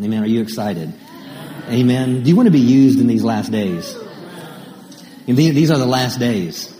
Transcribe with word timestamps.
Amen. 0.00 0.22
Are 0.22 0.26
you 0.26 0.42
excited? 0.42 0.92
Amen. 1.68 2.22
Do 2.22 2.28
you 2.28 2.36
want 2.36 2.48
to 2.48 2.52
be 2.52 2.60
used 2.60 3.00
in 3.00 3.06
these 3.06 3.24
last 3.24 3.50
days? 3.50 3.96
These 5.26 5.70
are 5.70 5.78
the 5.78 5.86
last 5.86 6.18
days. 6.18 6.72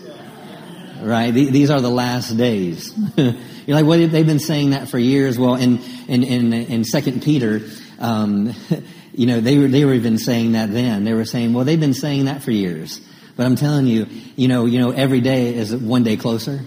Right? 1.01 1.31
These 1.31 1.71
are 1.71 1.81
the 1.81 1.89
last 1.89 2.37
days. 2.37 2.93
You're 3.17 3.75
like, 3.75 3.85
well, 3.85 4.07
they've 4.07 4.25
been 4.25 4.39
saying 4.39 4.69
that 4.69 4.87
for 4.87 4.99
years. 4.99 5.37
Well, 5.37 5.55
in, 5.55 5.79
in, 6.07 6.23
in, 6.23 6.53
in 6.53 6.83
2 6.83 7.19
Peter, 7.19 7.61
um, 7.99 8.53
you 9.13 9.25
know, 9.25 9.41
they 9.41 9.57
were, 9.57 9.67
they 9.67 9.83
were 9.83 9.93
even 9.93 10.19
saying 10.19 10.51
that 10.51 10.71
then. 10.71 11.03
They 11.03 11.13
were 11.13 11.25
saying, 11.25 11.53
well, 11.53 11.65
they've 11.65 11.79
been 11.79 11.95
saying 11.95 12.25
that 12.25 12.43
for 12.43 12.51
years. 12.51 13.01
But 13.35 13.47
I'm 13.47 13.55
telling 13.55 13.87
you, 13.87 14.05
you 14.35 14.47
know, 14.47 14.65
you 14.65 14.79
know, 14.79 14.91
every 14.91 15.21
day 15.21 15.55
is 15.55 15.75
one 15.75 16.03
day 16.03 16.17
closer. 16.17 16.61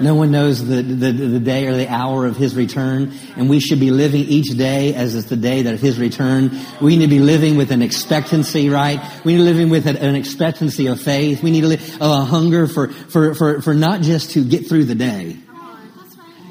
No 0.00 0.14
one 0.14 0.30
knows 0.30 0.66
the, 0.66 0.82
the, 0.82 1.12
the, 1.12 1.40
day 1.40 1.66
or 1.66 1.76
the 1.76 1.88
hour 1.88 2.26
of 2.26 2.36
His 2.36 2.54
return. 2.54 3.12
And 3.36 3.48
we 3.48 3.60
should 3.60 3.80
be 3.80 3.90
living 3.90 4.22
each 4.22 4.56
day 4.56 4.94
as 4.94 5.14
it's 5.14 5.28
the 5.28 5.36
day 5.36 5.62
that 5.62 5.80
His 5.80 5.98
return. 5.98 6.58
We 6.80 6.96
need 6.96 7.06
to 7.06 7.10
be 7.10 7.20
living 7.20 7.56
with 7.56 7.70
an 7.70 7.82
expectancy, 7.82 8.68
right? 8.68 9.00
We 9.24 9.32
need 9.32 9.38
to 9.38 9.44
be 9.44 9.52
living 9.52 9.70
with 9.70 9.86
an 9.86 10.14
expectancy 10.14 10.86
of 10.86 11.00
faith. 11.00 11.42
We 11.42 11.50
need 11.50 11.62
to 11.62 11.68
live 11.68 11.98
a 12.00 12.24
hunger 12.24 12.66
for, 12.66 12.88
for, 12.88 13.34
for, 13.34 13.62
for 13.62 13.74
not 13.74 14.02
just 14.02 14.30
to 14.32 14.44
get 14.44 14.68
through 14.68 14.84
the 14.84 14.94
day, 14.94 15.36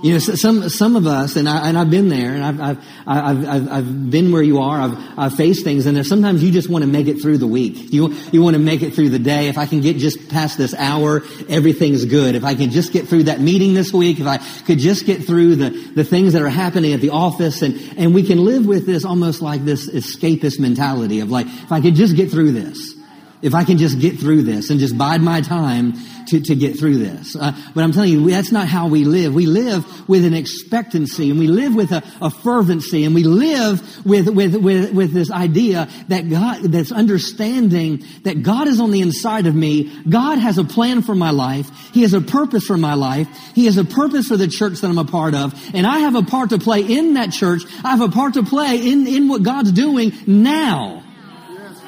you 0.04 0.14
know, 0.14 0.20
some 0.20 0.70
some 0.70 0.96
of 0.96 1.08
us, 1.08 1.36
and 1.36 1.50
I 1.50 1.68
and 1.68 1.78
I've 1.78 1.90
been 1.90 2.10
there, 2.10 2.34
and 2.34 2.44
I've 2.44 2.60
I've 2.62 2.78
I've 3.08 3.72
I've, 3.72 4.12
been 4.12 4.32
where 4.32 4.44
you 4.44 4.60
are. 4.60 4.80
I've 4.80 5.20
I've 5.20 5.36
faced 5.36 5.64
things, 5.64 5.86
and 5.86 6.06
sometimes 6.06 6.44
you 6.44 6.52
just 6.52 6.70
want 6.70 6.84
to 6.84 6.90
make 6.90 7.08
it 7.08 7.22
through 7.22 7.38
the 7.40 7.48
week. 7.48 7.92
You 7.92 8.14
you 8.32 8.42
want 8.42 8.56
to 8.56 8.62
make 8.62 8.82
it 8.82 8.94
through 8.94 9.10
the 9.10 9.20
day. 9.20 9.48
If 9.48 9.58
I 9.58 9.66
can 9.66 9.82
get 9.82 9.98
just 9.98 10.30
past 10.30 10.58
this 10.58 10.74
hour, 10.74 11.24
everything's 11.50 12.06
good. 12.06 12.36
If 12.36 12.44
I 12.44 12.56
can 12.56 12.70
just 12.70 12.94
get 12.94 13.08
through 13.08 13.24
that 13.24 13.40
meeting 13.40 13.74
this 13.74 13.92
week, 13.92 14.20
if 14.20 14.28
I 14.28 14.38
could 14.38 14.80
just 14.80 15.06
get 15.06 15.24
through 15.24 15.56
the 15.56 15.70
the 15.70 16.04
things 16.04 16.34
that 16.34 16.42
are 16.42 16.50
happening 16.50 16.94
at 16.94 17.02
the 17.02 17.12
office, 17.12 17.62
and 17.62 17.80
and 17.98 18.14
we 18.14 18.24
can 18.24 18.44
live 18.44 18.66
with 18.66 18.86
this 18.86 19.06
almost 19.06 19.42
like 19.42 19.66
this 19.66 19.90
escapist 19.90 20.60
mentality 20.60 21.22
of 21.22 21.32
like, 21.32 21.48
if 21.48 21.72
I 21.72 21.82
could 21.82 21.96
just 21.96 22.16
get 22.16 22.30
through 22.30 22.52
this, 22.52 22.97
if 23.42 23.54
I 23.54 23.64
can 23.64 23.78
just 23.78 24.00
get 24.00 24.20
through 24.20 24.44
this 24.44 24.70
and 24.70 24.80
just 24.80 24.98
bide 24.98 25.22
my 25.22 25.42
time 25.42 25.94
to, 26.28 26.42
to 26.42 26.56
get 26.56 26.78
through 26.78 26.98
this. 26.98 27.36
Uh, 27.36 27.54
but 27.74 27.84
I'm 27.84 27.92
telling 27.92 28.12
you, 28.12 28.30
that's 28.30 28.52
not 28.52 28.68
how 28.68 28.88
we 28.88 29.06
live. 29.06 29.34
We 29.34 29.46
live 29.46 30.10
with 30.10 30.26
an 30.26 30.34
expectancy 30.34 31.30
and 31.30 31.40
we 31.40 31.48
live 31.48 31.76
with 31.76 31.92
a, 31.92 32.04
a 32.22 32.30
fervency 32.30 33.06
and 33.06 33.16
we 33.16 33.24
live 33.24 34.06
with, 34.06 34.28
with, 34.30 34.56
with, 34.56 34.92
with 34.94 35.14
this 35.14 35.32
idea 35.32 35.88
that 36.10 36.30
God, 36.30 36.64
that's 36.64 36.92
understanding 36.92 38.04
that 38.24 38.44
God 38.44 38.68
is 38.68 38.80
on 38.80 38.92
the 38.92 39.02
inside 39.02 39.48
of 39.48 39.56
me. 39.56 39.92
God 40.10 40.38
has 40.40 40.58
a 40.58 40.64
plan 40.64 41.02
for 41.02 41.16
my 41.16 41.32
life. 41.32 41.70
He 41.94 42.02
has 42.02 42.14
a 42.14 42.22
purpose 42.22 42.66
for 42.66 42.78
my 42.78 42.96
life. 42.96 43.28
He 43.54 43.66
has 43.66 43.78
a 43.78 43.86
purpose 43.86 44.28
for 44.28 44.38
the 44.38 44.48
church 44.48 44.82
that 44.82 44.88
I'm 44.88 44.98
a 44.98 45.06
part 45.06 45.36
of. 45.36 45.54
And 45.74 45.88
I 45.88 46.00
have 46.00 46.16
a 46.16 46.24
part 46.24 46.50
to 46.50 46.58
play 46.58 46.82
in 46.82 47.14
that 47.14 47.32
church. 47.32 47.64
I 47.84 47.92
have 47.92 48.02
a 48.02 48.10
part 48.10 48.34
to 48.34 48.44
play 48.44 48.92
in, 48.92 49.08
in 49.08 49.28
what 49.28 49.44
God's 49.44 49.72
doing 49.72 50.12
now. 50.26 51.04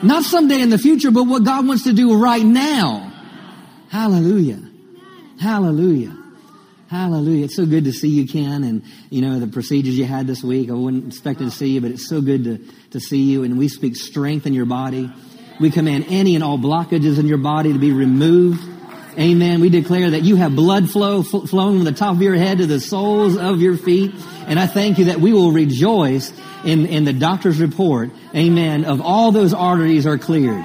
Not 0.02 0.24
someday 0.24 0.62
in 0.62 0.70
the 0.70 0.78
future, 0.78 1.12
but 1.12 1.24
what 1.24 1.44
God 1.44 1.68
wants 1.68 1.84
to 1.84 1.94
do 1.94 2.22
right 2.22 2.44
now. 2.44 3.12
Hallelujah. 3.90 4.62
Hallelujah. 5.40 6.16
Hallelujah. 6.90 7.46
It's 7.46 7.56
so 7.56 7.66
good 7.66 7.84
to 7.86 7.94
see 7.94 8.10
you, 8.10 8.28
Ken, 8.28 8.64
and, 8.64 8.84
you 9.10 9.22
know, 9.22 9.40
the 9.40 9.48
procedures 9.48 9.98
you 9.98 10.06
had 10.06 10.26
this 10.26 10.44
week. 10.44 10.70
I 10.70 10.74
wasn't 10.74 11.08
expecting 11.08 11.50
to 11.50 11.56
see 11.56 11.70
you, 11.70 11.82
but 11.82 11.92
it's 11.92 12.08
so 12.08 12.22
good 12.22 12.44
to, 12.46 12.58
to 12.92 13.00
see 13.00 13.22
you. 13.24 13.44
And 13.44 13.58
we 13.60 13.68
speak 13.68 13.96
strength 13.96 14.48
in 14.48 14.54
your 14.54 14.66
body. 14.66 15.12
We 15.60 15.70
command 15.70 16.06
any 16.10 16.36
and 16.36 16.44
all 16.44 16.58
blockages 16.58 17.20
in 17.20 17.28
your 17.28 17.38
body 17.38 17.74
to 17.74 17.80
be 17.80 17.92
removed. 17.92 18.64
Amen. 19.18 19.60
We 19.60 19.70
declare 19.70 20.12
that 20.12 20.22
you 20.22 20.36
have 20.36 20.56
blood 20.56 20.90
flow 20.90 21.24
flowing 21.24 21.78
from 21.78 21.84
the 21.84 21.92
top 21.92 22.16
of 22.16 22.22
your 22.22 22.36
head 22.36 22.60
to 22.60 22.68
the 22.68 22.80
soles 22.80 23.38
of 23.38 23.60
your 23.62 23.76
feet. 23.76 24.14
And 24.48 24.60
I 24.60 24.68
thank 24.68 24.98
you 24.98 25.06
that 25.06 25.20
we 25.20 25.34
will 25.34 25.52
rejoice 25.52 26.32
in, 26.64 26.86
in 26.86 27.06
the 27.06 27.14
doctor's 27.14 27.60
report. 27.60 28.12
Amen. 28.36 28.86
Of 28.86 29.02
all 29.02 29.32
those 29.32 29.54
arteries 29.54 30.06
are 30.06 30.18
cleared. 30.18 30.64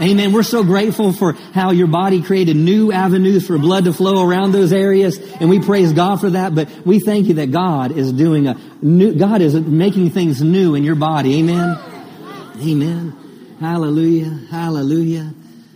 Amen. 0.00 0.32
We're 0.32 0.42
so 0.42 0.64
grateful 0.64 1.12
for 1.12 1.34
how 1.52 1.70
your 1.70 1.86
body 1.86 2.20
created 2.20 2.56
new 2.56 2.90
avenues 2.90 3.46
for 3.46 3.58
blood 3.58 3.84
to 3.84 3.92
flow 3.92 4.28
around 4.28 4.50
those 4.50 4.72
areas. 4.72 5.18
And 5.40 5.48
we 5.48 5.60
praise 5.60 5.92
God 5.92 6.20
for 6.20 6.30
that. 6.30 6.54
But 6.54 6.68
we 6.84 6.98
thank 6.98 7.28
you 7.28 7.34
that 7.34 7.52
God 7.52 7.92
is 7.92 8.12
doing 8.12 8.48
a 8.48 8.58
new, 8.82 9.14
God 9.14 9.40
is 9.40 9.54
making 9.54 10.10
things 10.10 10.42
new 10.42 10.74
in 10.74 10.82
your 10.82 10.96
body. 10.96 11.38
Amen. 11.38 11.78
Amen. 12.60 13.56
Hallelujah. 13.60 14.30
Hallelujah. 14.50 15.32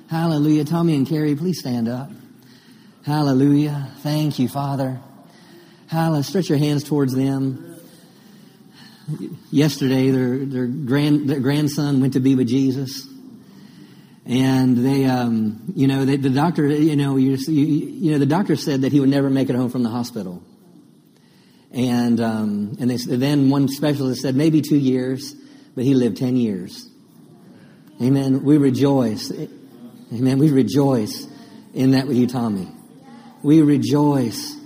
Hallelujah. 0.09 0.65
Tommy 0.65 0.95
and 0.95 1.07
Carrie, 1.07 1.37
please 1.37 1.59
stand 1.61 1.89
up. 1.89 2.11
Hallelujah. 3.05 3.91
Thank 3.99 4.39
you, 4.39 4.49
Father. 4.49 5.01
Hallelujah. 5.87 6.25
Stretch 6.25 6.49
your 6.49 6.59
hands 6.59 6.85
towards 6.85 7.15
them. 7.15 7.77
Yesterday, 9.51 10.11
their, 10.11 10.45
their, 10.45 10.67
grand, 10.67 11.29
their 11.29 11.41
grandson 11.41 12.01
went 12.01 12.15
to 12.15 12.21
be 12.21 12.35
with 12.35 12.49
Jesus 12.49 13.07
and 14.29 14.77
they, 14.77 15.07
um, 15.07 15.73
you 15.75 15.87
know, 15.87 16.05
they, 16.05 16.17
the 16.17 16.29
doctor, 16.29 16.67
you 16.67 16.97
know, 16.97 17.17
you, 17.17 17.37
you, 17.49 17.65
you, 17.65 18.13
know, 18.13 18.19
the 18.19 18.27
doctor 18.27 18.57
said 18.57 18.83
that 18.83 18.93
he 18.93 19.01
would 19.01 19.09
never 19.09 19.31
make 19.31 19.49
it 19.49 19.57
home 19.57 19.71
from 19.71 19.83
the 19.83 19.89
hospital. 19.89 20.43
And 21.73 22.21
um, 22.21 22.77
and 22.79 22.91
they, 22.91 22.97
then 22.97 23.51
one 23.51 23.69
specialist 23.69 24.23
said 24.23 24.35
maybe 24.35 24.61
two 24.63 24.77
years, 24.77 25.35
but 25.75 25.85
he 25.85 25.95
lived 25.95 26.17
ten 26.19 26.37
years. 26.37 26.89
Amen. 28.03 28.43
We 28.43 28.59
rejoice. 28.59 29.31
Amen. 30.13 30.39
We 30.39 30.51
rejoice 30.51 31.27
in 31.75 31.91
that 31.91 32.07
with 32.07 32.17
you, 32.17 32.27
Tommy. 32.27 32.69
We 33.43 33.63
rejoice 33.63 34.57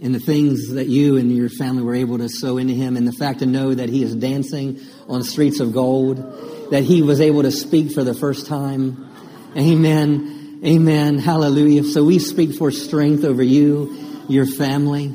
in 0.00 0.12
the 0.12 0.20
things 0.20 0.72
that 0.74 0.88
you 0.88 1.16
and 1.16 1.34
your 1.34 1.48
family 1.48 1.82
were 1.82 1.94
able 1.94 2.18
to 2.18 2.28
sow 2.28 2.58
into 2.58 2.74
him, 2.74 2.96
and 2.96 3.06
the 3.06 3.12
fact 3.12 3.40
to 3.40 3.46
know 3.46 3.74
that 3.74 3.88
he 3.88 4.02
is 4.02 4.14
dancing 4.14 4.80
on 5.08 5.22
streets 5.22 5.60
of 5.60 5.72
gold 5.72 6.16
that 6.70 6.84
he 6.84 7.02
was 7.02 7.20
able 7.20 7.42
to 7.42 7.50
speak 7.50 7.92
for 7.92 8.02
the 8.02 8.14
first 8.14 8.46
time. 8.46 9.10
Amen. 9.56 10.60
Amen. 10.64 11.18
Hallelujah. 11.18 11.84
So 11.84 12.02
we 12.04 12.18
speak 12.18 12.54
for 12.54 12.70
strength 12.70 13.24
over 13.24 13.42
you, 13.42 14.24
your 14.28 14.46
family, 14.46 15.14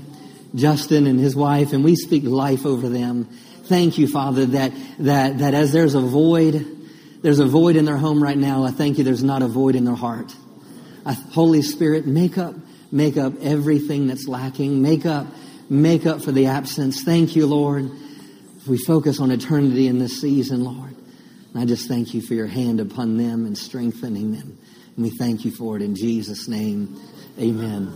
Justin 0.54 1.08
and 1.08 1.20
his 1.20 1.36
wife, 1.36 1.74
and 1.74 1.84
we 1.84 1.96
speak 1.96 2.26
life 2.26 2.66
over 2.66 2.90
them. 2.90 3.26
Thank 3.64 3.98
you, 3.98 4.08
Father, 4.08 4.46
that, 4.46 4.72
that, 5.00 5.40
that 5.40 5.54
as 5.54 5.72
there's 5.72 5.96
a 5.96 6.00
void, 6.00 6.77
there's 7.22 7.40
a 7.40 7.46
void 7.46 7.76
in 7.76 7.86
their 7.86 7.98
home 7.98 8.22
right 8.22 8.38
now. 8.38 8.64
I 8.64 8.72
thank 8.72 8.98
you 8.98 9.04
there's 9.04 9.24
not 9.24 9.42
a 9.42 9.48
void 9.48 9.76
in 9.76 9.86
their 9.86 9.96
heart. 9.96 10.36
I, 11.06 11.14
Holy 11.14 11.62
Spirit, 11.62 12.06
make 12.06 12.38
up, 12.38 12.56
make 12.92 13.18
up 13.18 13.34
everything 13.42 14.08
that's 14.08 14.28
lacking. 14.28 14.82
Make 14.82 15.06
up, 15.06 15.28
make 15.70 16.06
up 16.06 16.22
for 16.22 16.32
the 16.32 16.48
absence. 16.48 17.04
Thank 17.04 17.36
you, 17.36 17.48
Lord. 17.48 17.90
We 18.68 18.78
focus 18.78 19.20
on 19.20 19.32
eternity 19.32 19.88
in 19.88 20.00
this 20.00 20.20
season, 20.20 20.64
Lord. 20.64 20.96
And 21.54 21.64
I 21.64 21.66
just 21.66 21.88
thank 21.88 22.14
you 22.14 22.22
for 22.22 22.34
your 22.34 22.48
hand 22.48 22.80
upon 22.80 23.18
them 23.18 23.46
and 23.46 23.58
strengthening 23.58 24.34
them. 24.34 24.58
And 24.96 25.06
we 25.06 25.10
thank 25.12 25.46
you 25.46 25.52
for 25.52 25.78
it 25.78 25.82
in 25.82 25.96
Jesus' 25.96 26.48
name. 26.48 27.00
Amen. 27.40 27.94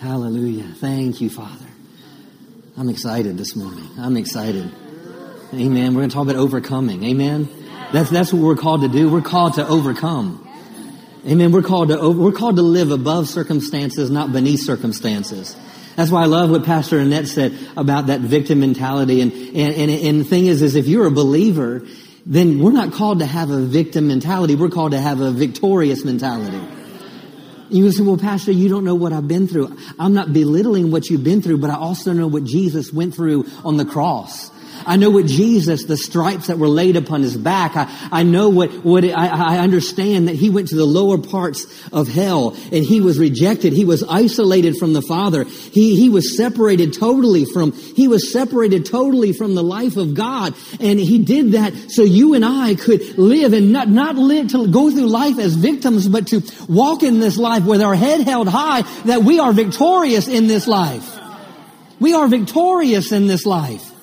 Hallelujah. 0.00 0.74
Thank 0.78 1.20
you, 1.20 1.30
Father. 1.30 1.66
I'm 2.76 2.88
excited 2.88 3.38
this 3.38 3.56
morning. 3.56 3.88
I'm 3.98 4.16
excited. 4.16 4.70
Amen. 5.54 5.94
We're 5.94 6.00
going 6.00 6.10
to 6.10 6.14
talk 6.14 6.24
about 6.24 6.36
overcoming. 6.36 7.04
Amen. 7.04 7.48
That's, 7.92 8.10
that's 8.10 8.32
what 8.32 8.42
we're 8.42 8.56
called 8.56 8.80
to 8.80 8.88
do. 8.88 9.08
We're 9.08 9.20
called 9.20 9.54
to 9.54 9.66
overcome. 9.66 10.42
Amen. 11.26 11.52
We're 11.52 11.62
called 11.62 11.88
to, 11.90 12.10
we're 12.10 12.32
called 12.32 12.56
to 12.56 12.62
live 12.62 12.90
above 12.90 13.28
circumstances, 13.28 14.10
not 14.10 14.32
beneath 14.32 14.60
circumstances. 14.64 15.56
That's 15.94 16.10
why 16.10 16.22
I 16.22 16.26
love 16.26 16.50
what 16.50 16.64
Pastor 16.64 16.98
Annette 16.98 17.28
said 17.28 17.56
about 17.76 18.08
that 18.08 18.20
victim 18.20 18.58
mentality. 18.58 19.20
And, 19.20 19.32
and, 19.32 19.74
and, 19.74 19.90
and 19.90 20.20
the 20.20 20.24
thing 20.24 20.46
is, 20.46 20.62
is 20.62 20.74
if 20.74 20.88
you're 20.88 21.06
a 21.06 21.12
believer, 21.12 21.86
then 22.26 22.58
we're 22.58 22.72
not 22.72 22.92
called 22.92 23.20
to 23.20 23.26
have 23.26 23.50
a 23.50 23.60
victim 23.60 24.08
mentality. 24.08 24.56
We're 24.56 24.68
called 24.68 24.92
to 24.92 25.00
have 25.00 25.20
a 25.20 25.30
victorious 25.30 26.04
mentality. 26.04 26.60
You 27.70 27.90
say, 27.92 28.02
well, 28.02 28.16
Pastor, 28.16 28.50
you 28.52 28.68
don't 28.68 28.84
know 28.84 28.94
what 28.94 29.12
I've 29.12 29.28
been 29.28 29.46
through. 29.46 29.76
I'm 29.98 30.12
not 30.12 30.32
belittling 30.32 30.90
what 30.90 31.08
you've 31.08 31.24
been 31.24 31.40
through, 31.40 31.58
but 31.58 31.70
I 31.70 31.76
also 31.76 32.12
know 32.12 32.26
what 32.26 32.44
Jesus 32.44 32.92
went 32.92 33.14
through 33.14 33.46
on 33.64 33.76
the 33.76 33.84
cross. 33.84 34.50
I 34.84 34.96
know 34.96 35.10
what 35.10 35.26
Jesus, 35.26 35.84
the 35.84 35.96
stripes 35.96 36.48
that 36.48 36.58
were 36.58 36.68
laid 36.68 36.96
upon 36.96 37.22
his 37.22 37.36
back. 37.36 37.76
I, 37.76 37.90
I 38.12 38.22
know 38.22 38.48
what, 38.48 38.72
what 38.84 39.04
it, 39.04 39.12
I, 39.12 39.56
I 39.56 39.58
understand 39.58 40.28
that 40.28 40.34
he 40.34 40.50
went 40.50 40.68
to 40.68 40.76
the 40.76 40.84
lower 40.84 41.18
parts 41.18 41.66
of 41.92 42.08
hell 42.08 42.56
and 42.72 42.84
he 42.84 43.00
was 43.00 43.18
rejected. 43.18 43.72
He 43.72 43.84
was 43.84 44.02
isolated 44.02 44.76
from 44.76 44.92
the 44.92 45.02
Father. 45.02 45.44
He, 45.44 45.96
he 45.96 46.08
was 46.08 46.36
separated 46.36 46.92
totally 46.92 47.44
from, 47.44 47.72
he 47.72 48.08
was 48.08 48.32
separated 48.32 48.86
totally 48.86 49.32
from 49.32 49.54
the 49.54 49.62
life 49.62 49.96
of 49.96 50.14
God. 50.14 50.54
And 50.80 50.98
he 50.98 51.18
did 51.18 51.52
that 51.52 51.72
so 51.90 52.02
you 52.02 52.34
and 52.34 52.44
I 52.44 52.74
could 52.74 53.18
live 53.18 53.52
and 53.52 53.72
not, 53.72 53.88
not 53.88 54.16
live 54.16 54.48
to 54.48 54.68
go 54.68 54.90
through 54.90 55.08
life 55.08 55.38
as 55.38 55.54
victims, 55.54 56.08
but 56.08 56.26
to 56.28 56.42
walk 56.68 57.02
in 57.02 57.20
this 57.20 57.36
life 57.38 57.64
with 57.64 57.80
our 57.80 57.94
head 57.94 58.20
held 58.22 58.48
high 58.48 58.82
that 59.04 59.22
we 59.22 59.38
are 59.38 59.52
victorious 59.52 60.28
in 60.28 60.46
this 60.46 60.66
life. 60.66 61.18
We 61.98 62.14
are 62.14 62.28
victorious 62.28 63.12
in 63.12 63.26
this 63.26 63.46
life. 63.46 63.95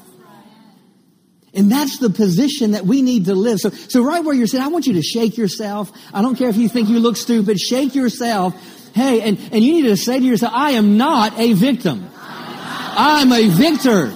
And 1.54 1.72
that's 1.72 2.00
the 2.00 2.10
position 2.10 2.72
that 2.72 2.86
we 2.86 3.02
need 3.02 3.26
to 3.26 3.36
live. 3.36 3.60
So, 3.60 3.70
so 3.70 4.04
right 4.04 4.24
where 4.24 4.34
you're 4.34 4.48
sitting, 4.48 4.66
I 4.66 4.70
want 4.70 4.88
you 4.88 4.94
to 4.94 5.04
shake 5.04 5.38
yourself. 5.38 5.92
I 6.14 6.22
don't 6.22 6.36
care 6.36 6.50
if 6.50 6.58
you 6.58 6.68
think 6.68 6.90
you 6.90 7.00
look 7.00 7.16
stupid. 7.16 7.60
Shake 7.60 7.94
yourself. 7.94 8.56
Hey, 8.96 9.22
and, 9.22 9.38
and 9.52 9.64
you 9.64 9.74
need 9.74 9.90
to 9.90 9.98
say 9.98 10.20
to 10.20 10.26
yourself, 10.26 10.52
I 10.56 10.72
am 10.72 10.98
not 10.98 11.38
a 11.40 11.54
victim. 11.54 12.10
I'm 12.16 13.32
a 13.32 13.48
victor. 13.50 14.14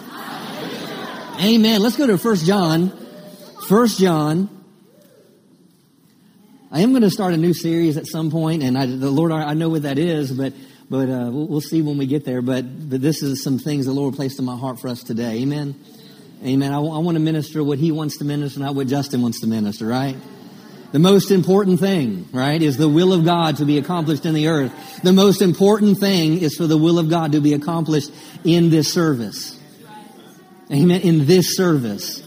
Amen. 1.39 1.81
Let's 1.81 1.98
go 1.98 2.07
to 2.07 2.18
First 2.18 2.45
John. 2.45 2.92
First 3.68 4.00
John. 4.00 4.50
I 6.72 6.81
am 6.81 6.92
going 6.92 7.04
to 7.04 7.10
start 7.10 7.33
a 7.33 7.38
new 7.38 7.54
series 7.54 7.98
at 7.98 8.07
some 8.07 8.30
point, 8.30 8.62
and 8.62 8.78
I, 8.78 8.86
the 8.88 9.10
Lord, 9.10 9.31
I 9.31 9.54
know 9.54 9.69
what 9.69 9.83
that 9.83 9.98
is, 9.98 10.31
but 10.31 10.54
but 10.90 11.10
uh, 11.10 11.30
we'll, 11.31 11.48
we'll, 11.48 11.62
see 11.62 11.81
when 11.81 11.98
we 11.98 12.07
get 12.07 12.24
there. 12.24 12.42
But 12.42 12.90
but 12.90 13.01
this 13.01 13.22
is 13.22 13.44
some 13.44 13.57
things 13.60 13.86
the 13.86 13.94
Lord 13.94 14.16
placed 14.16 14.40
in 14.40 14.45
my 14.45 14.56
heart 14.56 14.80
for 14.80 14.88
us 14.88 15.04
today. 15.04 15.42
Amen. 15.42 15.75
Amen. 16.44 16.72
I, 16.72 16.78
I 16.78 17.00
want 17.00 17.16
to 17.16 17.19
minister 17.19 17.63
what 17.63 17.80
He 17.80 17.92
wants 17.92 18.18
to 18.18 18.25
minister, 18.25 18.60
not 18.60 18.75
what 18.75 18.88
Justin 18.88 19.22
wants 19.22 19.42
to 19.42 19.48
minister. 19.48 19.86
Right. 19.86 20.16
The 20.92 21.00
most 21.00 21.31
important 21.31 21.80
thing, 21.80 22.30
right, 22.31 22.62
is 22.62 22.78
the 22.78 22.88
will 22.88 23.12
of 23.12 23.25
God 23.25 23.57
to 23.57 23.66
be 23.66 23.78
accomplished 23.78 24.25
in 24.25 24.34
the 24.34 24.48
earth. 24.48 25.01
The 25.04 25.12
most 25.12 25.42
important 25.42 26.00
thing 26.00 26.39
is 26.39 26.56
for 26.56 26.66
the 26.66 26.78
will 26.78 26.98
of 26.98 27.10
God 27.10 27.34
to 27.34 27.42
be 27.42 27.54
accomplished 27.54 28.12
in 28.45 28.69
this 28.69 28.94
service. 28.94 29.60
Amen. 30.72 31.01
In 31.01 31.25
this 31.25 31.57
service. 31.57 32.24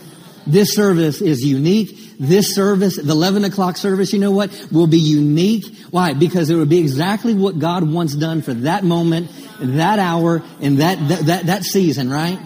This 0.47 0.75
service 0.75 1.23
is 1.23 1.43
unique. 1.43 2.19
This 2.19 2.55
service, 2.55 2.97
the 2.97 3.13
11 3.13 3.45
o'clock 3.45 3.79
service, 3.79 4.13
you 4.13 4.19
know 4.19 4.31
what, 4.31 4.51
will 4.71 4.87
be 4.87 4.99
unique. 4.99 5.65
Why? 5.91 6.13
Because 6.13 6.51
it 6.51 6.55
will 6.55 6.67
be 6.67 6.79
exactly 6.79 7.33
what 7.33 7.59
God 7.59 7.91
wants 7.91 8.15
done 8.15 8.43
for 8.43 8.53
that 8.53 8.85
moment, 8.85 9.31
that 9.59 9.99
hour, 9.99 10.43
and 10.61 10.79
that, 10.79 11.09
that, 11.09 11.27
that, 11.27 11.47
that 11.47 11.65
season, 11.65 12.11
right? 12.11 12.39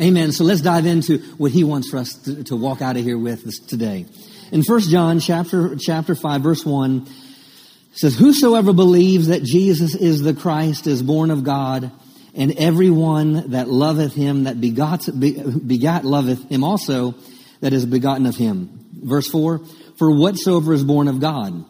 Amen. 0.00 0.32
So 0.32 0.44
let's 0.44 0.62
dive 0.62 0.86
into 0.86 1.18
what 1.36 1.52
he 1.52 1.62
wants 1.62 1.90
for 1.90 1.98
us 1.98 2.14
to, 2.24 2.42
to 2.44 2.56
walk 2.56 2.80
out 2.80 2.96
of 2.96 3.04
here 3.04 3.18
with 3.18 3.66
today. 3.66 4.06
In 4.50 4.62
1 4.62 4.80
John 4.82 5.20
chapter, 5.20 5.76
chapter 5.76 6.14
5, 6.14 6.40
verse 6.40 6.64
1, 6.64 7.06
says, 7.92 8.16
Whosoever 8.16 8.72
believes 8.72 9.26
that 9.26 9.42
Jesus 9.42 9.94
is 9.94 10.22
the 10.22 10.32
Christ 10.32 10.86
is 10.86 11.02
born 11.02 11.30
of 11.30 11.44
God, 11.44 11.92
and 12.34 12.56
everyone 12.56 13.50
that 13.50 13.68
loveth 13.68 14.14
him 14.14 14.44
that 14.44 14.58
begot, 14.58 15.06
begat 15.18 16.04
loveth 16.06 16.48
him 16.48 16.64
also 16.64 17.14
that 17.60 17.74
is 17.74 17.84
begotten 17.84 18.24
of 18.24 18.36
him. 18.36 18.70
Verse 19.02 19.28
4, 19.28 19.60
for 19.98 20.16
whatsoever 20.16 20.72
is 20.72 20.82
born 20.82 21.08
of 21.08 21.20
God. 21.20 21.62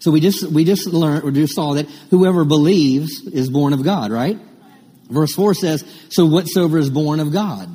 So 0.00 0.10
we 0.10 0.20
just, 0.20 0.44
we 0.50 0.64
just 0.64 0.86
learned, 0.86 1.24
or 1.24 1.30
just 1.30 1.54
saw 1.54 1.74
that 1.74 1.88
whoever 2.10 2.44
believes 2.44 3.26
is 3.26 3.48
born 3.48 3.72
of 3.72 3.82
God, 3.82 4.10
right? 4.10 4.38
Verse 5.10 5.34
4 5.34 5.54
says, 5.54 5.84
so 6.08 6.24
whatsoever 6.24 6.78
is 6.78 6.88
born 6.88 7.20
of 7.20 7.32
God 7.32 7.68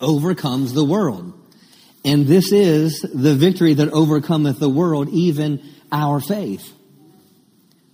overcomes 0.00 0.72
the 0.74 0.84
world. 0.84 1.32
And 2.04 2.26
this 2.26 2.52
is 2.52 3.00
the 3.00 3.34
victory 3.34 3.74
that 3.74 3.90
overcometh 3.90 4.58
the 4.58 4.68
world, 4.68 5.08
even 5.10 5.62
our 5.90 6.20
faith. 6.20 6.72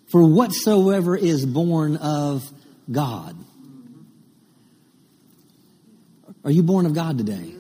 For 0.09 0.23
whatsoever 0.23 1.17
is 1.17 1.45
born 1.45 1.97
of 1.97 2.49
God. 2.91 3.37
Are 6.45 6.51
you 6.51 6.63
born 6.63 6.87
of 6.87 6.95
God 6.95 7.19
today? 7.19 7.55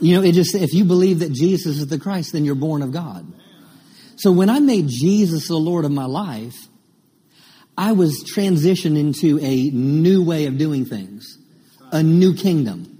You 0.00 0.16
know, 0.16 0.22
it 0.22 0.32
just, 0.32 0.54
if 0.54 0.74
you 0.74 0.84
believe 0.84 1.20
that 1.20 1.32
Jesus 1.32 1.78
is 1.78 1.86
the 1.86 1.98
Christ, 1.98 2.32
then 2.32 2.44
you're 2.44 2.54
born 2.54 2.82
of 2.82 2.92
God. 2.92 3.32
So 4.16 4.32
when 4.32 4.50
I 4.50 4.60
made 4.60 4.88
Jesus 4.88 5.48
the 5.48 5.56
Lord 5.56 5.84
of 5.84 5.90
my 5.90 6.06
life, 6.06 6.56
I 7.76 7.92
was 7.92 8.24
transitioned 8.24 8.98
into 8.98 9.38
a 9.40 9.70
new 9.70 10.24
way 10.24 10.46
of 10.46 10.58
doing 10.58 10.86
things, 10.86 11.38
a 11.92 12.02
new 12.02 12.34
kingdom. 12.34 12.98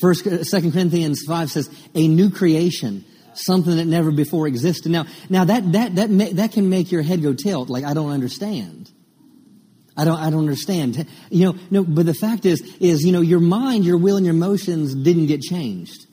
First, 0.00 0.26
uh, 0.26 0.44
Second 0.44 0.72
Corinthians 0.72 1.22
five 1.26 1.50
says 1.50 1.70
a 1.94 2.06
new 2.08 2.30
creation, 2.30 3.04
something 3.34 3.76
that 3.76 3.86
never 3.86 4.10
before 4.10 4.46
existed. 4.46 4.92
Now, 4.92 5.06
now 5.30 5.44
that 5.44 5.72
that 5.72 5.94
that 5.96 6.36
that 6.36 6.52
can 6.52 6.68
make 6.68 6.92
your 6.92 7.02
head 7.02 7.22
go 7.22 7.32
tilt. 7.32 7.70
Like 7.70 7.84
I 7.84 7.94
don't 7.94 8.10
understand. 8.10 8.90
I 9.96 10.04
don't, 10.04 10.18
I 10.18 10.28
don't 10.28 10.40
understand. 10.40 11.06
You 11.30 11.52
know, 11.52 11.58
no, 11.70 11.84
but 11.84 12.04
the 12.04 12.14
fact 12.14 12.46
is, 12.46 12.60
is, 12.80 13.04
you 13.04 13.12
know, 13.12 13.20
your 13.20 13.38
mind, 13.38 13.84
your 13.84 13.96
will, 13.96 14.16
and 14.16 14.26
your 14.26 14.34
emotions 14.34 14.92
didn't 14.92 15.26
get 15.26 15.40
changed. 15.40 16.06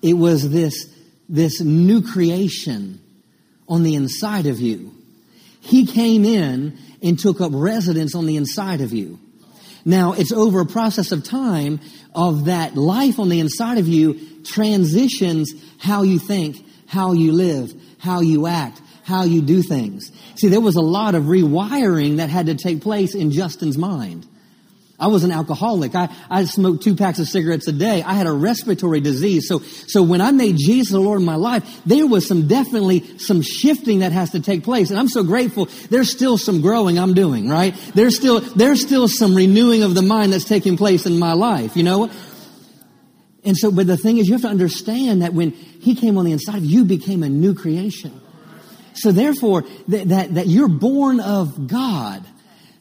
It 0.00 0.14
was 0.14 0.48
this, 0.48 0.88
this 1.28 1.60
new 1.60 2.00
creation 2.00 2.98
on 3.68 3.82
the 3.82 3.94
inside 3.94 4.46
of 4.46 4.58
you. 4.58 4.94
He 5.60 5.86
came 5.86 6.24
in 6.24 6.78
and 7.02 7.18
took 7.18 7.40
up 7.40 7.52
residence 7.54 8.14
on 8.14 8.26
the 8.26 8.36
inside 8.36 8.80
of 8.80 8.92
you. 8.92 9.18
Now, 9.84 10.12
it's 10.12 10.32
over 10.32 10.60
a 10.60 10.66
process 10.66 11.12
of 11.12 11.24
time 11.24 11.80
of 12.14 12.46
that 12.46 12.76
life 12.76 13.18
on 13.18 13.28
the 13.28 13.40
inside 13.40 13.78
of 13.78 13.88
you 13.88 14.42
transitions 14.44 15.52
how 15.78 16.02
you 16.02 16.18
think, 16.18 16.64
how 16.86 17.12
you 17.12 17.32
live, 17.32 17.72
how 17.98 18.20
you 18.20 18.46
act, 18.46 18.80
how 19.04 19.24
you 19.24 19.42
do 19.42 19.62
things. 19.62 20.10
See, 20.36 20.48
there 20.48 20.60
was 20.60 20.76
a 20.76 20.82
lot 20.82 21.14
of 21.14 21.24
rewiring 21.24 22.16
that 22.16 22.30
had 22.30 22.46
to 22.46 22.54
take 22.54 22.82
place 22.82 23.14
in 23.14 23.30
Justin's 23.30 23.78
mind. 23.78 24.26
I 25.00 25.06
was 25.06 25.24
an 25.24 25.32
alcoholic. 25.32 25.94
I, 25.94 26.14
I 26.28 26.44
smoked 26.44 26.84
two 26.84 26.94
packs 26.94 27.18
of 27.18 27.26
cigarettes 27.26 27.66
a 27.66 27.72
day. 27.72 28.02
I 28.02 28.12
had 28.12 28.26
a 28.26 28.32
respiratory 28.32 29.00
disease. 29.00 29.48
So, 29.48 29.60
so 29.60 30.02
when 30.02 30.20
I 30.20 30.30
made 30.30 30.58
Jesus 30.58 30.92
the 30.92 31.00
Lord 31.00 31.20
of 31.20 31.26
my 31.26 31.36
life, 31.36 31.80
there 31.86 32.06
was 32.06 32.28
some 32.28 32.46
definitely 32.46 33.18
some 33.18 33.40
shifting 33.40 34.00
that 34.00 34.12
has 34.12 34.30
to 34.32 34.40
take 34.40 34.62
place. 34.62 34.90
And 34.90 34.98
I'm 34.98 35.08
so 35.08 35.24
grateful. 35.24 35.68
There's 35.88 36.10
still 36.10 36.36
some 36.36 36.60
growing 36.60 36.98
I'm 36.98 37.14
doing, 37.14 37.48
right? 37.48 37.74
There's 37.94 38.14
still, 38.14 38.40
there's 38.40 38.82
still 38.82 39.08
some 39.08 39.34
renewing 39.34 39.82
of 39.82 39.94
the 39.94 40.02
mind 40.02 40.34
that's 40.34 40.44
taking 40.44 40.76
place 40.76 41.06
in 41.06 41.18
my 41.18 41.32
life, 41.32 41.76
you 41.76 41.82
know? 41.82 42.10
And 43.42 43.56
so, 43.56 43.72
but 43.72 43.86
the 43.86 43.96
thing 43.96 44.18
is, 44.18 44.28
you 44.28 44.34
have 44.34 44.42
to 44.42 44.48
understand 44.48 45.22
that 45.22 45.32
when 45.32 45.52
He 45.52 45.94
came 45.94 46.18
on 46.18 46.26
the 46.26 46.32
inside 46.32 46.58
of 46.58 46.64
you, 46.66 46.84
became 46.84 47.22
a 47.22 47.28
new 47.28 47.54
creation. 47.54 48.20
So 48.92 49.12
therefore, 49.12 49.64
that, 49.88 50.10
that, 50.10 50.34
that 50.34 50.46
you're 50.46 50.68
born 50.68 51.20
of 51.20 51.66
God, 51.66 52.22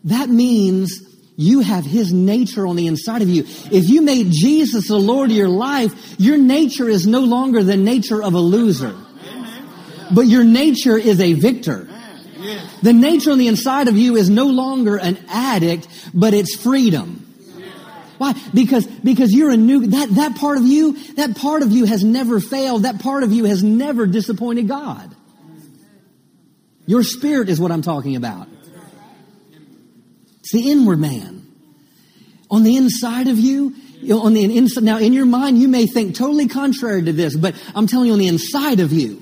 that 0.04 0.28
means 0.28 1.09
you 1.40 1.62
have 1.62 1.86
His 1.86 2.12
nature 2.12 2.68
on 2.68 2.76
the 2.76 2.88
inside 2.88 3.22
of 3.22 3.30
you. 3.30 3.44
If 3.72 3.88
you 3.88 4.02
made 4.02 4.30
Jesus 4.30 4.90
the 4.90 4.98
Lord 4.98 5.32
of 5.32 5.38
your 5.38 5.48
life, 5.48 6.20
your 6.20 6.38
nature 6.38 6.90
is 6.90 7.08
no 7.08 7.22
longer 7.22 7.64
the 7.64 7.78
nature 7.78 8.22
of 8.22 8.34
a 8.34 8.40
loser. 8.40 8.94
But 10.14 10.28
your 10.28 10.44
nature 10.44 10.98
is 10.98 11.22
a 11.22 11.32
victor. 11.32 11.88
The 12.84 12.92
nature 12.92 13.32
on 13.32 13.38
the 13.38 13.48
inside 13.48 13.88
of 13.88 13.96
you 13.96 14.18
is 14.18 14.30
no 14.30 14.48
longer 14.48 14.98
an 14.98 15.18
addict, 15.30 15.88
but 16.14 16.34
it's 16.34 16.58
freedom. 16.58 17.26
Why? 18.18 18.34
Because, 18.54 18.86
because 18.86 19.34
you're 19.34 19.52
a 19.52 19.58
new, 19.58 19.88
that, 19.88 20.10
that 20.16 20.36
part 20.36 20.58
of 20.58 20.66
you, 20.66 21.02
that 21.14 21.38
part 21.38 21.64
of 21.64 21.72
you 21.72 21.86
has 21.86 22.04
never 22.04 22.42
failed. 22.42 22.84
That 22.84 23.00
part 23.00 23.24
of 23.24 23.32
you 23.32 23.46
has 23.46 23.64
never 23.64 24.06
disappointed 24.08 24.68
God. 24.68 25.16
Your 26.86 27.04
spirit 27.04 27.48
is 27.48 27.62
what 27.62 27.72
I'm 27.72 27.82
talking 27.82 28.18
about. 28.18 28.50
It's 30.52 30.64
the 30.64 30.72
inward 30.72 30.98
man. 30.98 31.46
On 32.50 32.64
the 32.64 32.76
inside 32.76 33.28
of 33.28 33.38
you, 33.38 33.76
on 34.12 34.34
the 34.34 34.58
inside, 34.58 34.84
now 34.84 34.98
in 34.98 35.14
your 35.14 35.28
mind, 35.28 35.60
you 35.60 35.68
may 35.68 35.86
think 35.86 36.16
totally 36.16 36.48
contrary 36.48 37.04
to 37.04 37.14
this, 37.14 37.38
but 37.38 37.54
I'm 37.76 37.86
telling 37.86 38.08
you 38.08 38.14
on 38.14 38.20
the 38.20 38.28
inside 38.28 38.80
of 38.80 38.92
you, 38.92 39.22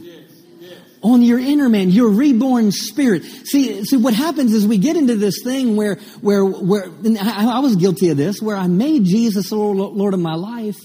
on 1.04 1.22
your 1.22 1.38
inner 1.38 1.68
man, 1.68 1.90
your 1.90 2.12
reborn 2.12 2.72
spirit. 2.72 3.26
See, 3.26 3.84
see, 3.84 3.98
what 3.98 4.14
happens 4.14 4.54
is 4.54 4.66
we 4.66 4.78
get 4.78 4.96
into 4.96 5.18
this 5.18 5.44
thing 5.44 5.76
where, 5.76 5.96
where, 6.22 6.46
where, 6.46 6.86
I, 7.20 7.58
I 7.58 7.60
was 7.60 7.76
guilty 7.76 8.08
of 8.08 8.16
this, 8.16 8.42
where 8.42 8.56
I 8.56 8.68
made 8.68 9.04
Jesus 9.04 9.50
the 9.50 9.58
Lord 9.58 10.14
of 10.14 10.22
my 10.22 10.36
life, 10.36 10.78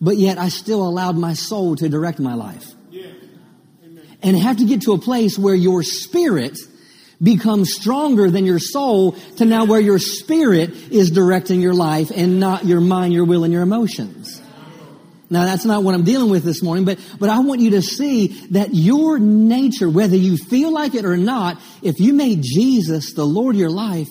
but 0.00 0.16
yet 0.16 0.36
I 0.36 0.48
still 0.48 0.82
allowed 0.82 1.16
my 1.16 1.34
soul 1.34 1.76
to 1.76 1.88
direct 1.88 2.18
my 2.18 2.34
life 2.34 2.66
and 4.20 4.36
have 4.36 4.56
to 4.56 4.64
get 4.64 4.82
to 4.82 4.94
a 4.94 4.98
place 4.98 5.38
where 5.38 5.54
your 5.54 5.84
spirit 5.84 6.58
becomes 7.22 7.72
stronger 7.74 8.30
than 8.30 8.46
your 8.46 8.58
soul 8.58 9.12
to 9.36 9.44
now 9.44 9.64
where 9.64 9.80
your 9.80 9.98
spirit 9.98 10.70
is 10.90 11.10
directing 11.10 11.60
your 11.60 11.74
life 11.74 12.10
and 12.14 12.40
not 12.40 12.64
your 12.64 12.80
mind, 12.80 13.12
your 13.12 13.24
will, 13.24 13.44
and 13.44 13.52
your 13.52 13.62
emotions. 13.62 14.40
Now 15.28 15.44
that's 15.44 15.64
not 15.64 15.84
what 15.84 15.94
I'm 15.94 16.02
dealing 16.02 16.30
with 16.30 16.42
this 16.42 16.60
morning, 16.62 16.84
but, 16.84 16.98
but 17.20 17.28
I 17.28 17.38
want 17.38 17.60
you 17.60 17.70
to 17.70 17.82
see 17.82 18.28
that 18.50 18.74
your 18.74 19.18
nature, 19.18 19.88
whether 19.88 20.16
you 20.16 20.36
feel 20.36 20.72
like 20.72 20.94
it 20.94 21.04
or 21.04 21.16
not, 21.16 21.60
if 21.82 22.00
you 22.00 22.12
made 22.12 22.42
Jesus 22.42 23.12
the 23.12 23.24
Lord 23.24 23.54
of 23.54 23.60
your 23.60 23.70
life, 23.70 24.08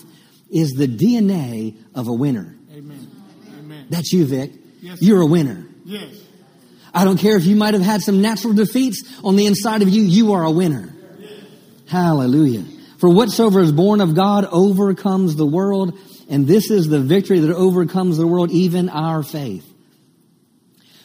is 0.49 0.71
the 0.71 0.87
DNA 0.87 1.77
of 1.93 2.07
a 2.07 2.13
winner. 2.13 2.55
Amen. 2.71 3.11
Amen. 3.59 3.87
That's 3.89 4.11
you, 4.13 4.25
Vic. 4.25 4.53
Yes, 4.81 4.99
You're 5.01 5.21
a 5.21 5.25
winner. 5.25 5.67
Yes. 5.83 6.07
I 6.93 7.03
don't 7.03 7.17
care 7.17 7.35
if 7.35 7.45
you 7.45 7.55
might 7.55 7.73
have 7.73 7.83
had 7.83 8.01
some 8.01 8.21
natural 8.21 8.53
defeats 8.53 9.03
on 9.23 9.35
the 9.35 9.45
inside 9.45 9.81
of 9.81 9.89
you, 9.89 10.01
you 10.03 10.33
are 10.33 10.43
a 10.43 10.51
winner. 10.51 10.93
Hallelujah. 11.87 12.63
For 13.00 13.10
whatsoever 13.10 13.62
is 13.62 13.72
born 13.72 14.01
of 14.01 14.13
God 14.13 14.46
overcomes 14.51 15.36
the 15.36 15.46
world, 15.46 15.98
and 16.29 16.46
this 16.46 16.70
is 16.70 16.88
the 16.88 17.00
victory 17.00 17.39
that 17.39 17.56
overcomes 17.56 18.18
the 18.18 18.27
world, 18.27 18.51
even 18.51 18.89
our 18.89 19.24
faith. 19.24 19.65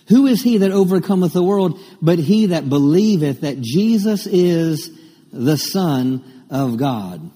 Who 0.09 0.27
is 0.27 0.43
he 0.43 0.59
that 0.59 0.73
overcometh 0.73 1.33
the 1.33 1.43
world 1.43 1.81
but 2.03 2.19
he 2.19 2.47
that 2.47 2.69
believeth 2.69 3.41
that 3.41 3.61
Jesus 3.61 4.27
is 4.27 4.91
the 5.33 5.57
Son 5.57 6.45
of 6.51 6.77
God? 6.77 7.31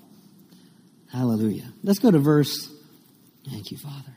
Hallelujah. 1.10 1.72
Let's 1.82 2.00
go 2.00 2.10
to 2.10 2.18
verse. 2.18 2.70
Thank 3.48 3.70
you, 3.70 3.78
Father. 3.78 4.14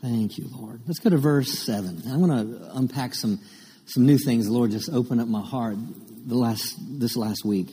Thank 0.00 0.38
you, 0.38 0.48
Lord. 0.50 0.80
Let's 0.86 0.98
go 0.98 1.10
to 1.10 1.18
verse 1.18 1.58
7. 1.58 2.04
I 2.08 2.16
want 2.16 2.32
to 2.32 2.70
unpack 2.76 3.14
some, 3.14 3.38
some 3.84 4.06
new 4.06 4.18
things 4.18 4.46
the 4.46 4.52
Lord 4.52 4.70
just 4.70 4.90
opened 4.90 5.20
up 5.20 5.28
my 5.28 5.42
heart 5.42 5.76
the 6.26 6.34
last, 6.34 6.76
this 6.98 7.16
last 7.16 7.44
week. 7.44 7.68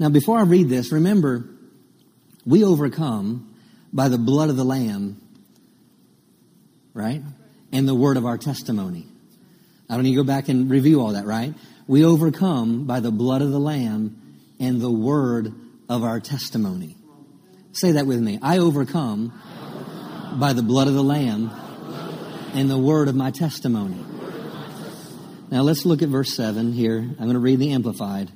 Now, 0.00 0.08
before 0.08 0.38
I 0.38 0.42
read 0.42 0.68
this, 0.68 0.90
remember, 0.90 1.48
we 2.44 2.64
overcome 2.64 3.54
by 3.92 4.08
the 4.08 4.18
blood 4.18 4.50
of 4.50 4.56
the 4.56 4.64
Lamb 4.64 5.20
right? 6.94 7.22
And 7.72 7.88
the 7.88 7.94
word 7.94 8.16
of 8.16 8.26
our 8.26 8.38
testimony. 8.38 9.06
I 9.88 9.94
don't 9.94 10.04
need 10.04 10.10
to 10.10 10.22
go 10.22 10.24
back 10.24 10.48
and 10.48 10.70
review 10.70 11.00
all 11.00 11.12
that, 11.12 11.24
right? 11.24 11.54
We 11.86 12.04
overcome 12.04 12.86
by 12.86 13.00
the 13.00 13.10
blood 13.10 13.42
of 13.42 13.50
the 13.50 13.58
Lamb 13.58 14.16
and 14.60 14.80
the 14.80 14.90
word 14.90 15.52
of 15.88 16.04
our 16.04 16.20
testimony. 16.20 16.96
Say 17.72 17.92
that 17.92 18.06
with 18.06 18.20
me. 18.20 18.38
I 18.42 18.58
overcome, 18.58 19.32
by 20.38 20.52
the 20.52 20.62
blood 20.62 20.88
of 20.88 20.94
the 20.94 21.02
Lamb 21.02 21.50
and 22.54 22.70
the 22.70 22.78
word 22.78 23.08
of 23.08 23.14
my 23.14 23.30
testimony. 23.30 24.04
Now 25.50 25.62
let's 25.62 25.84
look 25.84 26.02
at 26.02 26.08
verse 26.08 26.34
7 26.34 26.72
here. 26.72 26.98
I'm 26.98 27.16
going 27.16 27.32
to 27.32 27.40
read 27.40 27.58
the 27.58 27.72
Amplified. 27.72 28.30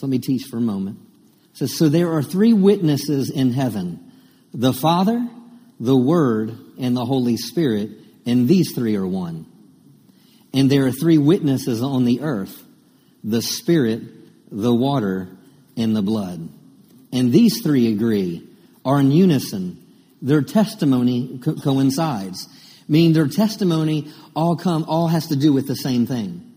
So 0.00 0.06
let 0.06 0.12
me 0.12 0.18
teach 0.18 0.44
for 0.50 0.56
a 0.56 0.62
moment. 0.62 0.98
It 1.52 1.58
says, 1.58 1.76
So 1.76 1.90
there 1.90 2.10
are 2.12 2.22
three 2.22 2.54
witnesses 2.54 3.28
in 3.28 3.52
heaven 3.52 4.10
the 4.54 4.72
Father, 4.72 5.28
the 5.78 5.96
Word, 5.96 6.56
and 6.78 6.96
the 6.96 7.04
Holy 7.04 7.36
Spirit, 7.36 7.90
and 8.24 8.48
these 8.48 8.74
three 8.74 8.96
are 8.96 9.06
one. 9.06 9.44
And 10.54 10.70
there 10.70 10.86
are 10.86 10.90
three 10.90 11.18
witnesses 11.18 11.82
on 11.82 12.06
the 12.06 12.22
earth 12.22 12.64
the 13.22 13.42
Spirit, 13.42 14.00
the 14.50 14.74
water, 14.74 15.28
and 15.76 15.94
the 15.94 16.00
blood. 16.00 16.48
And 17.12 17.30
these 17.30 17.62
three 17.62 17.92
agree, 17.92 18.48
are 18.86 19.00
in 19.00 19.12
unison. 19.12 19.84
Their 20.22 20.40
testimony 20.40 21.40
co- 21.44 21.56
coincides 21.56 22.48
meaning 22.88 23.12
their 23.12 23.28
testimony 23.28 24.12
all 24.34 24.56
come, 24.56 24.84
all 24.88 25.06
has 25.06 25.28
to 25.28 25.36
do 25.36 25.52
with 25.52 25.68
the 25.68 25.76
same 25.76 26.06
thing. 26.06 26.49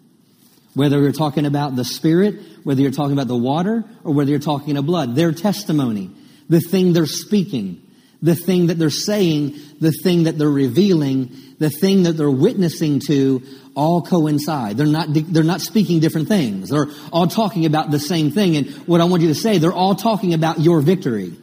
Whether 0.76 1.02
you're 1.02 1.12
talking 1.12 1.46
about 1.46 1.76
the 1.76 1.86
Spirit, 1.86 2.42
whether 2.64 2.82
you're 2.82 2.92
talking 2.92 3.14
about 3.14 3.28
the 3.28 3.38
water, 3.38 3.84
or 4.04 4.14
whether 4.14 4.32
you're 4.32 4.40
talking 4.40 4.78
of 4.78 4.86
blood, 4.86 5.16
their 5.16 5.32
testimony, 5.32 6.10
the 6.50 6.60
thing 6.60 6.94
they're 6.94 7.06
speaking, 7.06 7.82
the 8.22 8.36
thing 8.36 8.68
that 8.68 8.80
they're 8.80 8.90
saying, 8.90 9.56
the 9.80 9.92
thing 9.92 10.24
that 10.24 10.38
they're 10.38 10.50
revealing, 10.50 11.30
the 11.60 11.70
thing 11.70 12.04
that 12.04 12.14
they're 12.14 12.32
witnessing 12.32 13.02
to, 13.08 13.44
all 13.76 14.02
coincide. 14.02 14.78
They're 14.78 14.88
not, 14.88 15.08
they're 15.12 15.44
not 15.44 15.62
speaking 15.62 16.00
different 16.00 16.28
things. 16.28 16.70
They're 16.70 16.88
all 17.12 17.28
talking 17.28 17.66
about 17.66 17.92
the 17.92 18.00
same 18.00 18.32
thing. 18.32 18.56
And 18.56 18.70
what 18.88 19.02
I 19.02 19.06
want 19.06 19.24
you 19.24 19.30
to 19.30 19.36
say, 19.36 19.58
they're 19.58 19.74
all 19.74 19.96
talking 19.96 20.34
about 20.34 20.60
your 20.60 20.82
victory. 20.82 21.34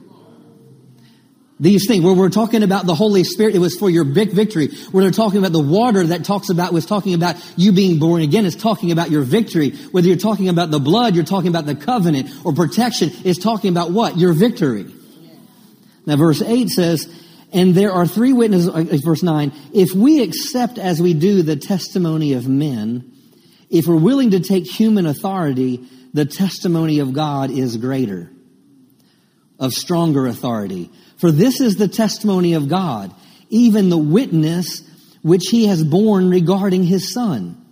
These 1.61 1.87
things, 1.87 2.03
where 2.03 2.15
we're 2.15 2.31
talking 2.31 2.63
about 2.63 2.87
the 2.87 2.95
Holy 2.95 3.23
Spirit, 3.23 3.55
it 3.55 3.59
was 3.59 3.77
for 3.77 3.91
your 3.91 4.05
big 4.05 4.33
victory. 4.33 4.69
Where 4.93 5.05
they're 5.05 5.13
talking 5.13 5.39
about 5.39 5.53
the 5.53 5.61
water 5.61 6.07
that 6.07 6.25
talks 6.25 6.49
about, 6.49 6.73
was 6.73 6.87
talking 6.87 7.13
about 7.13 7.37
you 7.57 7.73
being 7.73 7.99
born 7.99 8.23
again, 8.23 8.47
it's 8.47 8.57
talking 8.57 8.91
about 8.91 9.11
your 9.11 9.23
victory. 9.23 9.73
Whether 9.93 10.09
you're 10.09 10.17
talking 10.17 10.49
about 10.49 10.71
the 10.71 10.81
blood, 10.81 11.15
you're 11.15 11.25
talking 11.25 11.49
about 11.49 11.67
the 11.67 11.75
covenant 11.75 12.31
or 12.45 12.55
protection, 12.55 13.11
is 13.25 13.37
talking 13.37 13.71
about 13.71 13.91
what? 13.91 14.17
Your 14.17 14.33
victory. 14.33 14.87
Now 16.07 16.17
verse 16.17 16.41
8 16.41 16.71
says, 16.71 17.09
and 17.53 17.75
there 17.75 17.93
are 17.93 18.07
three 18.07 18.33
witnesses, 18.33 18.69
uh, 18.69 18.97
verse 19.05 19.23
9, 19.23 19.53
if 19.75 19.93
we 19.93 20.23
accept 20.23 20.79
as 20.79 21.03
we 21.03 21.15
do 21.15 21.43
the 21.43 21.57
testimony 21.57 22.33
of 22.33 22.49
men, 22.49 23.13
if 23.69 23.87
we're 23.87 23.97
willing 23.97 24.31
to 24.31 24.41
take 24.41 24.67
human 24.67 25.05
authority, 25.05 25.85
the 26.15 26.25
testimony 26.25 27.01
of 27.01 27.13
God 27.13 27.51
is 27.51 27.77
greater, 27.77 28.31
of 29.61 29.75
stronger 29.75 30.27
authority. 30.27 30.91
For 31.19 31.31
this 31.31 31.61
is 31.61 31.77
the 31.77 31.87
testimony 31.87 32.55
of 32.55 32.69
God, 32.69 33.15
even 33.51 33.91
the 33.91 33.99
witness 33.99 34.83
which 35.23 35.49
he 35.51 35.67
has 35.67 35.85
borne 35.85 36.31
regarding 36.31 36.83
his 36.83 37.13
son. 37.13 37.63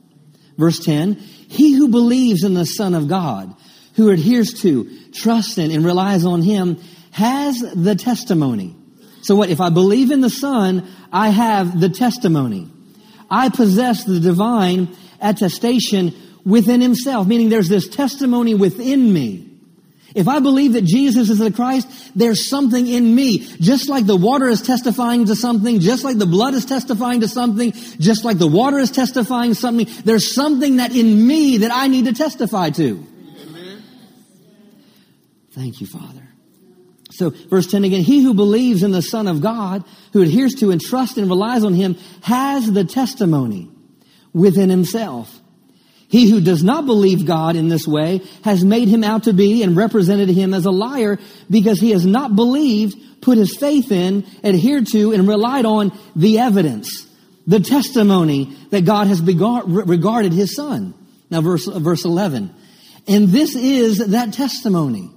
Verse 0.58 0.78
10, 0.80 1.14
he 1.14 1.72
who 1.72 1.88
believes 1.88 2.44
in 2.44 2.52
the 2.52 2.66
son 2.66 2.94
of 2.94 3.08
God, 3.08 3.54
who 3.94 4.10
adheres 4.10 4.60
to, 4.60 5.10
trusts 5.12 5.56
in, 5.56 5.70
and 5.70 5.84
relies 5.84 6.26
on 6.26 6.42
him, 6.42 6.78
has 7.10 7.58
the 7.74 7.94
testimony. 7.94 8.76
So 9.22 9.34
what? 9.34 9.48
If 9.48 9.60
I 9.60 9.70
believe 9.70 10.10
in 10.10 10.20
the 10.20 10.30
son, 10.30 10.86
I 11.10 11.30
have 11.30 11.80
the 11.80 11.88
testimony. 11.88 12.68
I 13.30 13.48
possess 13.48 14.04
the 14.04 14.20
divine 14.20 14.94
attestation 15.20 16.14
within 16.44 16.80
himself, 16.80 17.26
meaning 17.26 17.48
there's 17.48 17.68
this 17.68 17.88
testimony 17.88 18.54
within 18.54 19.12
me 19.12 19.47
if 20.14 20.26
I 20.26 20.40
believe 20.40 20.72
that 20.72 20.84
Jesus 20.84 21.28
is 21.28 21.38
the 21.38 21.52
Christ, 21.52 21.88
there's 22.16 22.48
something 22.48 22.86
in 22.86 23.14
me. 23.14 23.38
Just 23.60 23.88
like 23.88 24.06
the 24.06 24.16
water 24.16 24.46
is 24.46 24.62
testifying 24.62 25.26
to 25.26 25.36
something, 25.36 25.80
just 25.80 26.04
like 26.04 26.18
the 26.18 26.26
blood 26.26 26.54
is 26.54 26.64
testifying 26.64 27.20
to 27.20 27.28
something, 27.28 27.72
just 27.72 28.24
like 28.24 28.38
the 28.38 28.48
water 28.48 28.78
is 28.78 28.90
testifying 28.90 29.54
something, 29.54 29.86
there's 30.04 30.34
something 30.34 30.76
that 30.76 30.94
in 30.94 31.26
me 31.26 31.58
that 31.58 31.70
I 31.72 31.88
need 31.88 32.06
to 32.06 32.14
testify 32.14 32.70
to. 32.70 33.06
Amen. 33.42 33.82
Thank 35.50 35.80
you, 35.80 35.86
Father. 35.86 36.28
So, 37.10 37.30
verse 37.30 37.66
10 37.66 37.84
again, 37.84 38.02
he 38.02 38.22
who 38.22 38.32
believes 38.32 38.82
in 38.82 38.92
the 38.92 39.02
Son 39.02 39.26
of 39.26 39.40
God, 39.40 39.84
who 40.12 40.22
adheres 40.22 40.54
to 40.56 40.70
and 40.70 40.80
trusts 40.80 41.18
and 41.18 41.28
relies 41.28 41.64
on 41.64 41.74
him, 41.74 41.96
has 42.22 42.70
the 42.70 42.84
testimony 42.84 43.68
within 44.32 44.70
himself. 44.70 45.40
He 46.08 46.30
who 46.30 46.40
does 46.40 46.64
not 46.64 46.86
believe 46.86 47.26
God 47.26 47.54
in 47.54 47.68
this 47.68 47.86
way 47.86 48.22
has 48.42 48.64
made 48.64 48.88
him 48.88 49.04
out 49.04 49.24
to 49.24 49.34
be 49.34 49.62
and 49.62 49.76
represented 49.76 50.30
him 50.30 50.54
as 50.54 50.64
a 50.64 50.70
liar 50.70 51.18
because 51.50 51.80
he 51.80 51.90
has 51.90 52.06
not 52.06 52.34
believed, 52.34 52.96
put 53.20 53.36
his 53.36 53.56
faith 53.56 53.92
in, 53.92 54.26
adhered 54.42 54.86
to, 54.92 55.12
and 55.12 55.28
relied 55.28 55.66
on 55.66 55.96
the 56.16 56.38
evidence, 56.38 57.06
the 57.46 57.60
testimony 57.60 58.56
that 58.70 58.86
God 58.86 59.06
has 59.06 59.20
regarded 59.20 60.32
his 60.32 60.56
son. 60.56 60.94
Now 61.30 61.42
verse, 61.42 61.66
verse 61.66 62.06
11. 62.06 62.54
And 63.06 63.28
this 63.28 63.54
is 63.54 63.98
that 63.98 64.32
testimony, 64.32 65.10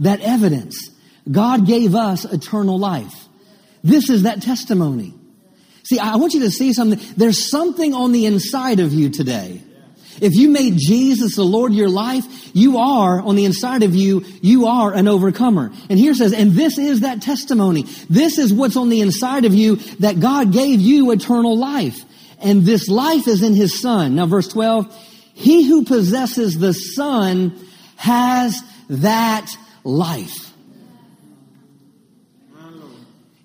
that 0.00 0.20
evidence. 0.20 0.90
God 1.30 1.66
gave 1.66 1.94
us 1.94 2.24
eternal 2.24 2.78
life. 2.78 3.28
This 3.84 4.10
is 4.10 4.24
that 4.24 4.42
testimony. 4.42 5.14
See, 5.84 6.00
I 6.00 6.16
want 6.16 6.34
you 6.34 6.40
to 6.40 6.50
see 6.50 6.72
something. 6.72 7.00
There's 7.16 7.48
something 7.48 7.94
on 7.94 8.10
the 8.10 8.26
inside 8.26 8.80
of 8.80 8.92
you 8.92 9.10
today 9.10 9.62
if 10.20 10.34
you 10.34 10.48
made 10.48 10.76
Jesus 10.76 11.36
the 11.36 11.44
Lord 11.44 11.72
your 11.72 11.88
life, 11.88 12.24
you 12.54 12.78
are, 12.78 13.20
on 13.20 13.36
the 13.36 13.44
inside 13.44 13.82
of 13.82 13.94
you, 13.94 14.24
you 14.42 14.66
are 14.66 14.92
an 14.92 15.08
overcomer. 15.08 15.72
And 15.88 15.98
here 15.98 16.14
says, 16.14 16.32
and 16.32 16.52
this 16.52 16.78
is 16.78 17.00
that 17.00 17.22
testimony. 17.22 17.82
This 18.08 18.38
is 18.38 18.52
what's 18.52 18.76
on 18.76 18.88
the 18.88 19.00
inside 19.00 19.44
of 19.44 19.54
you 19.54 19.76
that 20.00 20.20
God 20.20 20.52
gave 20.52 20.80
you 20.80 21.10
eternal 21.10 21.56
life. 21.56 22.04
And 22.40 22.62
this 22.62 22.88
life 22.88 23.26
is 23.26 23.42
in 23.42 23.54
His 23.54 23.80
Son. 23.80 24.14
Now 24.14 24.26
verse 24.26 24.48
12, 24.48 24.94
He 25.34 25.66
who 25.66 25.84
possesses 25.84 26.58
the 26.58 26.72
Son 26.72 27.58
has 27.96 28.62
that 28.88 29.50
life. 29.84 30.52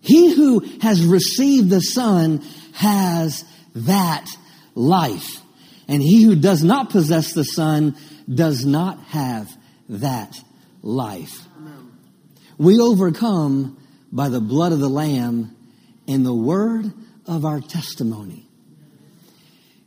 He 0.01 0.33
who 0.33 0.59
has 0.81 1.03
received 1.05 1.69
the 1.69 1.79
Son 1.79 2.43
has 2.73 3.45
that 3.73 4.27
life. 4.75 5.42
And 5.87 6.01
he 6.01 6.23
who 6.23 6.35
does 6.35 6.63
not 6.63 6.89
possess 6.89 7.33
the 7.33 7.43
Son 7.43 7.95
does 8.33 8.65
not 8.65 8.99
have 9.05 9.55
that 9.89 10.39
life. 10.81 11.47
We 12.57 12.79
overcome 12.79 13.77
by 14.11 14.29
the 14.29 14.39
blood 14.39 14.71
of 14.71 14.79
the 14.79 14.89
Lamb 14.89 15.55
and 16.07 16.25
the 16.25 16.33
word 16.33 16.93
of 17.25 17.45
our 17.45 17.59
testimony. 17.59 18.47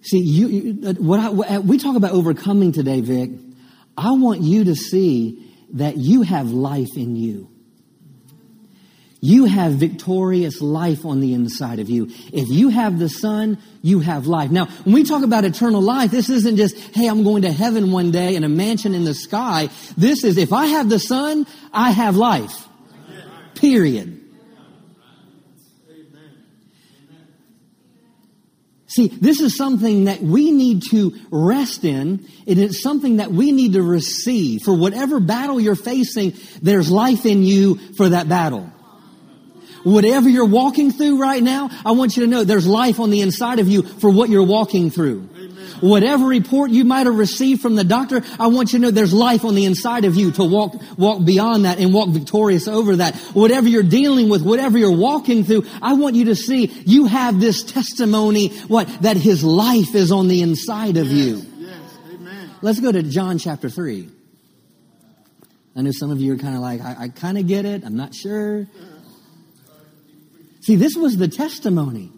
See, 0.02 0.18
you, 0.18 0.48
you 0.48 0.88
uh, 0.88 0.92
what 0.94 1.20
I, 1.20 1.56
uh, 1.56 1.60
we 1.60 1.78
talk 1.78 1.96
about 1.96 2.12
overcoming 2.12 2.72
today, 2.72 3.00
Vic. 3.00 3.30
I 3.96 4.12
want 4.12 4.40
you 4.40 4.64
to 4.64 4.76
see 4.76 5.52
that 5.74 5.96
you 5.96 6.22
have 6.22 6.50
life 6.52 6.96
in 6.96 7.16
you. 7.16 7.50
You 9.20 9.46
have 9.46 9.72
victorious 9.72 10.60
life 10.60 11.06
on 11.06 11.20
the 11.20 11.32
inside 11.32 11.78
of 11.78 11.88
you. 11.88 12.08
If 12.32 12.48
you 12.48 12.68
have 12.68 12.98
the 12.98 13.08
Son, 13.08 13.58
you 13.82 14.00
have 14.00 14.26
life. 14.26 14.50
Now, 14.50 14.66
when 14.84 14.94
we 14.94 15.04
talk 15.04 15.24
about 15.24 15.44
eternal 15.44 15.80
life, 15.80 16.10
this 16.10 16.28
isn't 16.28 16.56
just, 16.56 16.76
hey, 16.76 17.08
I'm 17.08 17.24
going 17.24 17.42
to 17.42 17.52
heaven 17.52 17.92
one 17.92 18.10
day 18.10 18.36
in 18.36 18.44
a 18.44 18.48
mansion 18.48 18.94
in 18.94 19.04
the 19.04 19.14
sky. 19.14 19.70
This 19.96 20.22
is, 20.22 20.36
if 20.36 20.52
I 20.52 20.66
have 20.66 20.88
the 20.90 20.98
Son, 20.98 21.46
I 21.72 21.92
have 21.92 22.16
life. 22.16 22.68
Period. 23.54 24.20
See, 28.88 29.08
this 29.08 29.40
is 29.40 29.56
something 29.56 30.04
that 30.04 30.22
we 30.22 30.50
need 30.52 30.82
to 30.90 31.14
rest 31.30 31.84
in. 31.84 31.98
And 31.98 32.28
It 32.46 32.58
is 32.58 32.82
something 32.82 33.18
that 33.18 33.30
we 33.30 33.52
need 33.52 33.74
to 33.74 33.82
receive. 33.82 34.62
For 34.62 34.74
whatever 34.74 35.20
battle 35.20 35.60
you're 35.60 35.74
facing, 35.74 36.34
there's 36.62 36.90
life 36.90 37.26
in 37.26 37.42
you 37.42 37.76
for 37.96 38.10
that 38.10 38.28
battle. 38.28 38.72
Whatever 39.86 40.28
you're 40.28 40.44
walking 40.44 40.90
through 40.90 41.20
right 41.20 41.40
now, 41.40 41.70
I 41.84 41.92
want 41.92 42.16
you 42.16 42.24
to 42.24 42.28
know 42.28 42.42
there's 42.42 42.66
life 42.66 42.98
on 42.98 43.10
the 43.10 43.20
inside 43.20 43.60
of 43.60 43.68
you 43.68 43.82
for 43.82 44.10
what 44.10 44.28
you're 44.28 44.42
walking 44.42 44.90
through. 44.90 45.28
Amen. 45.36 45.68
Whatever 45.78 46.26
report 46.26 46.72
you 46.72 46.84
might 46.84 47.06
have 47.06 47.16
received 47.16 47.62
from 47.62 47.76
the 47.76 47.84
doctor, 47.84 48.24
I 48.40 48.48
want 48.48 48.72
you 48.72 48.80
to 48.80 48.82
know 48.84 48.90
there's 48.90 49.14
life 49.14 49.44
on 49.44 49.54
the 49.54 49.64
inside 49.64 50.04
of 50.04 50.16
you 50.16 50.32
to 50.32 50.42
walk, 50.42 50.74
walk 50.98 51.24
beyond 51.24 51.66
that 51.66 51.78
and 51.78 51.94
walk 51.94 52.08
victorious 52.08 52.66
over 52.66 52.96
that. 52.96 53.14
Whatever 53.32 53.68
you're 53.68 53.84
dealing 53.84 54.28
with, 54.28 54.42
whatever 54.42 54.76
you're 54.76 54.90
walking 54.90 55.44
through, 55.44 55.64
I 55.80 55.92
want 55.92 56.16
you 56.16 56.24
to 56.24 56.34
see 56.34 56.66
you 56.84 57.06
have 57.06 57.38
this 57.38 57.62
testimony, 57.62 58.48
what, 58.66 58.88
that 59.02 59.16
His 59.16 59.44
life 59.44 59.94
is 59.94 60.10
on 60.10 60.26
the 60.26 60.42
inside 60.42 60.96
of 60.96 61.06
yes. 61.06 61.14
you. 61.14 61.46
Yes. 61.58 61.98
Amen. 62.12 62.50
Let's 62.60 62.80
go 62.80 62.90
to 62.90 63.04
John 63.04 63.38
chapter 63.38 63.70
3. 63.70 64.10
I 65.76 65.82
know 65.82 65.92
some 65.92 66.10
of 66.10 66.20
you 66.20 66.34
are 66.34 66.38
kind 66.38 66.56
of 66.56 66.60
like, 66.60 66.80
I, 66.80 67.04
I 67.04 67.08
kind 67.08 67.38
of 67.38 67.46
get 67.46 67.64
it. 67.64 67.84
I'm 67.84 67.96
not 67.96 68.12
sure. 68.16 68.66
See, 70.66 70.74
this 70.74 70.96
was 70.96 71.16
the 71.16 71.28
testimony. 71.28 72.10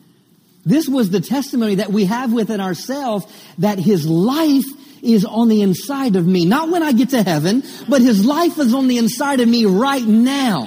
This 0.64 0.88
was 0.88 1.10
the 1.10 1.20
testimony 1.20 1.74
that 1.74 1.92
we 1.92 2.06
have 2.06 2.32
within 2.32 2.62
ourselves 2.62 3.26
that 3.58 3.78
his 3.78 4.06
life 4.06 4.64
is 5.02 5.26
on 5.26 5.48
the 5.48 5.60
inside 5.60 6.16
of 6.16 6.26
me. 6.26 6.46
Not 6.46 6.70
when 6.70 6.82
I 6.82 6.92
get 6.92 7.10
to 7.10 7.22
heaven, 7.22 7.62
but 7.90 8.00
his 8.00 8.24
life 8.24 8.58
is 8.58 8.72
on 8.72 8.88
the 8.88 8.96
inside 8.96 9.40
of 9.40 9.48
me 9.50 9.66
right 9.66 10.02
now. 10.02 10.66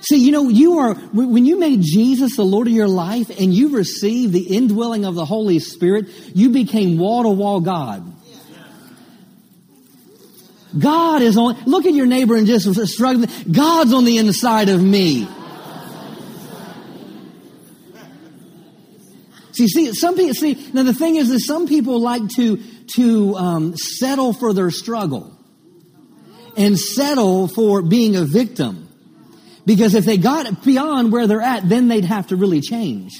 See, 0.00 0.16
you 0.16 0.32
know, 0.32 0.48
you 0.48 0.78
are, 0.78 0.94
when 0.94 1.44
you 1.44 1.58
made 1.58 1.82
Jesus 1.82 2.36
the 2.36 2.44
Lord 2.44 2.66
of 2.66 2.72
your 2.72 2.88
life 2.88 3.28
and 3.38 3.52
you 3.52 3.76
received 3.76 4.32
the 4.32 4.56
indwelling 4.56 5.04
of 5.04 5.16
the 5.16 5.26
Holy 5.26 5.58
Spirit, 5.58 6.08
you 6.34 6.48
became 6.48 6.96
wall 6.96 7.24
to 7.24 7.28
wall 7.28 7.60
God. 7.60 8.10
God 10.78 11.20
is 11.20 11.36
on, 11.36 11.62
look 11.66 11.84
at 11.84 11.92
your 11.92 12.06
neighbor 12.06 12.36
and 12.36 12.46
just 12.46 12.74
struggling. 12.86 13.28
God's 13.52 13.92
on 13.92 14.06
the 14.06 14.16
inside 14.16 14.70
of 14.70 14.82
me. 14.82 15.28
See, 19.54 19.68
see, 19.68 19.92
some 19.94 20.16
people, 20.16 20.34
see, 20.34 20.70
now 20.72 20.82
the 20.82 20.94
thing 20.94 21.16
is 21.16 21.28
that 21.28 21.38
some 21.40 21.68
people 21.68 22.00
like 22.00 22.28
to, 22.36 22.60
to, 22.96 23.36
um, 23.36 23.76
settle 23.76 24.32
for 24.32 24.52
their 24.52 24.70
struggle 24.70 25.36
and 26.56 26.78
settle 26.78 27.46
for 27.46 27.80
being 27.80 28.16
a 28.16 28.24
victim. 28.24 28.88
Because 29.64 29.94
if 29.94 30.04
they 30.04 30.18
got 30.18 30.64
beyond 30.64 31.12
where 31.12 31.26
they're 31.26 31.40
at, 31.40 31.68
then 31.68 31.88
they'd 31.88 32.04
have 32.04 32.28
to 32.28 32.36
really 32.36 32.60
change. 32.60 33.12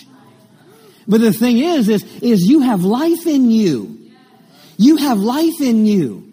But 1.06 1.20
the 1.20 1.32
thing 1.32 1.58
is, 1.58 1.88
is, 1.88 2.02
is 2.20 2.42
you 2.46 2.60
have 2.60 2.82
life 2.82 3.26
in 3.26 3.50
you. 3.50 4.10
You 4.76 4.96
have 4.96 5.18
life 5.18 5.60
in 5.60 5.86
you. 5.86 6.23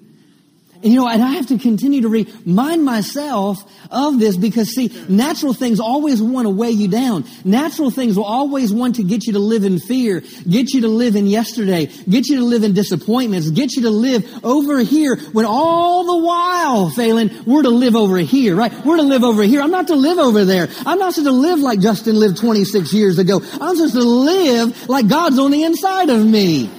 And 0.84 0.92
you 0.92 1.00
know, 1.00 1.08
and 1.08 1.22
I 1.22 1.34
have 1.34 1.48
to 1.48 1.60
continue 1.60 2.02
to 2.02 2.10
remind 2.10 2.84
myself 2.84 3.60
of 3.92 4.20
this 4.20 4.36
because 4.36 4.70
see, 4.70 4.88
natural 5.08 5.54
things 5.54 5.80
always 5.80 6.22
want 6.22 6.46
to 6.46 6.50
weigh 6.50 6.72
you 6.72 6.88
down. 6.88 7.26
Natural 7.46 7.92
things 7.92 8.18
will 8.18 8.24
always 8.24 8.74
want 8.74 8.96
to 8.96 9.04
get 9.04 9.28
you 9.28 9.34
to 9.34 9.40
live 9.40 9.64
in 9.64 9.78
fear, 9.80 10.24
get 10.50 10.74
you 10.74 10.82
to 10.82 10.88
live 10.88 11.16
in 11.16 11.28
yesterday, 11.28 11.86
get 11.86 12.28
you 12.30 12.38
to 12.38 12.46
live 12.46 12.64
in 12.64 12.74
disappointments, 12.74 13.52
get 13.52 13.76
you 13.76 13.84
to 13.84 13.92
live 13.92 14.44
over 14.44 14.80
here 14.80 15.18
when 15.34 15.46
all 15.46 16.04
the 16.20 16.26
while, 16.26 16.90
Phelan, 16.90 17.44
we're 17.46 17.62
to 17.62 17.70
live 17.70 17.96
over 17.96 18.18
here, 18.18 18.56
right? 18.56 18.74
We're 18.84 18.98
to 18.98 19.04
live 19.04 19.24
over 19.24 19.44
here. 19.44 19.62
I'm 19.62 19.72
not 19.72 19.88
to 19.88 19.96
live 19.96 20.18
over 20.18 20.46
there. 20.46 20.68
I'm 20.86 20.98
not 20.98 21.14
supposed 21.14 21.28
to 21.28 21.32
live 21.32 21.60
like 21.60 21.80
Justin 21.80 22.16
lived 22.16 22.38
26 22.38 22.92
years 22.92 23.20
ago. 23.20 23.42
I'm 23.62 23.76
supposed 23.76 23.94
to 23.94 24.04
live 24.04 24.90
like 24.90 25.08
God's 25.08 25.38
on 25.38 25.52
the 25.52 25.64
inside 25.64 26.10
of 26.10 26.26
me. 26.26 26.72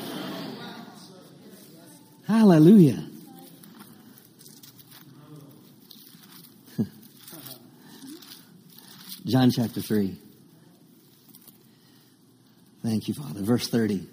Hallelujah. 2.26 3.11
John 9.24 9.52
chapter 9.52 9.80
3. 9.80 10.16
Thank 12.82 13.06
you, 13.06 13.14
Father. 13.14 13.42
Verse 13.42 13.68
30. 13.68 14.08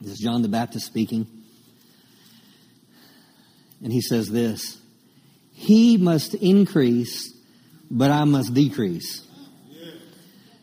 This 0.00 0.12
is 0.12 0.18
John 0.18 0.42
the 0.42 0.48
Baptist 0.48 0.86
speaking. 0.86 1.26
And 3.82 3.92
he 3.92 4.00
says 4.00 4.28
this 4.28 4.80
He 5.52 5.96
must 5.96 6.34
increase, 6.34 7.32
but 7.90 8.10
I 8.10 8.24
must 8.24 8.54
decrease. 8.54 9.26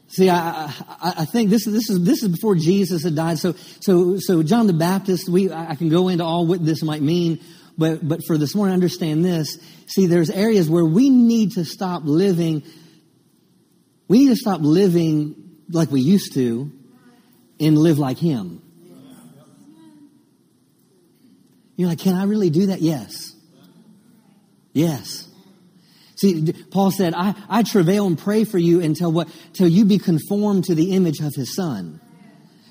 See, 0.08 0.30
I, 0.30 0.66
I, 1.02 1.14
I, 1.20 1.26
think 1.26 1.50
this, 1.50 1.66
this 1.66 1.90
is 1.90 2.04
this 2.04 2.22
is 2.24 2.30
before 2.30 2.56
Jesus 2.56 3.04
had 3.04 3.16
died. 3.16 3.40
So 3.40 3.54
so 3.82 4.18
so 4.18 4.44
John 4.44 4.68
the 4.68 4.74
Baptist. 4.74 5.28
We 5.30 5.52
I 5.52 5.76
can 5.76 5.90
go 5.90 6.08
into 6.08 6.24
all 6.24 6.46
what 6.46 6.66
this 6.66 6.84
might 6.84 7.02
mean, 7.02 7.40
but 7.78 8.06
but 8.08 8.22
for 8.26 8.38
this 8.38 8.56
morning, 8.56 8.74
understand 8.74 9.26
this. 9.26 9.58
See, 9.88 10.06
there's 10.06 10.30
areas 10.30 10.70
where 10.70 10.86
we 10.86 11.10
need 11.10 11.54
to 11.54 11.66
stop 11.66 12.04
living 12.06 12.64
we 14.12 14.26
need 14.26 14.28
to 14.28 14.36
stop 14.36 14.60
living 14.60 15.36
like 15.70 15.90
we 15.90 16.02
used 16.02 16.34
to 16.34 16.70
and 17.62 17.78
live 17.78 17.98
like 17.98 18.18
Him. 18.18 18.62
You're 21.78 21.88
like, 21.88 22.00
can 22.00 22.16
I 22.16 22.26
really 22.26 22.50
do 22.50 22.66
that? 22.66 22.82
Yes. 22.82 23.34
Yes. 24.74 25.30
See, 26.16 26.52
Paul 26.72 26.92
said, 26.92 27.14
I, 27.16 27.36
I 27.48 27.64
travail 27.64 28.06
and 28.06 28.20
pray 28.20 28.44
for 28.44 28.58
you 28.58 28.82
until 28.82 29.14
what, 29.14 29.30
till 29.54 29.70
you 29.70 29.86
be 29.86 29.98
conformed 29.98 30.66
to 30.66 30.76
the 30.76 30.94
image 30.94 31.22
of 31.22 31.34
his 31.34 31.56
son. 31.56 32.02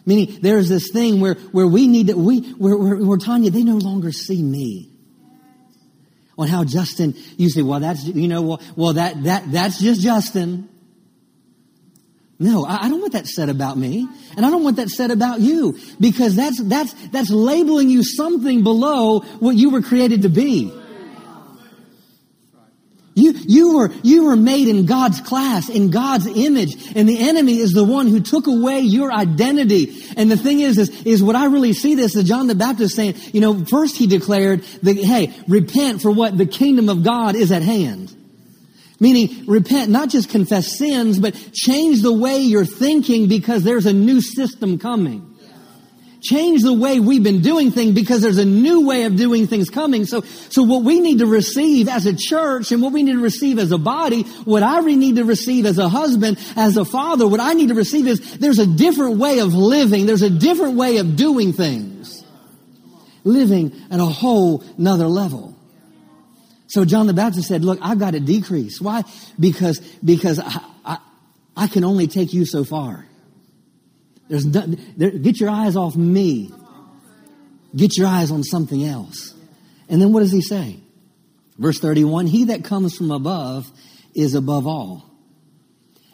Meaning, 0.04 0.40
there's 0.42 0.68
this 0.68 0.90
thing 0.92 1.20
where, 1.22 1.36
where 1.52 1.66
we 1.66 1.86
need 1.86 2.08
to, 2.08 2.18
we, 2.18 2.40
where, 2.52 2.76
where, 2.76 2.96
where 2.96 3.16
Tanya, 3.16 3.50
they 3.50 3.64
no 3.64 3.76
longer 3.76 4.12
see 4.12 4.42
me. 4.42 4.90
On 6.36 6.46
how 6.48 6.64
Justin, 6.64 7.14
you 7.38 7.48
say, 7.48 7.62
well, 7.62 7.80
that's, 7.80 8.04
you 8.04 8.28
know, 8.28 8.42
well, 8.42 8.62
well, 8.76 8.92
that, 8.92 9.22
that, 9.24 9.50
that's 9.50 9.80
just 9.80 10.02
Justin. 10.02 10.69
No, 12.42 12.64
I 12.64 12.88
don't 12.88 13.02
want 13.02 13.12
that 13.12 13.26
said 13.26 13.50
about 13.50 13.76
me. 13.76 14.08
And 14.34 14.46
I 14.46 14.50
don't 14.50 14.64
want 14.64 14.76
that 14.76 14.88
said 14.88 15.10
about 15.10 15.40
you. 15.40 15.78
Because 16.00 16.34
that's, 16.34 16.58
that's, 16.62 16.94
that's 17.08 17.30
labeling 17.30 17.90
you 17.90 18.02
something 18.02 18.64
below 18.64 19.20
what 19.40 19.56
you 19.56 19.68
were 19.68 19.82
created 19.82 20.22
to 20.22 20.30
be. 20.30 20.72
You, 23.14 23.32
you 23.32 23.76
were, 23.76 23.90
you 24.02 24.24
were 24.24 24.36
made 24.36 24.68
in 24.68 24.86
God's 24.86 25.20
class, 25.20 25.68
in 25.68 25.90
God's 25.90 26.26
image, 26.26 26.96
and 26.96 27.06
the 27.06 27.18
enemy 27.18 27.58
is 27.58 27.72
the 27.74 27.84
one 27.84 28.06
who 28.06 28.20
took 28.20 28.46
away 28.46 28.80
your 28.80 29.12
identity. 29.12 30.02
And 30.16 30.30
the 30.30 30.38
thing 30.38 30.60
is, 30.60 30.78
is, 30.78 30.88
is 31.04 31.22
what 31.22 31.36
I 31.36 31.46
really 31.46 31.74
see 31.74 31.94
this 31.94 32.16
is 32.16 32.26
John 32.26 32.46
the 32.46 32.54
Baptist 32.54 32.96
saying, 32.96 33.16
you 33.34 33.42
know, 33.42 33.66
first 33.66 33.98
he 33.98 34.06
declared 34.06 34.62
that, 34.82 34.96
hey, 34.96 35.34
repent 35.46 36.00
for 36.00 36.10
what 36.10 36.38
the 36.38 36.46
kingdom 36.46 36.88
of 36.88 37.02
God 37.02 37.34
is 37.34 37.52
at 37.52 37.62
hand. 37.62 38.14
Meaning, 39.00 39.46
repent, 39.46 39.90
not 39.90 40.10
just 40.10 40.28
confess 40.28 40.76
sins, 40.76 41.18
but 41.18 41.34
change 41.54 42.02
the 42.02 42.12
way 42.12 42.38
you're 42.38 42.66
thinking 42.66 43.28
because 43.28 43.64
there's 43.64 43.86
a 43.86 43.94
new 43.94 44.20
system 44.20 44.78
coming. 44.78 45.26
Change 46.22 46.60
the 46.60 46.74
way 46.74 47.00
we've 47.00 47.22
been 47.22 47.40
doing 47.40 47.70
things 47.70 47.94
because 47.94 48.20
there's 48.20 48.36
a 48.36 48.44
new 48.44 48.86
way 48.86 49.04
of 49.04 49.16
doing 49.16 49.46
things 49.46 49.70
coming. 49.70 50.04
So, 50.04 50.20
so 50.20 50.62
what 50.62 50.84
we 50.84 51.00
need 51.00 51.20
to 51.20 51.26
receive 51.26 51.88
as 51.88 52.04
a 52.04 52.14
church 52.14 52.72
and 52.72 52.82
what 52.82 52.92
we 52.92 53.02
need 53.02 53.12
to 53.12 53.22
receive 53.22 53.58
as 53.58 53.72
a 53.72 53.78
body, 53.78 54.24
what 54.44 54.62
I 54.62 54.80
need 54.80 55.16
to 55.16 55.24
receive 55.24 55.64
as 55.64 55.78
a 55.78 55.88
husband, 55.88 56.38
as 56.56 56.76
a 56.76 56.84
father, 56.84 57.26
what 57.26 57.40
I 57.40 57.54
need 57.54 57.68
to 57.68 57.74
receive 57.74 58.06
is 58.06 58.36
there's 58.36 58.58
a 58.58 58.66
different 58.66 59.16
way 59.16 59.38
of 59.38 59.54
living. 59.54 60.04
There's 60.04 60.20
a 60.20 60.28
different 60.28 60.76
way 60.76 60.98
of 60.98 61.16
doing 61.16 61.54
things. 61.54 62.22
Living 63.24 63.72
at 63.90 63.98
a 63.98 64.04
whole 64.04 64.62
nother 64.76 65.06
level. 65.06 65.56
So 66.70 66.84
John 66.84 67.08
the 67.08 67.12
Baptist 67.12 67.48
said, 67.48 67.64
look, 67.64 67.80
I've 67.82 67.98
got 67.98 68.12
to 68.12 68.20
decrease. 68.20 68.80
Why? 68.80 69.02
Because, 69.38 69.80
because 70.04 70.38
I, 70.38 70.60
I, 70.84 70.98
I 71.56 71.66
can 71.66 71.82
only 71.82 72.06
take 72.06 72.32
you 72.32 72.46
so 72.46 72.62
far. 72.62 73.04
There's 74.28 74.46
no, 74.46 74.60
there, 74.96 75.10
get 75.10 75.40
your 75.40 75.50
eyes 75.50 75.74
off 75.74 75.96
me. 75.96 76.52
Get 77.74 77.98
your 77.98 78.06
eyes 78.06 78.30
on 78.30 78.44
something 78.44 78.84
else. 78.84 79.34
And 79.88 80.00
then 80.00 80.12
what 80.12 80.20
does 80.20 80.30
he 80.30 80.40
say? 80.40 80.78
Verse 81.58 81.80
31, 81.80 82.28
he 82.28 82.44
that 82.44 82.62
comes 82.62 82.94
from 82.96 83.10
above 83.10 83.68
is 84.14 84.36
above 84.36 84.68
all. 84.68 85.04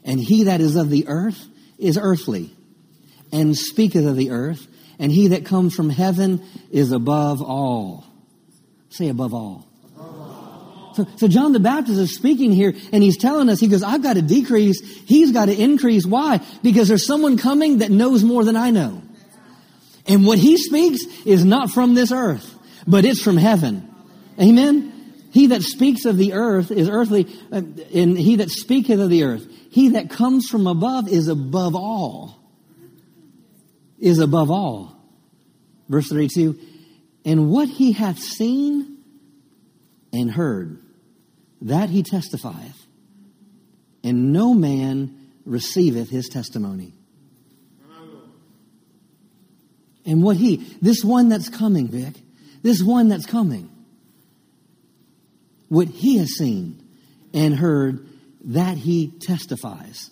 And 0.05 0.19
he 0.19 0.45
that 0.45 0.63
is 0.63 0.75
of 0.77 0.89
the 0.89 1.07
earth 1.07 1.47
is 1.79 1.99
earthly 2.01 2.51
and 3.31 3.55
speaketh 3.55 4.07
of 4.07 4.17
the 4.17 4.31
earth. 4.31 4.67
And 4.99 5.13
he 5.13 5.29
that 5.29 5.45
comes 5.45 5.75
from 5.75 5.91
heaven 5.91 6.43
is 6.71 6.93
above 6.93 7.43
all. 7.43 8.07
Say 8.89 9.11
above 9.11 9.35
all. 9.35 9.66
So, 10.97 11.29
John 11.29 11.53
the 11.53 11.61
Baptist 11.61 11.99
is 11.99 12.15
speaking 12.15 12.53
here 12.53 12.75
and 12.93 13.03
he's 13.03 13.17
telling 13.17 13.49
us, 13.49 13.61
he 13.61 13.69
goes, 13.69 13.83
I've 13.83 14.03
got 14.03 14.15
to 14.15 14.23
decrease. 14.23 14.81
He's 14.81 15.33
got 15.33 15.47
to 15.47 15.55
increase. 15.55 16.07
Why? 16.07 16.41
Because 16.63 16.89
there's 16.89 17.07
someone 17.07 17.37
coming 17.37 17.79
that 17.79 17.91
knows 17.91 18.25
more 18.25 18.45
than 18.45 18.57
I 18.57 18.71
know. 18.71 19.03
And 20.07 20.27
what 20.27 20.39
he 20.39 20.57
speaks 20.57 21.05
is 21.25 21.45
not 21.45 21.71
from 21.71 21.95
this 21.95 22.13
earth, 22.13 22.55
but 22.87 23.05
it's 23.05 23.21
from 23.21 23.37
heaven. 23.37 23.93
Amen? 24.41 24.93
He 25.33 25.49
that 25.49 25.63
speaks 25.63 26.05
of 26.05 26.17
the 26.17 26.33
earth 26.33 26.71
is 26.71 26.89
earthly, 26.89 27.27
uh, 27.53 27.61
and 27.93 28.17
he 28.17 28.37
that 28.37 28.51
speaketh 28.51 29.01
of 29.01 29.11
the 29.11 29.25
earth, 29.25 29.47
he 29.71 29.91
that 29.91 30.09
comes 30.09 30.49
from 30.49 30.67
above 30.67 31.09
is 31.09 31.29
above 31.29 31.75
all. 31.75 32.41
Is 33.99 34.19
above 34.19 34.51
all. 34.51 34.97
Verse 35.89 36.09
32, 36.09 36.59
and 37.25 37.51
what 37.51 37.69
he 37.69 37.93
hath 37.93 38.19
seen 38.19 38.99
and 40.13 40.31
heard, 40.31 40.83
that 41.63 41.91
he 41.91 42.03
testifieth, 42.03 42.87
and 44.05 44.33
no 44.33 44.55
man 44.55 45.31
receiveth 45.45 46.11
his 46.11 46.29
testimony. 46.29 46.93
And 50.05 50.23
what 50.23 50.37
he, 50.37 50.59
this 50.81 51.03
one 51.03 51.29
that's 51.29 51.49
coming, 51.49 51.89
Vic, 51.89 52.15
this 52.63 52.83
one 52.83 53.09
that's 53.09 53.27
coming, 53.27 53.71
what 55.69 55.89
he 55.89 56.19
has 56.19 56.37
seen 56.37 56.81
and 57.35 57.55
heard, 57.55 58.07
that 58.45 58.77
he 58.77 59.09
testifies. 59.09 60.11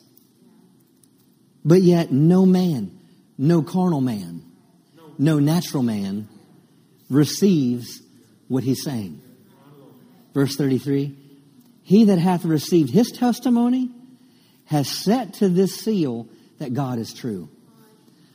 But 1.64 1.82
yet, 1.82 2.10
no 2.10 2.44
man, 2.44 2.98
no 3.38 3.62
carnal 3.62 4.00
man, 4.00 4.42
no 5.16 5.38
natural 5.38 5.84
man 5.84 6.28
receives 7.08 8.02
what 8.48 8.64
he's 8.64 8.82
saying. 8.82 9.22
Verse 10.34 10.56
33 10.56 11.16
he 11.84 12.04
that 12.04 12.18
hath 12.18 12.44
received 12.44 12.90
his 12.90 13.12
testimony 13.12 13.90
has 14.64 14.88
set 14.88 15.34
to 15.34 15.48
this 15.48 15.76
seal 15.80 16.26
that 16.58 16.72
God 16.74 16.98
is 16.98 17.12
true. 17.12 17.48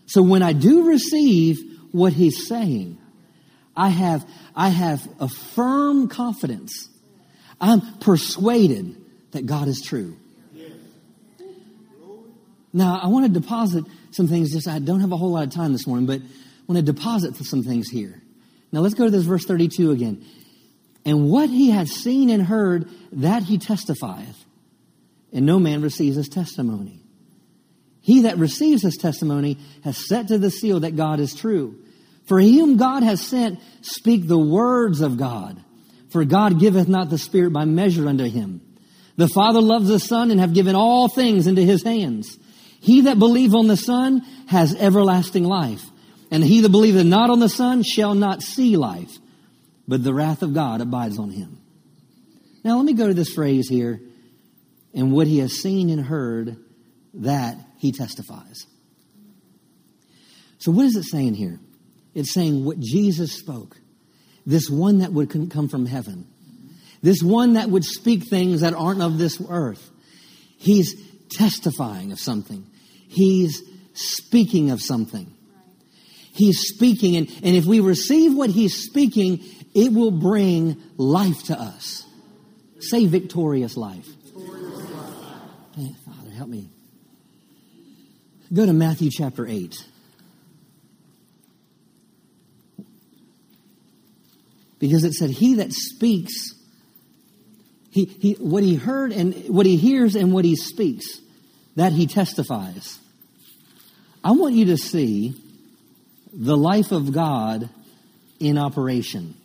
So 0.06 0.22
when 0.22 0.42
I 0.42 0.54
do 0.54 0.88
receive 0.88 1.60
what 1.92 2.14
he's 2.14 2.48
saying, 2.48 2.98
I 3.76 3.90
have, 3.90 4.26
I 4.56 4.70
have 4.70 5.08
a 5.20 5.28
firm 5.28 6.08
confidence. 6.08 6.90
I'm 7.60 7.82
persuaded 8.00 8.96
that 9.32 9.46
God 9.46 9.68
is 9.68 9.82
true. 9.82 10.16
Now, 12.72 13.00
I 13.02 13.08
want 13.08 13.26
to 13.26 13.40
deposit 13.40 13.86
some 14.12 14.28
things. 14.28 14.54
Just 14.54 14.68
I 14.68 14.78
don't 14.78 15.00
have 15.00 15.12
a 15.12 15.18
whole 15.18 15.32
lot 15.32 15.44
of 15.44 15.52
time 15.52 15.72
this 15.72 15.88
morning, 15.88 16.06
but 16.06 16.22
I 16.22 16.72
want 16.72 16.86
to 16.86 16.94
deposit 16.94 17.36
some 17.36 17.64
things 17.64 17.90
here. 17.90 18.22
Now, 18.72 18.82
let's 18.82 18.94
go 18.94 19.06
to 19.06 19.12
this 19.12 19.24
verse 19.24 19.44
32 19.46 19.90
again. 19.92 20.24
And 21.10 21.28
what 21.28 21.50
he 21.50 21.72
has 21.72 21.90
seen 21.90 22.30
and 22.30 22.44
heard, 22.44 22.88
that 23.14 23.42
he 23.42 23.58
testifieth, 23.58 24.46
and 25.34 25.44
no 25.44 25.58
man 25.58 25.82
receives 25.82 26.16
his 26.16 26.30
testimony. 26.30 27.02
He 28.00 28.22
that 28.22 28.38
receives 28.38 28.84
his 28.84 28.96
testimony 28.96 29.58
has 29.84 30.08
set 30.08 30.28
to 30.28 30.38
the 30.38 30.52
seal 30.52 30.82
that 30.82 30.96
God 30.96 31.20
is 31.20 31.34
true. 31.34 31.80
For 32.28 32.40
he 32.40 32.60
whom 32.60 32.78
God 32.78 33.02
has 33.02 33.26
sent 33.26 33.60
speak 33.82 34.28
the 34.28 34.38
words 34.38 35.02
of 35.02 35.18
God. 35.18 35.60
For 36.12 36.26
God 36.26 36.60
giveth 36.60 36.88
not 36.88 37.10
the 37.10 37.18
Spirit 37.18 37.54
by 37.54 37.66
measure 37.66 38.08
unto 38.08 38.26
him. 38.26 38.62
The 39.16 39.30
Father 39.30 39.62
loves 39.62 39.88
the 39.88 40.00
Son 40.00 40.30
and 40.30 40.40
have 40.40 40.54
given 40.54 40.76
all 40.76 41.10
things 41.10 41.48
into 41.48 41.64
his 41.64 41.82
hands. 41.82 42.38
He 42.82 43.02
that 43.02 43.18
believeth 43.18 43.56
on 43.56 43.66
the 43.66 43.78
Son 43.78 44.20
has 44.48 44.76
everlasting 44.76 45.46
life. 45.46 45.82
And 46.30 46.44
he 46.44 46.62
that 46.62 46.70
believeth 46.70 47.08
not 47.08 47.32
on 47.32 47.40
the 47.40 47.50
Son 47.50 47.82
shall 47.82 48.14
not 48.14 48.44
see 48.44 48.78
life, 48.78 49.18
but 49.90 50.04
the 50.04 50.14
wrath 50.14 50.44
of 50.44 50.54
God 50.54 50.82
abides 50.82 51.18
on 51.18 51.32
him. 51.32 51.58
Now 52.64 52.78
let 52.78 52.86
me 52.86 52.94
go 52.94 53.08
to 53.08 53.14
this 53.16 53.34
phrase 53.34 53.68
here. 53.68 54.00
And 54.94 55.12
what 55.12 55.26
he 55.26 55.40
has 55.40 55.54
seen 55.54 55.90
and 55.90 56.06
heard, 56.06 56.58
that 57.16 57.58
he 57.78 57.92
testifies. 57.92 58.68
So 60.60 60.72
what 60.72 60.86
is 60.86 60.96
it 60.96 61.04
saying 61.04 61.34
here? 61.34 61.60
It's 62.14 62.34
saying 62.34 62.66
what 62.66 62.80
Jesus 62.80 63.34
spoke. 63.34 63.78
This 64.46 64.70
one 64.70 65.00
that 65.00 65.12
would 65.12 65.30
come 65.30 65.70
from 65.70 65.88
heaven. 65.88 66.28
This 67.02 67.24
one 67.24 67.54
that 67.54 67.70
would 67.70 67.84
speak 67.84 68.30
things 68.30 68.62
that 68.62 68.74
aren't 68.74 69.02
of 69.02 69.18
this 69.18 69.42
earth. 69.50 69.90
He's 70.58 70.94
testifying 71.32 72.12
of 72.12 72.20
something. 72.20 72.66
He's 73.08 73.64
speaking 73.94 74.70
of 74.70 74.82
something. 74.82 75.34
He's 76.32 76.70
speaking, 76.70 77.16
and, 77.18 77.28
and 77.44 77.56
if 77.56 77.66
we 77.66 77.80
receive 77.80 78.34
what 78.34 78.50
he's 78.50 78.86
speaking, 78.86 79.44
it 79.74 79.94
will 79.94 80.12
bring 80.12 80.82
life 80.98 81.44
to 81.46 81.60
us. 81.60 82.06
Say 82.80 83.06
victorious 83.06 83.78
life. 83.78 84.06
Victorious 84.06 84.90
life. 84.92 85.42
Hey, 85.76 85.90
Father, 86.06 86.32
help 86.32 86.50
me. 86.50 86.70
Go 88.52 88.66
to 88.66 88.74
Matthew 88.74 89.10
chapter 89.12 89.46
8. 89.46 89.76
Because 94.80 95.04
it 95.04 95.14
said, 95.14 95.30
He 95.30 95.56
that 95.56 95.72
speaks, 95.74 96.56
he, 97.92 98.06
he, 98.06 98.34
what 98.34 98.64
he 98.64 98.76
heard 98.76 99.12
and 99.12 99.36
what 99.50 99.66
he 99.66 99.76
hears 99.76 100.16
and 100.16 100.34
what 100.34 100.46
he 100.46 100.56
speaks, 100.56 101.20
that 101.76 101.92
he 101.92 102.08
testifies. 102.08 102.98
I 104.24 104.32
want 104.32 104.56
you 104.56 104.66
to 104.66 104.78
see 104.78 105.36
the 106.34 106.58
life 106.58 106.92
of 106.92 107.12
God 107.12 107.70
in 108.40 108.58
operation. 108.58 109.36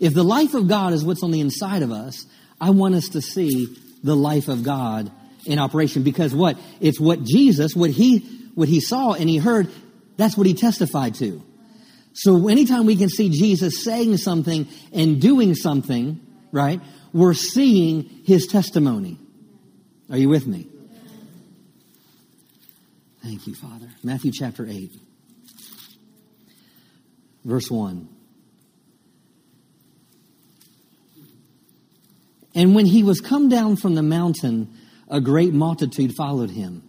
If 0.00 0.14
the 0.14 0.24
life 0.24 0.54
of 0.54 0.66
God 0.66 0.94
is 0.94 1.04
what's 1.04 1.22
on 1.22 1.30
the 1.30 1.40
inside 1.40 1.82
of 1.82 1.92
us, 1.92 2.24
I 2.60 2.70
want 2.70 2.94
us 2.94 3.10
to 3.10 3.22
see 3.22 3.76
the 4.02 4.16
life 4.16 4.48
of 4.48 4.64
God 4.64 5.12
in 5.44 5.58
operation 5.58 6.02
because 6.02 6.34
what? 6.34 6.58
It's 6.80 6.98
what 6.98 7.22
Jesus, 7.22 7.76
what 7.76 7.90
he, 7.90 8.20
what 8.54 8.68
he 8.68 8.80
saw 8.80 9.12
and 9.12 9.28
he 9.28 9.36
heard, 9.36 9.68
that's 10.16 10.36
what 10.36 10.46
he 10.46 10.54
testified 10.54 11.14
to. 11.16 11.42
So 12.14 12.48
anytime 12.48 12.86
we 12.86 12.96
can 12.96 13.08
see 13.08 13.28
Jesus 13.28 13.84
saying 13.84 14.16
something 14.16 14.66
and 14.92 15.20
doing 15.20 15.54
something, 15.54 16.20
right, 16.50 16.80
we're 17.12 17.34
seeing 17.34 18.02
his 18.24 18.46
testimony. 18.46 19.18
Are 20.10 20.16
you 20.16 20.28
with 20.28 20.46
me? 20.46 20.66
Thank 23.22 23.46
you, 23.46 23.54
Father. 23.54 23.88
Matthew 24.02 24.32
chapter 24.32 24.66
8, 24.66 24.92
verse 27.44 27.70
1. 27.70 28.08
And 32.54 32.74
when 32.74 32.86
he 32.86 33.02
was 33.02 33.20
come 33.20 33.48
down 33.48 33.76
from 33.76 33.94
the 33.94 34.02
mountain, 34.02 34.72
a 35.08 35.20
great 35.20 35.52
multitude 35.52 36.14
followed 36.16 36.50
him. 36.50 36.82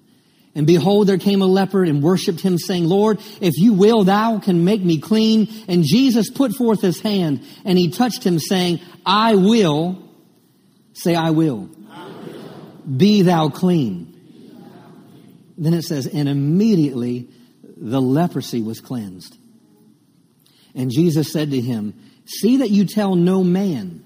And 0.53 0.67
behold, 0.67 1.07
there 1.07 1.17
came 1.17 1.41
a 1.41 1.45
leper 1.45 1.83
and 1.83 2.03
worshiped 2.03 2.41
him, 2.41 2.57
saying, 2.57 2.85
Lord, 2.85 3.19
if 3.39 3.57
you 3.57 3.73
will, 3.73 4.03
thou 4.03 4.39
can 4.39 4.65
make 4.65 4.81
me 4.81 4.99
clean. 4.99 5.47
And 5.67 5.83
Jesus 5.85 6.29
put 6.29 6.53
forth 6.53 6.81
his 6.81 6.99
hand 6.99 7.43
and 7.63 7.77
he 7.77 7.89
touched 7.89 8.25
him, 8.25 8.37
saying, 8.37 8.81
I 9.05 9.35
will, 9.35 10.03
say, 10.93 11.15
I 11.15 11.29
will, 11.29 11.69
I 11.89 12.07
will. 12.07 12.97
Be, 12.97 13.21
thou 13.21 13.49
clean. 13.49 14.07
Then 15.57 15.73
it 15.73 15.83
says, 15.83 16.07
and 16.07 16.27
immediately 16.27 17.29
the 17.77 18.01
leprosy 18.01 18.61
was 18.61 18.81
cleansed. 18.81 19.37
And 20.75 20.91
Jesus 20.91 21.31
said 21.31 21.51
to 21.51 21.61
him, 21.61 21.93
See 22.25 22.57
that 22.57 22.69
you 22.69 22.85
tell 22.85 23.15
no 23.15 23.43
man, 23.43 24.03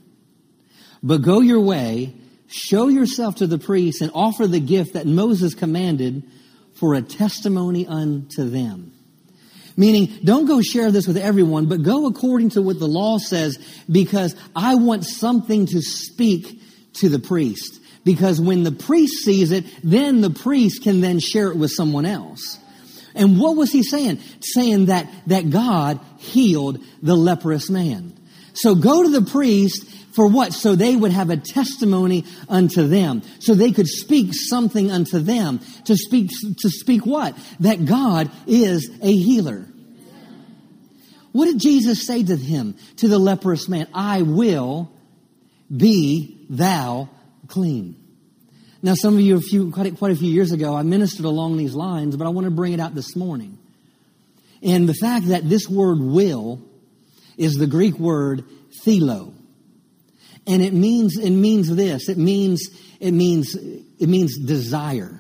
but 1.06 1.22
go 1.22 1.40
your 1.40 1.62
way 1.62 2.14
Show 2.48 2.88
yourself 2.88 3.36
to 3.38 3.48
the 3.48 3.58
priests 3.58 4.02
and 4.02 4.12
offer 4.14 4.48
the 4.48 4.60
gift 4.60 4.94
that 4.94 5.08
Moses 5.08 5.56
commanded 5.56 6.24
for 6.76 6.94
a 6.94 7.02
testimony 7.02 7.88
unto 7.88 8.50
them. 8.50 8.92
Meaning, 9.78 10.20
don't 10.24 10.46
go 10.46 10.62
share 10.62 10.90
this 10.92 11.08
with 11.08 11.18
everyone, 11.18 11.68
but 11.68 11.84
go 11.84 12.06
according 12.06 12.52
to 12.52 12.62
what 12.62 12.80
the 12.80 12.88
law 12.88 13.18
says 13.18 13.58
because 13.92 14.36
I 14.56 14.76
want 14.76 15.04
something 15.04 15.66
to 15.66 15.82
speak 15.82 16.62
to 16.94 17.10
the 17.10 17.20
priest. 17.20 17.82
Because 18.06 18.40
when 18.40 18.64
the 18.64 18.72
priest 18.72 19.26
sees 19.26 19.52
it, 19.52 19.66
then 19.84 20.22
the 20.22 20.30
priest 20.30 20.84
can 20.84 21.02
then 21.02 21.20
share 21.20 21.50
it 21.50 21.58
with 21.58 21.72
someone 21.72 22.06
else. 22.06 22.60
And 23.16 23.40
what 23.40 23.58
was 23.58 23.72
he 23.72 23.84
saying? 23.84 24.20
Saying 24.40 24.86
that, 24.86 25.10
that 25.28 25.50
God 25.50 26.00
healed 26.20 26.80
the 27.02 27.16
leprous 27.16 27.70
man. 27.70 28.14
So 28.54 28.76
go 28.76 29.04
to 29.04 29.10
the 29.10 29.30
priest 29.30 29.86
for 30.16 30.28
what? 30.28 30.54
So 30.54 30.76
they 30.76 30.96
would 30.96 31.12
have 31.12 31.30
a 31.30 31.38
testimony 31.38 32.26
unto 32.48 32.88
them. 32.88 33.22
So 33.40 33.54
they 33.54 33.72
could 33.72 33.88
speak 33.88 34.34
something 34.34 34.92
unto 34.92 35.20
them. 35.20 35.60
To 35.86 35.96
speak, 35.98 36.32
to 36.60 36.70
speak 36.70 37.06
what? 37.06 37.38
That 37.60 37.86
God 37.86 38.32
is 38.48 38.90
a 39.02 39.12
healer. 39.12 39.68
What 41.34 41.46
did 41.46 41.60
Jesus 41.60 42.08
say 42.08 42.24
to 42.24 42.38
him, 42.38 42.78
to 42.98 43.10
the 43.10 43.20
leprous 43.20 43.68
man? 43.68 43.88
I 43.94 44.22
will 44.22 44.90
be 45.76 46.46
thou 46.50 47.10
clean. 47.50 47.98
Now, 48.82 48.94
some 48.94 49.16
of 49.16 49.20
you, 49.20 49.36
a 49.36 49.42
few, 49.42 49.72
quite, 49.72 49.88
a, 49.88 49.92
quite 49.92 50.12
a 50.12 50.16
few 50.16 50.32
years 50.32 50.52
ago, 50.52 50.76
I 50.76 50.84
ministered 50.84 51.26
along 51.26 51.58
these 51.58 51.76
lines, 51.76 52.16
but 52.16 52.26
I 52.26 52.30
want 52.30 52.46
to 52.46 52.52
bring 52.52 52.72
it 52.72 52.80
out 52.80 52.96
this 52.96 53.16
morning. 53.16 53.58
And 54.62 54.88
the 54.88 54.94
fact 54.94 55.28
that 55.28 55.50
this 55.50 55.68
word 55.68 56.00
will 56.00 56.62
is 57.38 57.56
the 57.56 57.68
Greek 57.68 58.00
word 58.00 58.46
thelo. 58.86 59.35
And 60.48 60.62
it 60.62 60.74
means, 60.74 61.18
it 61.18 61.32
means 61.32 61.74
this. 61.76 62.08
It 62.10 62.18
means, 62.18 62.70
it 63.00 63.12
means, 63.12 63.56
it 63.56 64.08
means 64.08 64.38
desire. 64.38 65.20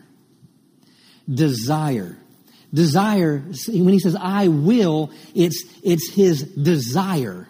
Desire. 1.27 2.17
Desire, 2.73 3.43
when 3.67 3.89
he 3.89 3.99
says, 3.99 4.15
I 4.19 4.49
will, 4.49 5.11
it's, 5.33 5.63
it's 5.81 6.11
his 6.11 6.43
desire. 6.43 7.47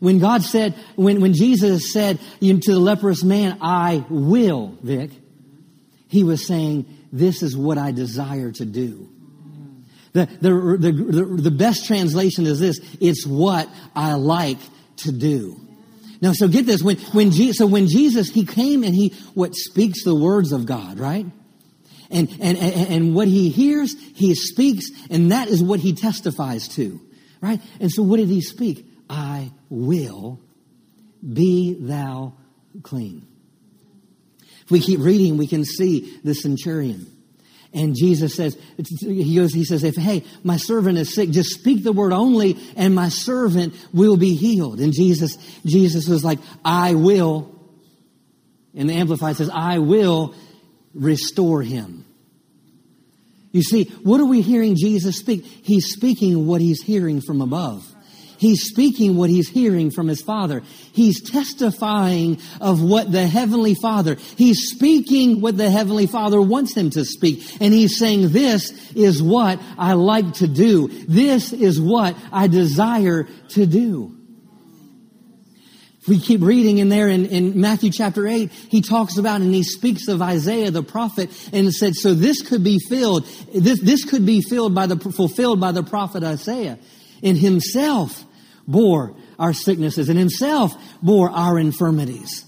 When 0.00 0.18
God 0.18 0.42
said, 0.42 0.74
when, 0.96 1.20
when 1.20 1.34
Jesus 1.34 1.92
said 1.92 2.18
to 2.40 2.58
the 2.58 2.78
leprous 2.78 3.22
man, 3.22 3.58
I 3.60 4.04
will, 4.08 4.76
Vic, 4.82 5.10
he 6.08 6.24
was 6.24 6.46
saying, 6.46 6.86
this 7.12 7.42
is 7.42 7.56
what 7.56 7.78
I 7.78 7.92
desire 7.92 8.50
to 8.52 8.64
do. 8.64 9.08
The, 10.12 10.26
the, 10.40 10.76
the, 10.78 10.92
the, 10.92 11.24
the 11.42 11.50
best 11.50 11.86
translation 11.86 12.46
is 12.46 12.58
this, 12.58 12.80
it's 13.00 13.24
what 13.24 13.68
I 13.94 14.14
like 14.14 14.58
to 14.98 15.12
do. 15.12 15.60
Now, 16.20 16.32
so 16.32 16.48
get 16.48 16.66
this. 16.66 16.82
When, 16.82 16.96
when 17.12 17.30
Jesus, 17.30 17.58
so 17.58 17.66
when 17.66 17.86
Jesus, 17.86 18.28
he 18.28 18.44
came 18.44 18.84
and 18.84 18.94
he, 18.94 19.14
what 19.34 19.54
speaks 19.54 20.04
the 20.04 20.14
words 20.14 20.52
of 20.52 20.66
God, 20.66 20.98
right? 20.98 21.26
And, 22.10 22.28
and, 22.40 22.58
and, 22.58 22.92
and 22.92 23.14
what 23.14 23.28
he 23.28 23.48
hears, 23.48 23.94
he 24.14 24.34
speaks, 24.34 24.90
and 25.10 25.32
that 25.32 25.48
is 25.48 25.62
what 25.62 25.80
he 25.80 25.94
testifies 25.94 26.68
to, 26.68 27.00
right? 27.40 27.60
And 27.80 27.90
so 27.90 28.02
what 28.02 28.18
did 28.18 28.28
he 28.28 28.40
speak? 28.40 28.86
I 29.08 29.50
will 29.68 30.40
be 31.22 31.74
thou 31.78 32.34
clean. 32.82 33.26
If 34.64 34.70
we 34.70 34.80
keep 34.80 35.00
reading, 35.00 35.36
we 35.36 35.46
can 35.46 35.64
see 35.64 36.18
the 36.22 36.34
centurion. 36.34 37.06
And 37.72 37.94
Jesus 37.94 38.34
says, 38.34 38.58
he 39.00 39.36
goes, 39.36 39.52
he 39.52 39.64
says, 39.64 39.84
if, 39.84 39.94
hey, 39.96 40.24
my 40.42 40.56
servant 40.56 40.98
is 40.98 41.14
sick, 41.14 41.30
just 41.30 41.50
speak 41.50 41.84
the 41.84 41.92
word 41.92 42.12
only 42.12 42.58
and 42.76 42.94
my 42.94 43.08
servant 43.10 43.74
will 43.92 44.16
be 44.16 44.34
healed. 44.34 44.80
And 44.80 44.92
Jesus, 44.92 45.36
Jesus 45.64 46.08
was 46.08 46.24
like, 46.24 46.40
I 46.64 46.94
will. 46.94 47.54
And 48.74 48.88
the 48.88 48.94
Amplified 48.94 49.36
says, 49.36 49.50
I 49.52 49.78
will 49.78 50.34
restore 50.94 51.62
him. 51.62 52.04
You 53.52 53.62
see, 53.62 53.84
what 54.02 54.20
are 54.20 54.26
we 54.26 54.42
hearing 54.42 54.76
Jesus 54.76 55.18
speak? 55.18 55.44
He's 55.44 55.92
speaking 55.92 56.46
what 56.46 56.60
he's 56.60 56.82
hearing 56.82 57.20
from 57.20 57.40
above. 57.40 57.84
He's 58.40 58.62
speaking 58.62 59.18
what 59.18 59.28
he's 59.28 59.50
hearing 59.50 59.90
from 59.90 60.08
his 60.08 60.22
father. 60.22 60.62
He's 60.94 61.20
testifying 61.20 62.40
of 62.58 62.82
what 62.82 63.12
the 63.12 63.26
heavenly 63.26 63.74
father, 63.74 64.14
he's 64.14 64.70
speaking 64.70 65.42
what 65.42 65.58
the 65.58 65.70
heavenly 65.70 66.06
father 66.06 66.40
wants 66.40 66.74
him 66.74 66.88
to 66.92 67.04
speak. 67.04 67.44
And 67.60 67.74
he's 67.74 67.98
saying, 67.98 68.30
this 68.30 68.70
is 68.94 69.22
what 69.22 69.60
I 69.76 69.92
like 69.92 70.32
to 70.36 70.48
do. 70.48 70.88
This 71.06 71.52
is 71.52 71.78
what 71.78 72.16
I 72.32 72.46
desire 72.46 73.28
to 73.50 73.66
do. 73.66 74.16
If 76.00 76.08
we 76.08 76.18
keep 76.18 76.40
reading 76.40 76.78
in 76.78 76.88
there 76.88 77.10
in, 77.10 77.26
in 77.26 77.60
Matthew 77.60 77.90
chapter 77.92 78.26
8, 78.26 78.50
he 78.50 78.80
talks 78.80 79.18
about 79.18 79.42
and 79.42 79.52
he 79.52 79.64
speaks 79.64 80.08
of 80.08 80.22
Isaiah 80.22 80.70
the 80.70 80.82
prophet 80.82 81.28
and 81.52 81.70
said, 81.74 81.94
so 81.94 82.14
this 82.14 82.40
could 82.40 82.64
be 82.64 82.78
filled, 82.88 83.26
this, 83.54 83.82
this 83.82 84.02
could 84.06 84.24
be 84.24 84.40
filled 84.40 84.74
by 84.74 84.86
the, 84.86 84.96
fulfilled 84.96 85.60
by 85.60 85.72
the 85.72 85.82
prophet 85.82 86.24
Isaiah. 86.24 86.78
In 87.20 87.36
himself, 87.36 88.24
bore 88.70 89.14
our 89.38 89.52
sicknesses 89.52 90.08
and 90.08 90.18
himself 90.18 90.74
bore 91.02 91.30
our 91.30 91.58
infirmities. 91.58 92.44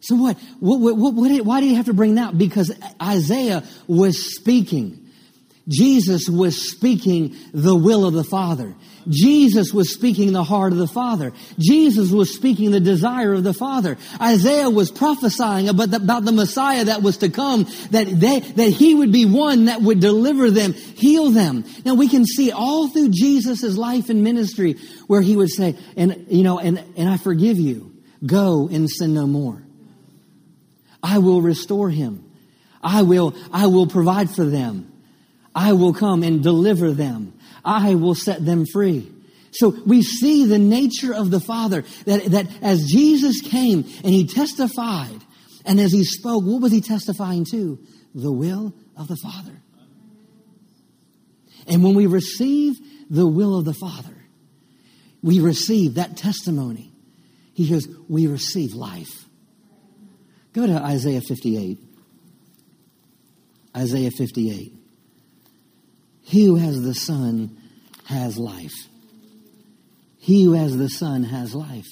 So 0.00 0.16
what? 0.16 0.38
what, 0.60 0.80
what, 0.80 1.14
what 1.14 1.44
why 1.44 1.60
do 1.60 1.66
you 1.66 1.76
have 1.76 1.86
to 1.86 1.92
bring 1.92 2.14
that? 2.14 2.38
Because 2.38 2.72
Isaiah 3.02 3.62
was 3.86 4.34
speaking. 4.36 4.97
Jesus 5.68 6.28
was 6.28 6.70
speaking 6.70 7.36
the 7.52 7.76
will 7.76 8.06
of 8.06 8.14
the 8.14 8.24
Father. 8.24 8.74
Jesus 9.06 9.72
was 9.72 9.92
speaking 9.92 10.32
the 10.32 10.44
heart 10.44 10.72
of 10.72 10.78
the 10.78 10.86
Father. 10.86 11.32
Jesus 11.58 12.10
was 12.10 12.34
speaking 12.34 12.70
the 12.70 12.80
desire 12.80 13.34
of 13.34 13.44
the 13.44 13.52
Father. 13.52 13.96
Isaiah 14.20 14.70
was 14.70 14.90
prophesying 14.90 15.68
about 15.68 15.90
the, 15.90 15.96
about 15.98 16.24
the 16.24 16.32
Messiah 16.32 16.84
that 16.84 17.02
was 17.02 17.18
to 17.18 17.28
come, 17.28 17.66
that 17.90 18.06
they, 18.06 18.40
that 18.40 18.70
he 18.70 18.94
would 18.94 19.12
be 19.12 19.26
one 19.26 19.66
that 19.66 19.82
would 19.82 20.00
deliver 20.00 20.50
them, 20.50 20.72
heal 20.72 21.30
them. 21.30 21.64
Now 21.84 21.94
we 21.94 22.08
can 22.08 22.24
see 22.24 22.50
all 22.50 22.88
through 22.88 23.10
Jesus' 23.10 23.76
life 23.76 24.08
and 24.08 24.24
ministry 24.24 24.76
where 25.06 25.22
he 25.22 25.36
would 25.36 25.50
say, 25.50 25.76
and, 25.96 26.26
you 26.28 26.42
know, 26.42 26.58
and, 26.58 26.82
and 26.96 27.08
I 27.08 27.18
forgive 27.18 27.58
you. 27.58 27.92
Go 28.24 28.68
and 28.68 28.90
sin 28.90 29.14
no 29.14 29.26
more. 29.26 29.62
I 31.02 31.18
will 31.18 31.40
restore 31.40 31.90
him. 31.90 32.24
I 32.82 33.02
will, 33.02 33.34
I 33.52 33.66
will 33.66 33.86
provide 33.86 34.30
for 34.30 34.44
them. 34.44 34.92
I 35.54 35.72
will 35.72 35.92
come 35.92 36.22
and 36.22 36.42
deliver 36.42 36.92
them. 36.92 37.32
I 37.64 37.94
will 37.94 38.14
set 38.14 38.44
them 38.44 38.64
free. 38.72 39.10
So 39.50 39.70
we 39.86 40.02
see 40.02 40.44
the 40.44 40.58
nature 40.58 41.14
of 41.14 41.30
the 41.30 41.40
Father 41.40 41.84
that, 42.04 42.24
that 42.26 42.46
as 42.62 42.84
Jesus 42.84 43.40
came 43.40 43.80
and 44.04 44.14
he 44.14 44.26
testified 44.26 45.20
and 45.64 45.80
as 45.80 45.92
he 45.92 46.04
spoke, 46.04 46.44
what 46.44 46.62
was 46.62 46.72
he 46.72 46.80
testifying 46.80 47.44
to? 47.46 47.78
The 48.14 48.32
will 48.32 48.74
of 48.96 49.08
the 49.08 49.16
Father. 49.16 49.52
And 51.66 51.84
when 51.84 51.94
we 51.94 52.06
receive 52.06 52.76
the 53.10 53.26
will 53.26 53.58
of 53.58 53.64
the 53.64 53.74
Father, 53.74 54.14
we 55.22 55.40
receive 55.40 55.94
that 55.94 56.16
testimony. 56.16 56.92
He 57.52 57.66
says, 57.68 57.88
we 58.08 58.26
receive 58.26 58.74
life. 58.74 59.26
Go 60.52 60.66
to 60.66 60.74
Isaiah 60.74 61.20
58. 61.20 61.78
Isaiah 63.76 64.10
58. 64.10 64.77
He 66.28 66.44
who 66.44 66.56
has 66.56 66.82
the 66.82 66.94
Son 66.94 67.56
has 68.04 68.36
life. 68.36 68.74
He 70.18 70.44
who 70.44 70.52
has 70.52 70.76
the 70.76 70.90
Son 70.90 71.24
has 71.24 71.54
life. 71.54 71.86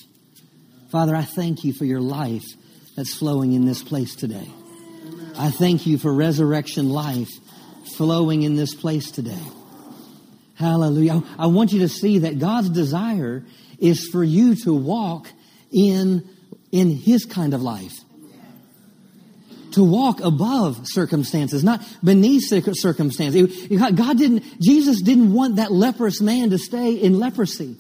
Father, 0.91 1.17
I 1.17 1.23
thank 1.23 1.65
you 1.65 1.73
for 1.73 1.87
your 1.87 2.03
life 2.03 2.45
that's 2.97 3.15
flowing 3.15 3.55
in 3.55 3.65
this 3.65 3.83
place 3.83 4.15
today. 4.15 4.47
I 5.39 5.51
thank 5.51 5.87
you 5.87 5.97
for 5.97 6.13
resurrection 6.13 6.91
life 6.91 7.31
flowing 7.97 8.43
in 8.43 8.57
this 8.57 8.75
place 8.75 9.11
today. 9.11 9.47
Hallelujah. 10.57 11.23
I 11.39 11.47
want 11.47 11.73
you 11.73 11.81
to 11.81 11.89
see 11.89 12.19
that 12.19 12.39
God's 12.39 12.69
desire 12.69 13.43
is 13.79 14.07
for 14.07 14.23
you 14.23 14.55
to 14.65 14.75
walk 14.75 15.29
in, 15.73 16.29
in 16.73 16.91
His 16.91 17.25
kind 17.25 17.55
of 17.55 17.63
life 17.63 17.95
to 19.77 19.85
walk 19.85 20.21
above 20.21 20.81
circumstances, 20.85 21.63
not 21.63 21.83
beneath 22.03 22.49
circumstances. 22.49 23.69
God 23.69 24.17
didn't, 24.17 24.43
Jesus 24.59 25.03
didn't 25.03 25.35
want 25.35 25.57
that 25.57 25.71
leprous 25.71 26.23
man 26.23 26.49
to 26.51 26.59
stay 26.59 26.95
in 26.95 27.19
leprosy. 27.19 27.77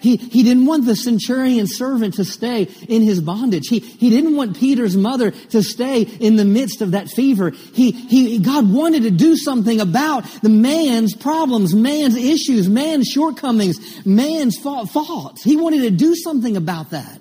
He, 0.00 0.16
he 0.16 0.42
didn't 0.42 0.66
want 0.66 0.86
the 0.86 0.96
centurion 0.96 1.68
servant 1.68 2.14
to 2.14 2.24
stay 2.24 2.64
in 2.88 3.02
his 3.02 3.20
bondage. 3.20 3.68
He, 3.68 3.78
he 3.78 4.10
didn't 4.10 4.34
want 4.34 4.56
Peter's 4.56 4.96
mother 4.96 5.30
to 5.30 5.62
stay 5.62 6.02
in 6.02 6.34
the 6.34 6.44
midst 6.44 6.82
of 6.82 6.90
that 6.90 7.08
fever. 7.10 7.50
He, 7.50 7.92
he, 7.92 8.40
God 8.40 8.68
wanted 8.68 9.04
to 9.04 9.12
do 9.12 9.36
something 9.36 9.80
about 9.80 10.24
the 10.42 10.48
man's 10.48 11.14
problems, 11.14 11.76
man's 11.76 12.16
issues, 12.16 12.68
man's 12.68 13.06
shortcomings, 13.06 14.04
man's 14.04 14.58
faults. 14.58 15.44
He 15.44 15.56
wanted 15.56 15.82
to 15.82 15.90
do 15.90 16.16
something 16.16 16.56
about 16.56 16.90
that. 16.90 17.20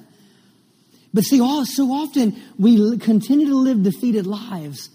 But 1.15 1.23
see, 1.23 1.39
all, 1.39 1.65
so 1.65 1.93
often 1.93 2.35
we 2.59 2.97
continue 2.97 3.47
to 3.47 3.55
live 3.55 3.81
defeated 3.83 4.27
lives 4.27 4.89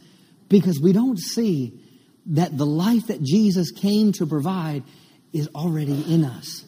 because 0.51 0.79
we 0.79 0.93
don't 0.93 1.19
see 1.19 1.81
that 2.27 2.59
the 2.59 2.67
life 2.67 3.07
that 3.07 3.23
Jesus 3.23 3.71
came 3.71 4.13
to 4.13 4.27
provide 4.27 4.85
is 5.33 5.49
already 5.55 6.05
in 6.13 6.27
us. 6.27 6.67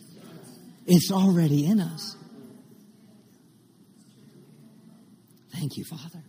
It's 0.87 1.13
already 1.13 1.67
in 1.67 1.81
us. 1.81 2.17
Thank 5.55 5.77
you, 5.77 5.85
Father. 5.85 6.25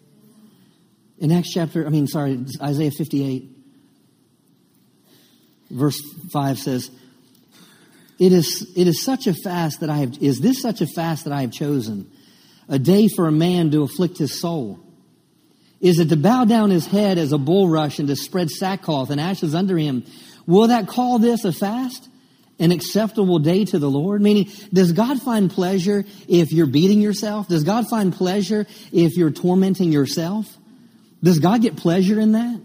In 1.17 1.31
Acts 1.31 1.53
chapter, 1.53 1.87
I 1.87 1.89
mean, 1.91 2.07
sorry, 2.07 2.43
Isaiah 2.61 2.91
58, 2.91 3.49
verse 5.71 6.01
5 6.33 6.59
says, 6.59 6.91
it 8.19 8.33
is, 8.33 8.69
it 8.75 8.89
is 8.89 9.01
such 9.01 9.27
a 9.27 9.33
fast 9.33 9.79
that 9.79 9.89
I 9.89 9.95
have, 9.99 10.17
is 10.21 10.41
this 10.41 10.61
such 10.61 10.81
a 10.81 10.87
fast 10.87 11.23
that 11.23 11.31
I 11.31 11.39
have 11.39 11.53
chosen? 11.53 12.11
A 12.73 12.79
day 12.79 13.07
for 13.07 13.27
a 13.27 13.31
man 13.31 13.69
to 13.69 13.83
afflict 13.83 14.17
his 14.17 14.41
soul? 14.41 14.79
Is 15.79 15.99
it 15.99 16.09
to 16.09 16.17
bow 16.17 16.45
down 16.45 16.71
his 16.71 16.87
head 16.87 17.19
as 17.19 17.31
a 17.31 17.37
bulrush 17.37 17.99
and 17.99 18.07
to 18.07 18.15
spread 18.15 18.49
sackcloth 18.49 19.11
and 19.11 19.21
ashes 19.21 19.53
under 19.53 19.77
him? 19.77 20.03
Will 20.47 20.69
that 20.69 20.87
call 20.87 21.19
this 21.19 21.45
a 21.45 21.53
fast? 21.53 22.09
An 22.57 22.71
acceptable 22.71 23.37
day 23.37 23.63
to 23.65 23.77
the 23.77 23.89
Lord? 23.89 24.23
Meaning, 24.23 24.49
does 24.73 24.91
God 24.91 25.21
find 25.21 25.51
pleasure 25.51 26.03
if 26.27 26.51
you're 26.51 26.65
beating 26.65 26.99
yourself? 26.99 27.47
Does 27.47 27.63
God 27.63 27.87
find 27.89 28.11
pleasure 28.11 28.65
if 28.91 29.17
you're 29.17 29.31
tormenting 29.31 29.91
yourself? 29.91 30.47
Does 31.21 31.37
God 31.37 31.61
get 31.61 31.77
pleasure 31.77 32.19
in 32.19 32.31
that? 32.31 32.59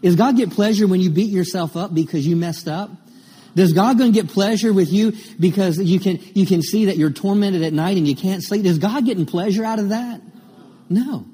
Does 0.00 0.16
God 0.16 0.38
get 0.38 0.52
pleasure 0.52 0.86
when 0.86 1.00
you 1.00 1.10
beat 1.10 1.30
yourself 1.30 1.76
up 1.76 1.92
because 1.92 2.26
you 2.26 2.34
messed 2.34 2.66
up? 2.66 2.90
Does 3.54 3.72
God 3.72 3.98
going 3.98 4.12
to 4.12 4.22
get 4.22 4.30
pleasure 4.30 4.72
with 4.72 4.92
you 4.92 5.12
because 5.38 5.78
you 5.78 5.98
can, 5.98 6.20
you 6.34 6.46
can 6.46 6.62
see 6.62 6.86
that 6.86 6.96
you're 6.96 7.10
tormented 7.10 7.62
at 7.62 7.72
night 7.72 7.96
and 7.96 8.06
you 8.06 8.14
can't 8.14 8.42
sleep? 8.42 8.64
Is 8.64 8.78
God 8.78 9.04
getting 9.04 9.26
pleasure 9.26 9.64
out 9.64 9.78
of 9.78 9.88
that? 9.88 10.20
No. 10.88 11.26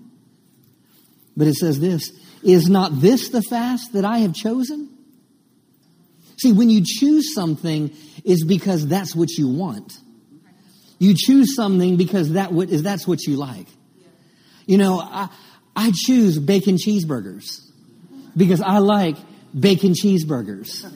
But 1.36 1.48
it 1.48 1.54
says 1.54 1.80
this, 1.80 2.12
is 2.42 2.68
not 2.68 3.00
this 3.00 3.28
the 3.28 3.42
fast 3.42 3.92
that 3.92 4.04
I 4.04 4.18
have 4.18 4.34
chosen? 4.34 4.90
See, 6.36 6.52
when 6.52 6.70
you 6.70 6.82
choose 6.84 7.34
something, 7.34 7.94
is 8.24 8.44
because 8.44 8.86
that's 8.86 9.14
what 9.14 9.30
you 9.32 9.48
want. 9.48 9.92
You 10.98 11.14
choose 11.16 11.54
something 11.54 11.96
because 11.96 12.32
that 12.32 12.52
what 12.52 12.70
is 12.70 12.82
that's 12.82 13.06
what 13.06 13.22
you 13.24 13.36
like. 13.36 13.66
You 14.66 14.78
know, 14.78 14.98
I, 14.98 15.28
I 15.76 15.92
choose 15.94 16.38
bacon 16.38 16.76
cheeseburgers 16.76 17.60
because 18.36 18.60
I 18.60 18.78
like 18.78 19.16
bacon 19.58 19.92
cheeseburgers. 19.92 20.90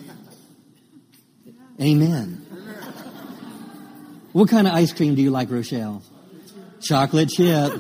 Amen. 1.81 2.45
What 4.33 4.49
kind 4.49 4.67
of 4.67 4.75
ice 4.75 4.93
cream 4.93 5.15
do 5.15 5.23
you 5.23 5.31
like, 5.31 5.51
Rochelle? 5.51 6.03
Chocolate 6.81 7.29
chip. 7.29 7.73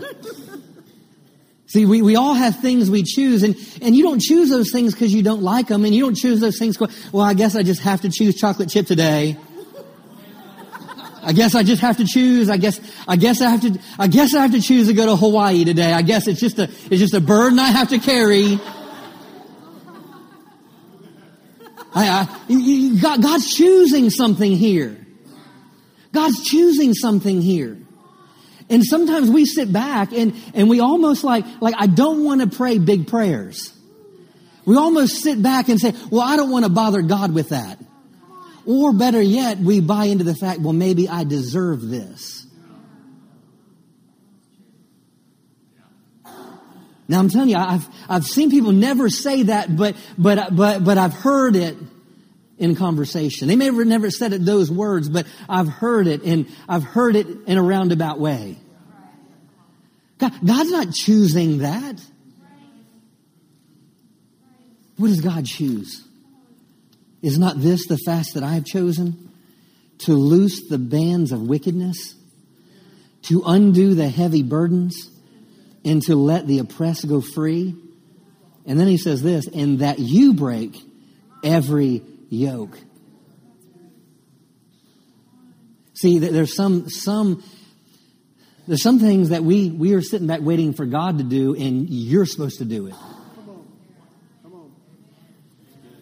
See, 1.66 1.84
we, 1.84 2.00
we 2.00 2.16
all 2.16 2.34
have 2.34 2.60
things 2.60 2.90
we 2.90 3.02
choose, 3.02 3.42
and, 3.42 3.54
and 3.82 3.94
you 3.94 4.02
don't 4.02 4.20
choose 4.20 4.48
those 4.48 4.72
things 4.72 4.94
because 4.94 5.12
you 5.12 5.22
don't 5.22 5.42
like 5.42 5.66
them, 5.66 5.84
and 5.84 5.94
you 5.94 6.02
don't 6.02 6.14
choose 6.14 6.40
those 6.40 6.58
things, 6.58 6.80
well, 7.12 7.24
I 7.24 7.34
guess 7.34 7.54
I 7.54 7.62
just 7.62 7.82
have 7.82 8.00
to 8.00 8.10
choose 8.10 8.36
chocolate 8.36 8.70
chip 8.70 8.86
today. 8.86 9.36
I 11.22 11.32
guess 11.32 11.54
I 11.54 11.62
just 11.62 11.82
have 11.82 11.98
to 11.98 12.06
choose. 12.06 12.48
I 12.48 12.56
guess, 12.56 12.80
I 13.06 13.16
guess 13.16 13.42
I 13.42 13.50
have 13.50 13.60
to, 13.60 13.78
I 13.98 14.06
guess 14.06 14.34
I 14.34 14.40
have 14.40 14.52
to 14.52 14.62
choose 14.62 14.86
to 14.88 14.94
go 14.94 15.04
to 15.04 15.16
Hawaii 15.16 15.64
today. 15.64 15.92
I 15.92 16.00
guess 16.00 16.26
it's 16.26 16.40
just 16.40 16.58
a, 16.58 16.62
it's 16.90 17.00
just 17.00 17.12
a 17.12 17.20
burden 17.20 17.58
I 17.58 17.66
have 17.66 17.90
to 17.90 17.98
carry. 17.98 18.58
I, 21.98 22.28
I, 22.48 23.00
God, 23.00 23.22
God's 23.22 23.52
choosing 23.52 24.10
something 24.10 24.52
here. 24.52 24.96
God's 26.12 26.44
choosing 26.44 26.94
something 26.94 27.42
here. 27.42 27.76
And 28.70 28.84
sometimes 28.84 29.30
we 29.30 29.46
sit 29.46 29.72
back 29.72 30.12
and, 30.12 30.34
and 30.54 30.68
we 30.68 30.80
almost 30.80 31.24
like, 31.24 31.44
like, 31.60 31.74
I 31.76 31.86
don't 31.86 32.24
want 32.24 32.40
to 32.40 32.56
pray 32.56 32.78
big 32.78 33.08
prayers. 33.08 33.72
We 34.64 34.76
almost 34.76 35.22
sit 35.22 35.42
back 35.42 35.68
and 35.68 35.80
say, 35.80 35.94
well, 36.10 36.20
I 36.20 36.36
don't 36.36 36.50
want 36.50 36.66
to 36.66 36.70
bother 36.70 37.02
God 37.02 37.32
with 37.32 37.48
that. 37.48 37.78
Or 38.66 38.92
better 38.92 39.22
yet, 39.22 39.58
we 39.58 39.80
buy 39.80 40.04
into 40.04 40.24
the 40.24 40.34
fact, 40.34 40.60
well, 40.60 40.74
maybe 40.74 41.08
I 41.08 41.24
deserve 41.24 41.80
this. 41.80 42.37
Now 47.08 47.18
I'm 47.20 47.30
telling 47.30 47.48
you, 47.48 47.56
I've, 47.56 47.88
I've 48.08 48.24
seen 48.26 48.50
people 48.50 48.72
never 48.72 49.08
say 49.08 49.44
that, 49.44 49.74
but, 49.74 49.96
but, 50.18 50.54
but, 50.54 50.84
but 50.84 50.98
I've 50.98 51.14
heard 51.14 51.56
it 51.56 51.76
in 52.58 52.76
conversation. 52.76 53.48
They 53.48 53.56
may 53.56 53.66
have 53.66 53.76
never 53.76 54.10
said 54.10 54.34
it 54.34 54.44
those 54.44 54.70
words, 54.70 55.08
but 55.08 55.26
I've 55.48 55.68
heard 55.68 56.06
it 56.06 56.22
and 56.22 56.46
I've 56.68 56.84
heard 56.84 57.16
it 57.16 57.26
in 57.46 57.56
a 57.56 57.62
roundabout 57.62 58.20
way. 58.20 58.58
God, 60.18 60.32
God's 60.44 60.70
not 60.70 60.92
choosing 60.92 61.58
that. 61.58 62.02
What 64.98 65.08
does 65.08 65.20
God 65.20 65.46
choose? 65.46 66.04
Is 67.22 67.38
not 67.38 67.60
this 67.60 67.86
the 67.86 67.98
fast 67.98 68.34
that 68.34 68.42
I 68.42 68.54
have 68.54 68.64
chosen? 68.64 69.30
To 70.00 70.12
loose 70.12 70.68
the 70.68 70.78
bands 70.78 71.32
of 71.32 71.42
wickedness, 71.42 72.14
to 73.22 73.42
undo 73.46 73.94
the 73.94 74.08
heavy 74.08 74.42
burdens, 74.42 75.10
and 75.88 76.02
to 76.02 76.14
let 76.14 76.46
the 76.46 76.58
oppressed 76.58 77.08
go 77.08 77.20
free. 77.20 77.74
And 78.66 78.78
then 78.78 78.86
he 78.86 78.98
says 78.98 79.22
this, 79.22 79.48
and 79.48 79.78
that 79.78 79.98
you 79.98 80.34
break 80.34 80.76
every 81.42 82.02
yoke. 82.28 82.78
See, 85.94 86.18
there's 86.18 86.54
some, 86.54 86.88
some, 86.90 87.42
there's 88.66 88.82
some 88.82 89.00
things 89.00 89.30
that 89.30 89.42
we, 89.42 89.70
we 89.70 89.94
are 89.94 90.02
sitting 90.02 90.26
back 90.26 90.40
waiting 90.42 90.74
for 90.74 90.84
God 90.84 91.18
to 91.18 91.24
do, 91.24 91.56
and 91.56 91.88
you're 91.88 92.26
supposed 92.26 92.58
to 92.58 92.64
do 92.64 92.86
it. 92.86 92.94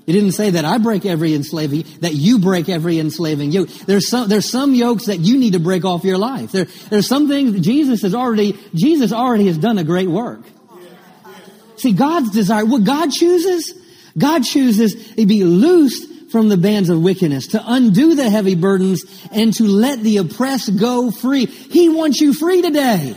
It 0.07 0.13
didn't 0.13 0.33
say 0.33 0.51
that 0.51 0.65
I 0.65 0.79
break 0.79 1.05
every 1.05 1.35
enslaving, 1.35 1.85
that 2.01 2.15
you 2.15 2.39
break 2.39 2.69
every 2.69 3.01
enslaving 3.01 3.51
yoke. 3.51 3.69
There's 3.69 4.09
some, 4.09 4.29
there's 4.29 4.49
some 4.49 4.75
yokes 4.75 5.07
that 5.07 5.19
you 5.19 5.37
need 5.37 5.55
to 5.55 5.59
break 5.59 5.85
off 5.85 6.05
your 6.05 6.17
life. 6.17 6.53
There, 6.53 6.67
there's 6.91 7.09
some 7.09 7.27
things 7.27 7.59
Jesus 7.61 8.03
has 8.03 8.15
already, 8.15 8.57
Jesus 8.73 9.13
already 9.13 9.49
has 9.49 9.59
done 9.59 9.79
a 9.79 9.85
great 9.85 10.09
work. 10.09 10.41
See, 11.77 11.93
God's 11.93 12.31
desire, 12.31 12.65
what 12.65 12.85
God 12.85 13.11
chooses, 13.11 13.75
God 14.17 14.45
chooses 14.45 15.15
to 15.15 15.27
be 15.27 15.43
loosed 15.45 16.31
from 16.31 16.49
the 16.49 16.57
bands 16.57 16.89
of 16.89 17.03
wickedness, 17.03 17.49
to 17.49 17.63
undo 17.65 18.15
the 18.15 18.31
heavy 18.31 18.55
burdens, 18.55 19.05
and 19.33 19.53
to 19.55 19.65
let 19.65 20.01
the 20.01 20.19
oppressed 20.19 20.79
go 20.79 21.11
free. 21.11 21.47
He 21.47 21.89
wants 21.89 22.21
you 22.21 22.33
free 22.33 22.63
today. 22.63 23.17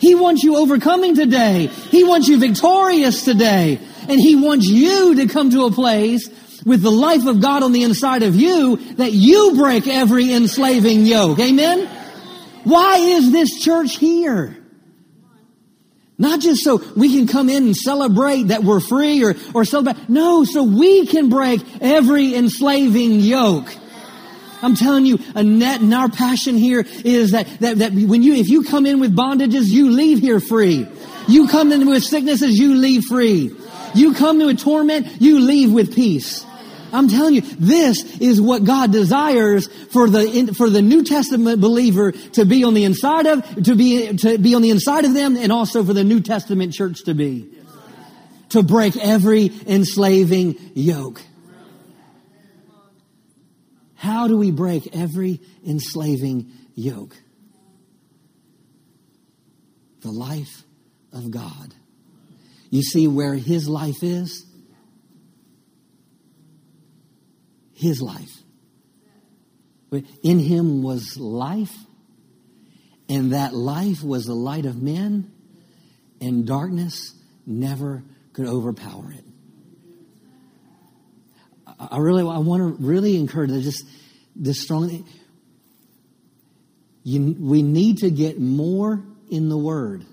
He 0.00 0.16
wants 0.16 0.42
you 0.42 0.56
overcoming 0.56 1.14
today. 1.14 1.66
He 1.66 2.02
wants 2.02 2.26
you 2.26 2.40
victorious 2.40 3.24
today. 3.24 3.78
And 4.08 4.20
He 4.20 4.36
wants 4.36 4.66
you 4.66 5.16
to 5.16 5.26
come 5.26 5.50
to 5.50 5.66
a 5.66 5.70
place 5.70 6.28
with 6.64 6.82
the 6.82 6.90
life 6.90 7.26
of 7.26 7.40
God 7.40 7.62
on 7.62 7.72
the 7.72 7.82
inside 7.82 8.22
of 8.22 8.36
you 8.36 8.76
that 8.94 9.12
you 9.12 9.54
break 9.56 9.86
every 9.86 10.32
enslaving 10.32 11.06
yoke. 11.06 11.38
Amen? 11.38 11.88
Why 12.64 12.96
is 12.96 13.32
this 13.32 13.60
church 13.60 13.96
here? 13.96 14.56
Not 16.18 16.40
just 16.40 16.62
so 16.62 16.80
we 16.94 17.16
can 17.16 17.26
come 17.26 17.48
in 17.48 17.64
and 17.64 17.76
celebrate 17.76 18.44
that 18.44 18.62
we're 18.62 18.80
free 18.80 19.24
or, 19.24 19.34
or 19.54 19.64
celebrate. 19.64 20.08
No, 20.08 20.44
so 20.44 20.62
we 20.62 21.06
can 21.06 21.28
break 21.28 21.60
every 21.80 22.34
enslaving 22.34 23.20
yoke. 23.20 23.74
I'm 24.62 24.76
telling 24.76 25.04
you, 25.04 25.18
Annette 25.34 25.80
and 25.80 25.92
our 25.92 26.08
passion 26.08 26.56
here 26.56 26.86
is 27.04 27.32
that, 27.32 27.48
that, 27.58 27.78
that 27.78 27.92
when 27.92 28.22
you, 28.22 28.34
if 28.34 28.48
you 28.48 28.62
come 28.62 28.86
in 28.86 29.00
with 29.00 29.16
bondages, 29.16 29.64
you 29.66 29.90
leave 29.90 30.20
here 30.20 30.38
free. 30.38 30.86
You 31.26 31.48
come 31.48 31.72
in 31.72 31.88
with 31.88 32.04
sicknesses, 32.04 32.56
you 32.56 32.76
leave 32.76 33.04
free. 33.04 33.50
You 33.94 34.14
come 34.14 34.38
to 34.40 34.48
a 34.48 34.54
torment, 34.54 35.20
you 35.20 35.40
leave 35.40 35.72
with 35.72 35.94
peace. 35.94 36.44
I'm 36.92 37.08
telling 37.08 37.34
you, 37.34 37.40
this 37.40 38.18
is 38.18 38.40
what 38.40 38.64
God 38.64 38.92
desires 38.92 39.66
for 39.92 40.10
the 40.10 40.54
for 40.56 40.68
the 40.68 40.82
New 40.82 41.04
Testament 41.04 41.60
believer 41.60 42.12
to 42.12 42.44
be 42.44 42.64
on 42.64 42.74
the 42.74 42.84
inside 42.84 43.26
of, 43.26 43.64
to 43.64 43.74
be 43.74 44.14
to 44.18 44.38
be 44.38 44.54
on 44.54 44.62
the 44.62 44.70
inside 44.70 45.04
of 45.04 45.14
them, 45.14 45.36
and 45.36 45.50
also 45.50 45.82
for 45.84 45.94
the 45.94 46.04
New 46.04 46.20
Testament 46.20 46.74
church 46.74 47.04
to 47.04 47.14
be, 47.14 47.48
to 48.50 48.62
break 48.62 48.96
every 48.96 49.50
enslaving 49.66 50.58
yoke. 50.74 51.22
How 53.94 54.28
do 54.28 54.36
we 54.36 54.50
break 54.50 54.94
every 54.94 55.40
enslaving 55.66 56.50
yoke? 56.74 57.16
The 60.00 60.10
life 60.10 60.64
of 61.12 61.30
God. 61.30 61.74
You 62.72 62.82
see 62.82 63.06
where 63.06 63.34
his 63.34 63.68
life 63.68 64.02
is? 64.02 64.46
His 67.74 68.00
life. 68.00 68.32
In 70.22 70.38
him 70.38 70.82
was 70.82 71.18
life, 71.18 71.74
and 73.10 73.34
that 73.34 73.52
life 73.52 74.02
was 74.02 74.24
the 74.24 74.34
light 74.34 74.64
of 74.64 74.80
men, 74.80 75.30
and 76.18 76.46
darkness 76.46 77.12
never 77.44 78.04
could 78.32 78.46
overpower 78.46 79.12
it. 79.12 79.24
I 81.78 81.98
really, 81.98 82.22
I 82.22 82.38
want 82.38 82.78
to 82.78 82.82
really 82.82 83.16
encourage 83.16 83.50
just 83.50 83.84
this 84.34 84.62
strong. 84.62 85.06
You, 87.04 87.36
we 87.38 87.60
need 87.60 87.98
to 87.98 88.10
get 88.10 88.40
more 88.40 89.04
in 89.28 89.50
the 89.50 89.58
Word. 89.58 90.06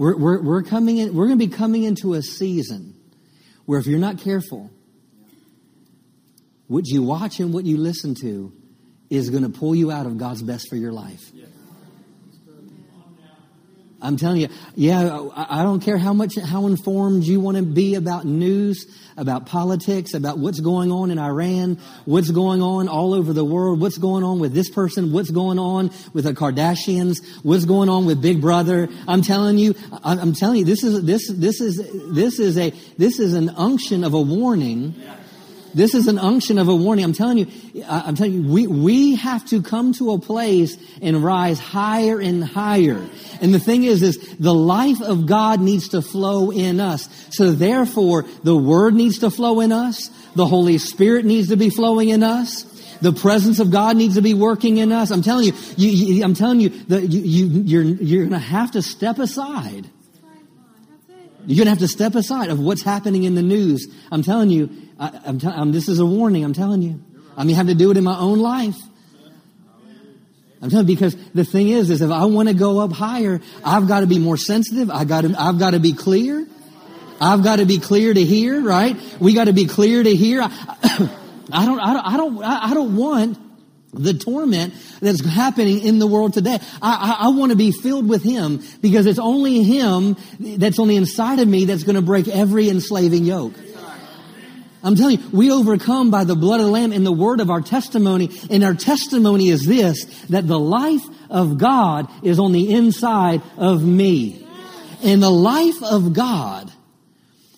We're, 0.00 0.16
we're, 0.16 0.40
we're 0.40 0.62
coming 0.62 0.96
in, 0.96 1.14
we're 1.14 1.26
going 1.26 1.38
to 1.38 1.46
be 1.46 1.54
coming 1.54 1.82
into 1.82 2.14
a 2.14 2.22
season 2.22 2.94
where 3.66 3.78
if 3.78 3.86
you're 3.86 3.98
not 3.98 4.16
careful, 4.16 4.70
what 6.68 6.86
you 6.86 7.02
watch 7.02 7.38
and 7.38 7.52
what 7.52 7.66
you 7.66 7.76
listen 7.76 8.14
to 8.22 8.50
is 9.10 9.28
going 9.28 9.42
to 9.42 9.50
pull 9.50 9.74
you 9.74 9.92
out 9.92 10.06
of 10.06 10.16
God's 10.16 10.40
best 10.40 10.70
for 10.70 10.76
your 10.76 10.90
life. 10.90 11.20
I'm 14.02 14.16
telling 14.16 14.40
you, 14.40 14.48
yeah, 14.74 15.28
I 15.34 15.62
don't 15.62 15.80
care 15.80 15.98
how 15.98 16.12
much, 16.12 16.36
how 16.36 16.66
informed 16.66 17.24
you 17.24 17.40
want 17.40 17.56
to 17.58 17.62
be 17.62 17.94
about 17.94 18.24
news, 18.24 18.86
about 19.16 19.46
politics, 19.46 20.14
about 20.14 20.38
what's 20.38 20.60
going 20.60 20.90
on 20.90 21.10
in 21.10 21.18
Iran, 21.18 21.78
what's 22.06 22.30
going 22.30 22.62
on 22.62 22.88
all 22.88 23.12
over 23.12 23.32
the 23.32 23.44
world, 23.44 23.80
what's 23.80 23.98
going 23.98 24.24
on 24.24 24.40
with 24.40 24.54
this 24.54 24.70
person, 24.70 25.12
what's 25.12 25.30
going 25.30 25.58
on 25.58 25.90
with 26.14 26.24
the 26.24 26.32
Kardashians, 26.32 27.18
what's 27.42 27.66
going 27.66 27.88
on 27.88 28.06
with 28.06 28.22
Big 28.22 28.40
Brother. 28.40 28.88
I'm 29.06 29.22
telling 29.22 29.58
you, 29.58 29.74
I'm 30.02 30.32
telling 30.32 30.60
you, 30.60 30.64
this 30.64 30.82
is, 30.82 31.04
this, 31.04 31.28
this 31.28 31.60
is, 31.60 31.76
this 32.14 32.38
is 32.38 32.56
a, 32.56 32.70
this 32.96 33.18
is 33.18 33.34
an 33.34 33.50
unction 33.50 34.04
of 34.04 34.14
a 34.14 34.20
warning. 34.20 34.94
This 35.74 35.94
is 35.94 36.08
an 36.08 36.18
unction 36.18 36.58
of 36.58 36.68
a 36.68 36.74
warning. 36.74 37.04
I'm 37.04 37.12
telling 37.12 37.38
you, 37.38 37.46
I'm 37.88 38.14
telling 38.14 38.32
you, 38.32 38.52
we, 38.52 38.66
we 38.66 39.16
have 39.16 39.44
to 39.46 39.62
come 39.62 39.92
to 39.94 40.12
a 40.12 40.18
place 40.18 40.76
and 41.00 41.22
rise 41.22 41.58
higher 41.58 42.20
and 42.20 42.44
higher. 42.44 43.08
And 43.40 43.54
the 43.54 43.58
thing 43.58 43.84
is, 43.84 44.02
is 44.02 44.18
the 44.38 44.54
life 44.54 45.00
of 45.00 45.26
God 45.26 45.60
needs 45.60 45.88
to 45.90 46.02
flow 46.02 46.50
in 46.50 46.80
us. 46.80 47.08
So 47.30 47.52
therefore, 47.52 48.24
the 48.42 48.56
Word 48.56 48.94
needs 48.94 49.20
to 49.20 49.30
flow 49.30 49.60
in 49.60 49.72
us. 49.72 50.08
The 50.34 50.46
Holy 50.46 50.78
Spirit 50.78 51.24
needs 51.24 51.48
to 51.48 51.56
be 51.56 51.70
flowing 51.70 52.08
in 52.08 52.22
us. 52.22 52.64
The 53.00 53.12
presence 53.12 53.60
of 53.60 53.70
God 53.70 53.96
needs 53.96 54.16
to 54.16 54.22
be 54.22 54.34
working 54.34 54.76
in 54.76 54.92
us. 54.92 55.10
I'm 55.10 55.22
telling 55.22 55.46
you, 55.46 55.52
you, 55.76 55.88
you 55.88 56.24
I'm 56.24 56.34
telling 56.34 56.60
you 56.60 56.68
that 56.88 57.02
you, 57.08 57.20
you, 57.20 57.62
you're, 57.62 57.82
you're 57.82 58.26
going 58.26 58.38
to 58.38 58.46
have 58.46 58.72
to 58.72 58.82
step 58.82 59.18
aside. 59.18 59.88
You're 61.46 61.56
going 61.56 61.66
to 61.66 61.70
have 61.70 61.78
to 61.78 61.88
step 61.88 62.14
aside 62.14 62.50
of 62.50 62.60
what's 62.60 62.82
happening 62.82 63.24
in 63.24 63.34
the 63.34 63.42
news. 63.42 63.88
I'm 64.12 64.22
telling 64.22 64.50
you, 64.50 64.68
I, 65.00 65.20
am 65.24 65.38
t- 65.38 65.46
I'm, 65.46 65.60
um, 65.60 65.72
this 65.72 65.88
is 65.88 65.98
a 65.98 66.04
warning. 66.04 66.44
I'm 66.44 66.52
telling 66.52 66.82
you. 66.82 67.00
I 67.36 67.44
mean, 67.44 67.56
have 67.56 67.68
to 67.68 67.74
do 67.74 67.90
it 67.90 67.96
in 67.96 68.04
my 68.04 68.18
own 68.18 68.38
life. 68.38 68.76
I'm 70.62 70.68
telling 70.68 70.86
you 70.86 70.94
because 70.94 71.16
the 71.32 71.44
thing 71.44 71.70
is, 71.70 71.88
is 71.88 72.02
if 72.02 72.10
I 72.10 72.26
want 72.26 72.48
to 72.48 72.54
go 72.54 72.80
up 72.80 72.92
higher, 72.92 73.40
I've 73.64 73.88
got 73.88 74.00
to 74.00 74.06
be 74.06 74.18
more 74.18 74.36
sensitive. 74.36 74.90
I 74.90 75.04
got 75.04 75.22
to, 75.22 75.34
I've 75.38 75.58
got 75.58 75.70
to 75.70 75.80
be 75.80 75.94
clear. 75.94 76.46
I've 77.18 77.42
got 77.42 77.56
to 77.56 77.64
be 77.64 77.78
clear 77.78 78.12
to 78.12 78.22
hear, 78.22 78.60
right? 78.60 78.94
We 79.18 79.32
got 79.32 79.44
to 79.44 79.54
be 79.54 79.64
clear 79.64 80.02
to 80.02 80.14
hear. 80.14 80.42
I, 80.42 80.50
I 81.52 81.64
don't, 81.64 81.80
I 81.80 81.92
don't, 81.94 82.06
I 82.06 82.16
don't, 82.18 82.44
I 82.44 82.74
don't 82.74 82.96
want 82.96 83.38
the 83.92 84.14
torment 84.14 84.74
that's 85.00 85.24
happening 85.24 85.80
in 85.80 85.98
the 85.98 86.06
world 86.06 86.34
today. 86.34 86.58
I, 86.80 87.16
I, 87.20 87.26
I, 87.26 87.28
want 87.30 87.50
to 87.50 87.56
be 87.56 87.72
filled 87.72 88.08
with 88.08 88.22
Him 88.22 88.62
because 88.80 89.06
it's 89.06 89.18
only 89.18 89.62
Him 89.64 90.16
that's 90.38 90.78
on 90.78 90.88
the 90.88 90.96
inside 90.96 91.40
of 91.40 91.48
me 91.48 91.64
that's 91.64 91.82
going 91.82 91.96
to 91.96 92.02
break 92.02 92.28
every 92.28 92.68
enslaving 92.68 93.24
yoke. 93.24 93.54
I'm 94.82 94.96
telling 94.96 95.20
you, 95.20 95.30
we 95.30 95.50
overcome 95.50 96.10
by 96.10 96.24
the 96.24 96.34
blood 96.34 96.60
of 96.60 96.66
the 96.66 96.72
Lamb 96.72 96.92
and 96.92 97.04
the 97.04 97.12
word 97.12 97.40
of 97.40 97.50
our 97.50 97.60
testimony. 97.60 98.30
And 98.50 98.64
our 98.64 98.74
testimony 98.74 99.48
is 99.48 99.66
this, 99.66 100.04
that 100.28 100.46
the 100.46 100.58
life 100.58 101.04
of 101.28 101.58
God 101.58 102.08
is 102.24 102.38
on 102.38 102.52
the 102.52 102.72
inside 102.72 103.42
of 103.56 103.84
me. 103.84 104.46
And 105.02 105.22
the 105.22 105.30
life 105.30 105.82
of 105.82 106.12
God 106.12 106.72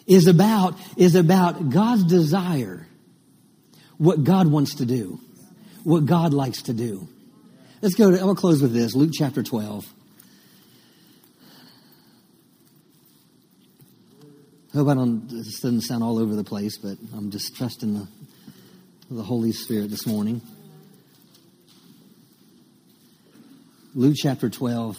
is 0.06 0.26
about, 0.26 0.76
is 0.96 1.14
about 1.14 1.70
God's 1.70 2.04
desire, 2.04 2.86
what 3.98 4.24
God 4.24 4.48
wants 4.48 4.76
to 4.76 4.84
do, 4.84 5.20
what 5.84 6.06
God 6.06 6.34
likes 6.34 6.62
to 6.62 6.72
do. 6.72 7.08
Let's 7.80 7.94
go 7.94 8.10
to, 8.10 8.20
I'll 8.20 8.34
close 8.34 8.62
with 8.62 8.72
this, 8.72 8.94
Luke 8.94 9.10
chapter 9.12 9.42
12. 9.42 9.86
I 14.72 14.78
hope 14.78 14.88
I 14.88 14.94
don't, 14.94 15.28
this 15.28 15.60
doesn't 15.60 15.82
sound 15.82 16.02
all 16.02 16.18
over 16.18 16.34
the 16.34 16.44
place, 16.44 16.78
but 16.78 16.96
I'm 17.14 17.30
just 17.30 17.54
trusting 17.54 17.92
the, 17.92 18.08
the 19.10 19.22
Holy 19.22 19.52
Spirit 19.52 19.90
this 19.90 20.06
morning. 20.06 20.40
Luke 23.94 24.14
chapter 24.16 24.48
12. 24.48 24.96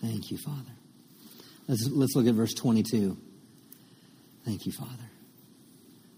Thank 0.00 0.30
you, 0.30 0.38
Father. 0.38 0.60
Let's, 1.68 1.86
let's 1.90 2.16
look 2.16 2.26
at 2.26 2.34
verse 2.34 2.54
22. 2.54 3.18
Thank 4.46 4.64
you, 4.64 4.72
Father. 4.72 4.90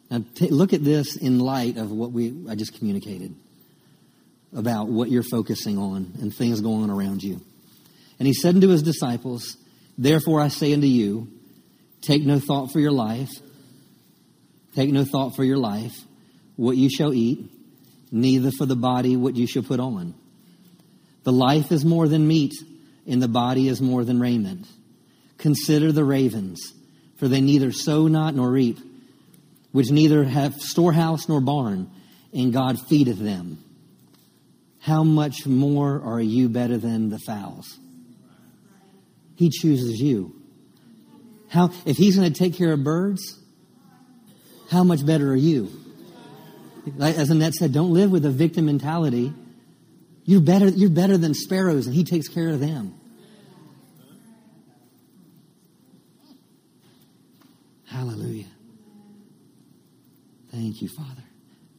Now, 0.08 0.24
t- 0.36 0.50
look 0.50 0.72
at 0.72 0.84
this 0.84 1.16
in 1.16 1.40
light 1.40 1.78
of 1.78 1.90
what 1.90 2.12
we 2.12 2.32
I 2.48 2.54
just 2.54 2.78
communicated 2.78 3.34
about 4.54 4.86
what 4.86 5.10
you're 5.10 5.24
focusing 5.24 5.78
on 5.78 6.12
and 6.20 6.32
things 6.32 6.60
going 6.60 6.84
on 6.84 6.90
around 6.90 7.24
you. 7.24 7.40
And 8.18 8.26
he 8.26 8.34
said 8.34 8.54
unto 8.54 8.68
his 8.68 8.82
disciples, 8.82 9.56
Therefore 9.98 10.40
I 10.40 10.48
say 10.48 10.72
unto 10.72 10.86
you, 10.86 11.28
take 12.00 12.24
no 12.24 12.38
thought 12.38 12.72
for 12.72 12.80
your 12.80 12.92
life, 12.92 13.30
take 14.74 14.90
no 14.90 15.04
thought 15.04 15.36
for 15.36 15.44
your 15.44 15.58
life, 15.58 15.94
what 16.56 16.76
you 16.76 16.88
shall 16.88 17.12
eat, 17.12 17.50
neither 18.10 18.50
for 18.50 18.66
the 18.66 18.76
body 18.76 19.16
what 19.16 19.36
you 19.36 19.46
shall 19.46 19.62
put 19.62 19.80
on. 19.80 20.14
The 21.24 21.32
life 21.32 21.72
is 21.72 21.84
more 21.84 22.08
than 22.08 22.26
meat, 22.26 22.54
and 23.06 23.22
the 23.22 23.28
body 23.28 23.68
is 23.68 23.80
more 23.80 24.04
than 24.04 24.20
raiment. 24.20 24.66
Consider 25.38 25.92
the 25.92 26.04
ravens, 26.04 26.72
for 27.16 27.28
they 27.28 27.40
neither 27.40 27.72
sow 27.72 28.06
not 28.06 28.34
nor 28.34 28.50
reap, 28.50 28.78
which 29.72 29.90
neither 29.90 30.24
have 30.24 30.54
storehouse 30.60 31.28
nor 31.28 31.40
barn, 31.40 31.90
and 32.32 32.52
God 32.52 32.78
feedeth 32.88 33.18
them. 33.18 33.62
How 34.78 35.02
much 35.02 35.46
more 35.46 36.00
are 36.00 36.20
you 36.20 36.48
better 36.48 36.78
than 36.78 37.10
the 37.10 37.18
fowls? 37.18 37.78
He 39.37 39.51
chooses 39.51 40.01
you. 40.01 40.34
How, 41.49 41.70
if 41.84 41.97
he's 41.97 42.16
going 42.16 42.32
to 42.32 42.39
take 42.39 42.57
care 42.57 42.72
of 42.72 42.82
birds, 42.82 43.39
how 44.70 44.82
much 44.82 45.07
better 45.07 45.30
are 45.30 45.37
you? 45.37 45.70
As 47.01 47.30
Annette 47.30 47.55
said, 47.55 47.72
don't 47.72 47.93
live 47.93 48.11
with 48.11 48.24
a 48.24 48.30
victim 48.30 48.66
mentality. 48.66 49.32
You're 50.24 50.41
better, 50.41 50.68
you're 50.68 50.91
better 50.91 51.16
than 51.16 51.34
sparrows, 51.34 51.87
and 51.87 51.95
he 51.95 52.05
takes 52.05 52.28
care 52.28 52.49
of 52.49 52.61
them. 52.61 52.95
Hallelujah. 57.87 58.47
Thank 60.51 60.82
you, 60.82 60.89
Father. 60.89 61.22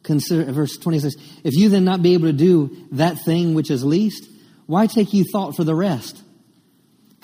Consider 0.03 0.51
verse 0.51 0.77
26. 0.77 1.15
If 1.43 1.55
you 1.55 1.69
then 1.69 1.83
not 1.83 2.01
be 2.01 2.13
able 2.13 2.27
to 2.27 2.33
do 2.33 2.87
that 2.91 3.23
thing 3.25 3.53
which 3.53 3.69
is 3.69 3.83
least, 3.83 4.27
why 4.65 4.87
take 4.87 5.13
you 5.13 5.25
thought 5.31 5.55
for 5.55 5.63
the 5.63 5.75
rest? 5.75 6.21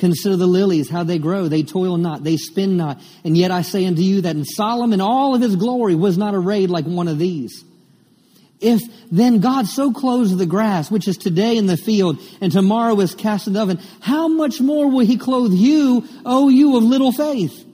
Consider 0.03 0.35
the 0.35 0.47
lilies, 0.47 0.89
how 0.89 1.05
they 1.05 1.17
grow. 1.17 1.47
They 1.47 1.63
toil 1.63 1.95
not, 1.95 2.25
they 2.25 2.35
spin 2.35 2.75
not. 2.75 2.99
And 3.23 3.37
yet 3.37 3.51
I 3.51 3.61
say 3.61 3.85
unto 3.85 4.01
you 4.01 4.19
that 4.19 4.35
in 4.35 4.43
Solomon 4.43 4.99
all 4.99 5.33
of 5.33 5.41
his 5.41 5.55
glory 5.55 5.95
was 5.95 6.17
not 6.17 6.35
arrayed 6.35 6.69
like 6.69 6.83
one 6.83 7.07
of 7.07 7.19
these. 7.19 7.63
If 8.59 8.81
then 9.09 9.39
God 9.39 9.65
so 9.65 9.93
clothes 9.93 10.35
the 10.35 10.45
grass, 10.45 10.91
which 10.91 11.07
is 11.07 11.15
today 11.15 11.55
in 11.55 11.67
the 11.67 11.77
field, 11.77 12.19
and 12.41 12.51
tomorrow 12.51 12.99
is 12.99 13.15
cast 13.15 13.47
in 13.47 13.53
the 13.53 13.61
oven, 13.61 13.79
how 14.01 14.27
much 14.27 14.59
more 14.59 14.91
will 14.91 15.05
he 15.05 15.15
clothe 15.15 15.53
you, 15.53 16.05
O 16.25 16.49
you 16.49 16.75
of 16.75 16.83
little 16.83 17.13
faith? 17.13 17.65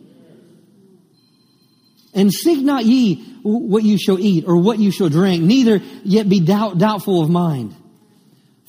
And 2.14 2.32
seek 2.32 2.64
not 2.64 2.86
ye 2.86 3.24
what 3.42 3.82
you 3.82 3.98
shall 3.98 4.20
eat 4.20 4.46
or 4.46 4.56
what 4.56 4.78
you 4.78 4.92
shall 4.92 5.10
drink, 5.10 5.44
neither 5.44 5.82
yet 6.04 6.30
be 6.30 6.42
doubt, 6.42 6.78
doubtful 6.78 7.24
of 7.24 7.30
mind. 7.32 7.76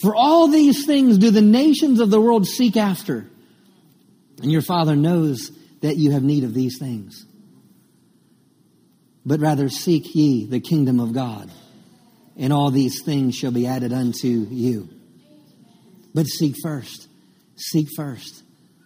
For 0.01 0.15
all 0.15 0.49
these 0.49 0.87
things 0.87 1.19
do 1.19 1.31
the 1.31 1.43
nations 1.43 2.01
of 2.01 2.09
the 2.09 2.23
world 2.23 2.47
seek 2.47 2.79
after. 2.79 3.27
And 4.43 4.51
your 4.51 4.63
Father 4.63 4.97
knows 4.97 5.51
that 5.83 5.97
you 5.97 6.13
have 6.13 6.23
need 6.23 6.45
of 6.45 6.55
these 6.55 6.79
things. 6.79 7.27
But 9.25 9.41
rather 9.41 9.69
seek 9.69 10.15
ye 10.15 10.47
the 10.47 10.61
kingdom 10.61 10.99
of 10.99 11.13
God, 11.13 11.51
and 12.37 12.53
all 12.53 12.71
these 12.71 13.03
things 13.03 13.35
shall 13.35 13.51
be 13.51 13.67
added 13.67 13.93
unto 13.93 14.29
you. 14.29 14.89
But 16.15 16.27
seek 16.27 16.55
first. 16.63 17.09
Seek 17.57 17.89
first. 17.97 18.43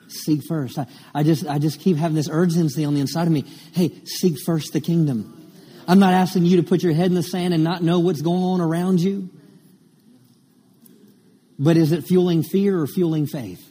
Seek 0.08 0.40
first. 0.48 0.78
I, 0.78 0.86
I 1.14 1.22
just 1.22 1.46
I 1.46 1.58
just 1.58 1.80
keep 1.80 1.96
having 1.96 2.16
this 2.16 2.28
urgency 2.28 2.84
on 2.84 2.94
the 2.94 3.00
inside 3.00 3.26
of 3.26 3.32
me. 3.32 3.44
Hey, 3.72 3.92
seek 4.04 4.36
first 4.44 4.72
the 4.72 4.80
kingdom. 4.80 5.52
I'm 5.86 5.98
not 5.98 6.14
asking 6.14 6.46
you 6.46 6.56
to 6.58 6.62
put 6.62 6.82
your 6.82 6.94
head 6.94 7.06
in 7.06 7.14
the 7.14 7.22
sand 7.22 7.54
and 7.54 7.62
not 7.62 7.82
know 7.82 8.00
what's 8.00 8.22
going 8.22 8.42
on 8.42 8.60
around 8.60 9.00
you. 9.00 9.30
But 11.58 11.76
is 11.76 11.92
it 11.92 12.04
fueling 12.04 12.42
fear 12.42 12.80
or 12.80 12.86
fueling 12.86 13.26
faith? 13.26 13.64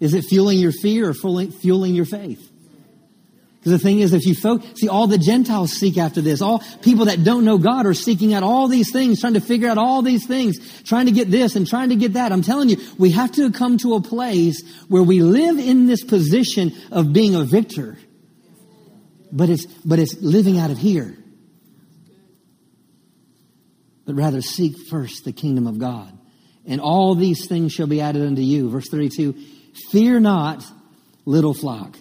Is 0.00 0.14
it 0.14 0.24
fueling 0.24 0.58
your 0.58 0.72
fear 0.72 1.10
or 1.10 1.14
fueling 1.14 1.94
your 1.94 2.06
faith? 2.06 2.50
Because 3.60 3.72
the 3.72 3.78
thing 3.78 4.00
is, 4.00 4.14
if 4.14 4.24
you 4.24 4.32
see, 4.32 4.88
all 4.88 5.06
the 5.06 5.18
Gentiles 5.18 5.74
seek 5.74 5.98
after 5.98 6.22
this. 6.22 6.40
All 6.40 6.62
people 6.80 7.04
that 7.04 7.22
don't 7.24 7.44
know 7.44 7.58
God 7.58 7.84
are 7.84 7.92
seeking 7.92 8.32
out 8.32 8.42
all 8.42 8.68
these 8.68 8.90
things, 8.90 9.20
trying 9.20 9.34
to 9.34 9.40
figure 9.40 9.68
out 9.68 9.76
all 9.76 10.00
these 10.00 10.26
things, 10.26 10.56
trying 10.82 11.04
to 11.06 11.12
get 11.12 11.30
this 11.30 11.56
and 11.56 11.66
trying 11.66 11.90
to 11.90 11.96
get 11.96 12.14
that. 12.14 12.32
I'm 12.32 12.40
telling 12.40 12.70
you, 12.70 12.78
we 12.96 13.10
have 13.10 13.32
to 13.32 13.52
come 13.52 13.76
to 13.78 13.96
a 13.96 14.00
place 14.00 14.62
where 14.88 15.02
we 15.02 15.20
live 15.20 15.58
in 15.58 15.86
this 15.86 16.02
position 16.02 16.72
of 16.90 17.12
being 17.12 17.34
a 17.34 17.44
victor. 17.44 17.98
But 19.30 19.50
it's, 19.50 19.66
but 19.66 19.98
it's 19.98 20.16
living 20.22 20.58
out 20.58 20.70
of 20.70 20.78
here. 20.78 21.18
But 24.06 24.14
rather 24.14 24.40
seek 24.40 24.74
first 24.88 25.26
the 25.26 25.32
kingdom 25.32 25.66
of 25.66 25.78
God. 25.78 26.18
And 26.66 26.80
all 26.80 27.14
these 27.14 27.46
things 27.46 27.72
shall 27.72 27.86
be 27.86 28.00
added 28.00 28.26
unto 28.26 28.40
you. 28.40 28.70
Verse 28.70 28.88
32 28.88 29.34
Fear 29.90 30.20
not, 30.20 30.64
little 31.24 31.54
flock, 31.54 31.96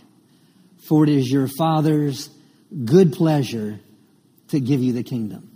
for 0.88 1.04
it 1.04 1.10
is 1.10 1.32
your 1.32 1.48
Father's 1.48 2.30
good 2.86 3.14
pleasure 3.14 3.80
to 4.50 4.60
give 4.60 4.82
you 4.82 4.94
the 4.94 5.04
kingdom. 5.04 5.52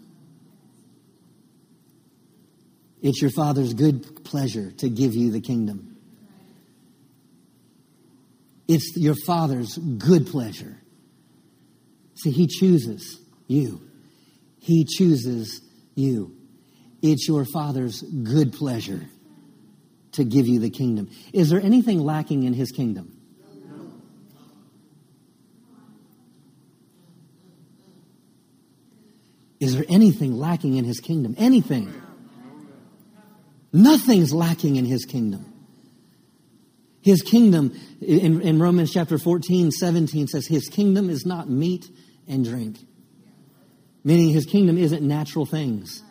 It's 3.01 3.21
your 3.21 3.31
Father's 3.31 3.73
good 3.73 4.23
pleasure 4.23 4.71
to 4.71 4.89
give 4.89 5.13
you 5.13 5.31
the 5.31 5.41
kingdom. 5.41 5.97
It's 8.67 8.93
your 8.95 9.15
Father's 9.25 9.77
good 9.77 10.27
pleasure. 10.27 10.77
See, 12.15 12.31
He 12.31 12.47
chooses 12.47 13.19
you. 13.47 13.81
He 14.59 14.85
chooses 14.85 15.61
you. 15.95 16.35
It's 17.01 17.27
your 17.27 17.45
Father's 17.53 18.01
good 18.01 18.53
pleasure 18.53 19.01
to 20.13 20.23
give 20.23 20.47
you 20.47 20.59
the 20.59 20.69
kingdom. 20.69 21.09
Is 21.33 21.49
there 21.49 21.61
anything 21.61 21.99
lacking 21.99 22.43
in 22.43 22.53
his 22.53 22.71
kingdom? 22.71 23.19
Is 29.59 29.75
there 29.75 29.85
anything 29.87 30.37
lacking 30.37 30.75
in 30.75 30.83
his 30.83 30.99
kingdom? 30.99 31.35
Anything. 31.37 31.93
Nothing's 33.71 34.33
lacking 34.33 34.75
in 34.75 34.85
his 34.85 35.05
kingdom. 35.05 35.51
His 37.01 37.21
kingdom, 37.21 37.73
in, 38.01 38.41
in, 38.41 38.59
Romans 38.59 38.91
chapter 38.91 39.17
14, 39.17 39.71
17, 39.71 40.27
says, 40.27 40.47
His 40.47 40.67
kingdom 40.69 41.09
is 41.09 41.25
not 41.25 41.49
meat 41.49 41.85
and 42.27 42.45
drink. 42.45 42.77
Meaning, 44.03 44.29
His 44.29 44.45
kingdom 44.45 44.77
isn't 44.77 45.01
natural 45.01 45.45
things 45.45 46.01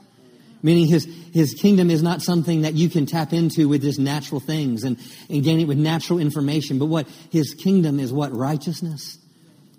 meaning 0.63 0.87
his, 0.87 1.05
his 1.33 1.55
kingdom 1.55 1.91
is 1.91 2.03
not 2.03 2.23
something 2.23 2.63
that 2.63 2.75
you 2.75 2.89
can 2.89 3.07
tap 3.07 3.33
into 3.33 3.69
with 3.69 3.83
just 3.83 3.99
natural 3.99 4.41
things 4.41 4.85
and, 4.85 4.99
and 5.29 5.43
gain 5.43 5.61
it 5.61 5.65
with 5.65 5.79
natural 5.79 6.19
information. 6.19 6.79
But 6.79 6.87
what 6.87 7.09
his 7.31 7.55
kingdom 7.55 7.99
is 7.99 8.13
what? 8.13 8.35
Righteousness, 8.35 9.19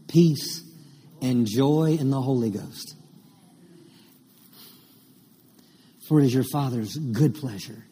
peace, 0.08 0.64
and 1.22 1.48
joy 1.48 1.98
in 2.00 2.10
the 2.10 2.22
Holy 2.22 2.50
Ghost. 2.50 2.96
For 6.08 6.20
it 6.20 6.26
is 6.26 6.34
your 6.34 6.44
Father's 6.52 6.96
good 6.98 7.36
pleasure 7.36 7.86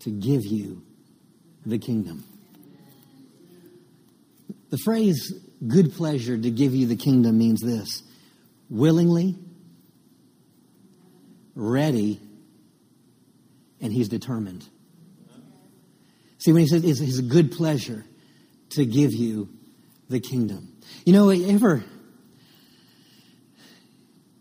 to 0.00 0.10
give 0.10 0.44
you 0.44 0.82
the 1.64 1.78
kingdom. 1.78 2.24
The 4.68 4.78
phrase 4.84 5.32
good 5.66 5.94
pleasure 5.94 6.36
to 6.36 6.50
give 6.50 6.74
you 6.74 6.86
the 6.86 6.96
kingdom 6.96 7.38
means 7.38 7.62
this 7.62 8.02
willingly 8.68 9.36
ready, 11.54 12.20
and 13.80 13.92
he's 13.92 14.08
determined. 14.08 14.68
See, 16.38 16.52
when 16.52 16.62
he 16.62 16.68
says 16.68 16.84
it's 16.84 17.00
his 17.00 17.20
good 17.20 17.52
pleasure 17.52 18.04
to 18.70 18.84
give 18.84 19.12
you 19.12 19.48
the 20.08 20.20
kingdom. 20.20 20.76
You 21.04 21.12
know, 21.12 21.30
ever 21.30 21.84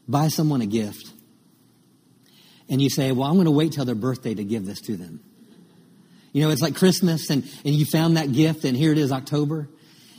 buy 0.08 0.28
someone 0.28 0.62
a 0.62 0.66
gift 0.66 1.12
and 2.70 2.82
you 2.82 2.90
say, 2.90 3.12
well, 3.12 3.28
I'm 3.28 3.36
going 3.36 3.46
to 3.46 3.52
wait 3.52 3.74
till 3.74 3.86
their 3.86 3.96
birthday 3.96 4.34
to 4.34 4.44
give 4.44 4.66
this 4.66 4.82
to 4.82 4.98
them. 4.98 5.22
You 6.32 6.42
know, 6.42 6.50
it's 6.50 6.62
like 6.62 6.76
Christmas 6.76 7.30
and, 7.30 7.44
and 7.64 7.74
you 7.74 7.86
found 7.86 8.18
that 8.18 8.32
gift 8.32 8.66
and 8.66 8.76
here 8.76 8.92
it 8.92 8.98
is 8.98 9.12
October 9.12 9.70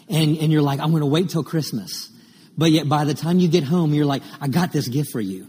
and, 0.08 0.38
and 0.38 0.52
you're 0.52 0.62
like, 0.62 0.80
I'm 0.80 0.90
going 0.90 1.00
to 1.00 1.06
wait 1.06 1.30
till 1.30 1.44
Christmas. 1.44 2.10
But 2.56 2.70
yet 2.70 2.88
by 2.88 3.04
the 3.04 3.14
time 3.14 3.40
you 3.40 3.48
get 3.48 3.64
home, 3.64 3.94
you're 3.94 4.06
like, 4.06 4.22
I 4.40 4.48
got 4.48 4.72
this 4.72 4.86
gift 4.86 5.10
for 5.10 5.20
you. 5.20 5.48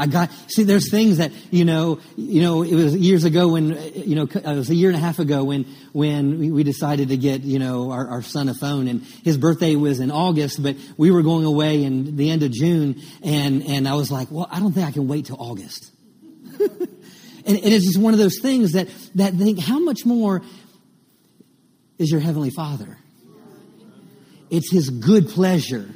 I 0.00 0.06
got, 0.06 0.30
see, 0.48 0.62
there's 0.62 0.90
things 0.90 1.18
that, 1.18 1.30
you 1.50 1.66
know, 1.66 2.00
you 2.16 2.40
know, 2.40 2.62
it 2.62 2.74
was 2.74 2.96
years 2.96 3.24
ago 3.24 3.48
when, 3.48 3.76
you 3.94 4.14
know, 4.14 4.22
it 4.22 4.46
was 4.46 4.70
a 4.70 4.74
year 4.74 4.88
and 4.88 4.96
a 4.96 5.00
half 5.00 5.18
ago 5.18 5.44
when, 5.44 5.64
when 5.92 6.54
we 6.54 6.64
decided 6.64 7.10
to 7.10 7.18
get, 7.18 7.42
you 7.42 7.58
know, 7.58 7.90
our, 7.90 8.08
our 8.08 8.22
son 8.22 8.48
a 8.48 8.54
phone 8.54 8.88
and 8.88 9.02
his 9.02 9.36
birthday 9.36 9.76
was 9.76 10.00
in 10.00 10.10
August, 10.10 10.62
but 10.62 10.76
we 10.96 11.10
were 11.10 11.20
going 11.20 11.44
away 11.44 11.84
in 11.84 12.16
the 12.16 12.30
end 12.30 12.42
of 12.42 12.50
June 12.50 12.98
and, 13.22 13.62
and 13.66 13.86
I 13.86 13.92
was 13.92 14.10
like, 14.10 14.28
well, 14.30 14.48
I 14.50 14.58
don't 14.58 14.72
think 14.72 14.88
I 14.88 14.90
can 14.90 15.06
wait 15.06 15.26
till 15.26 15.36
August. 15.38 15.92
and, 16.58 16.88
And, 17.46 17.58
it's 17.58 17.84
just 17.84 17.98
one 17.98 18.14
of 18.14 18.18
those 18.18 18.38
things 18.40 18.72
that, 18.72 18.88
that 19.16 19.34
think, 19.34 19.60
how 19.60 19.80
much 19.80 20.06
more 20.06 20.40
is 21.98 22.10
your 22.10 22.20
Heavenly 22.20 22.50
Father? 22.50 22.96
It's 24.48 24.72
His 24.72 24.88
good 24.88 25.28
pleasure. 25.28 25.90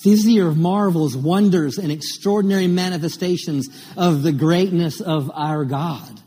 See, 0.00 0.12
this 0.12 0.20
is 0.20 0.24
the 0.24 0.32
year 0.32 0.48
of 0.48 0.56
marvels, 0.56 1.14
wonders, 1.14 1.76
and 1.76 1.92
extraordinary 1.92 2.66
manifestations 2.66 3.68
of 3.98 4.22
the 4.22 4.32
greatness 4.32 5.02
of 5.02 5.30
our 5.34 5.66
God. 5.66 6.18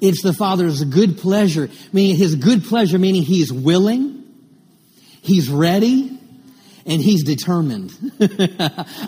It's 0.00 0.22
the 0.22 0.32
Father's 0.32 0.84
good 0.84 1.18
pleasure, 1.18 1.70
meaning 1.92 2.14
His 2.14 2.36
good 2.36 2.62
pleasure, 2.62 2.96
meaning 2.96 3.22
He's 3.22 3.52
willing, 3.52 4.22
He's 5.22 5.50
ready, 5.50 6.18
and 6.86 7.02
he's 7.02 7.22
determined. 7.22 7.92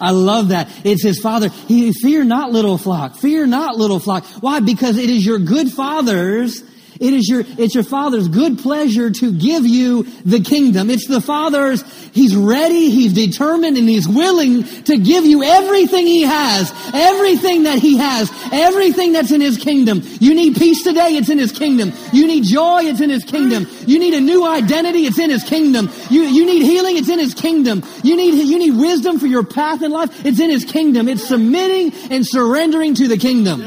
I 0.00 0.10
love 0.10 0.48
that. 0.48 0.68
It's 0.84 1.02
his 1.02 1.18
father. 1.18 1.48
He, 1.48 1.92
fear 1.94 2.24
not 2.24 2.52
little 2.52 2.76
flock. 2.76 3.16
Fear 3.16 3.46
not 3.46 3.76
little 3.76 3.98
flock. 3.98 4.26
Why? 4.40 4.60
Because 4.60 4.98
it 4.98 5.08
is 5.08 5.24
your 5.24 5.38
good 5.38 5.72
father's 5.72 6.62
it 7.00 7.14
is 7.14 7.26
your, 7.30 7.44
it's 7.56 7.74
your 7.74 7.82
Father's 7.82 8.28
good 8.28 8.58
pleasure 8.58 9.10
to 9.10 9.32
give 9.32 9.66
you 9.66 10.02
the 10.26 10.40
kingdom. 10.40 10.90
It's 10.90 11.08
the 11.08 11.22
Father's, 11.22 11.82
He's 12.12 12.36
ready, 12.36 12.90
He's 12.90 13.14
determined, 13.14 13.78
and 13.78 13.88
He's 13.88 14.06
willing 14.06 14.64
to 14.84 14.98
give 14.98 15.24
you 15.24 15.42
everything 15.42 16.06
He 16.06 16.22
has. 16.22 16.70
Everything 16.92 17.62
that 17.62 17.78
He 17.78 17.96
has. 17.96 18.30
Everything 18.52 19.14
that's 19.14 19.30
in 19.30 19.40
His 19.40 19.56
kingdom. 19.56 20.02
You 20.20 20.34
need 20.34 20.56
peace 20.56 20.84
today, 20.84 21.16
it's 21.16 21.30
in 21.30 21.38
His 21.38 21.52
kingdom. 21.52 21.94
You 22.12 22.26
need 22.26 22.44
joy, 22.44 22.82
it's 22.82 23.00
in 23.00 23.08
His 23.08 23.24
kingdom. 23.24 23.66
You 23.86 23.98
need 23.98 24.12
a 24.12 24.20
new 24.20 24.46
identity, 24.46 25.06
it's 25.06 25.18
in 25.18 25.30
His 25.30 25.42
kingdom. 25.42 25.88
You, 26.10 26.24
you 26.24 26.44
need 26.44 26.62
healing, 26.62 26.98
it's 26.98 27.08
in 27.08 27.18
His 27.18 27.32
kingdom. 27.32 27.82
You 28.04 28.14
need, 28.14 28.34
you 28.34 28.58
need 28.58 28.76
wisdom 28.76 29.18
for 29.18 29.26
your 29.26 29.42
path 29.42 29.80
in 29.82 29.90
life, 29.90 30.26
it's 30.26 30.38
in 30.38 30.50
His 30.50 30.66
kingdom. 30.66 31.08
It's 31.08 31.26
submitting 31.26 31.94
and 32.10 32.26
surrendering 32.26 32.94
to 32.96 33.08
the 33.08 33.16
kingdom. 33.16 33.64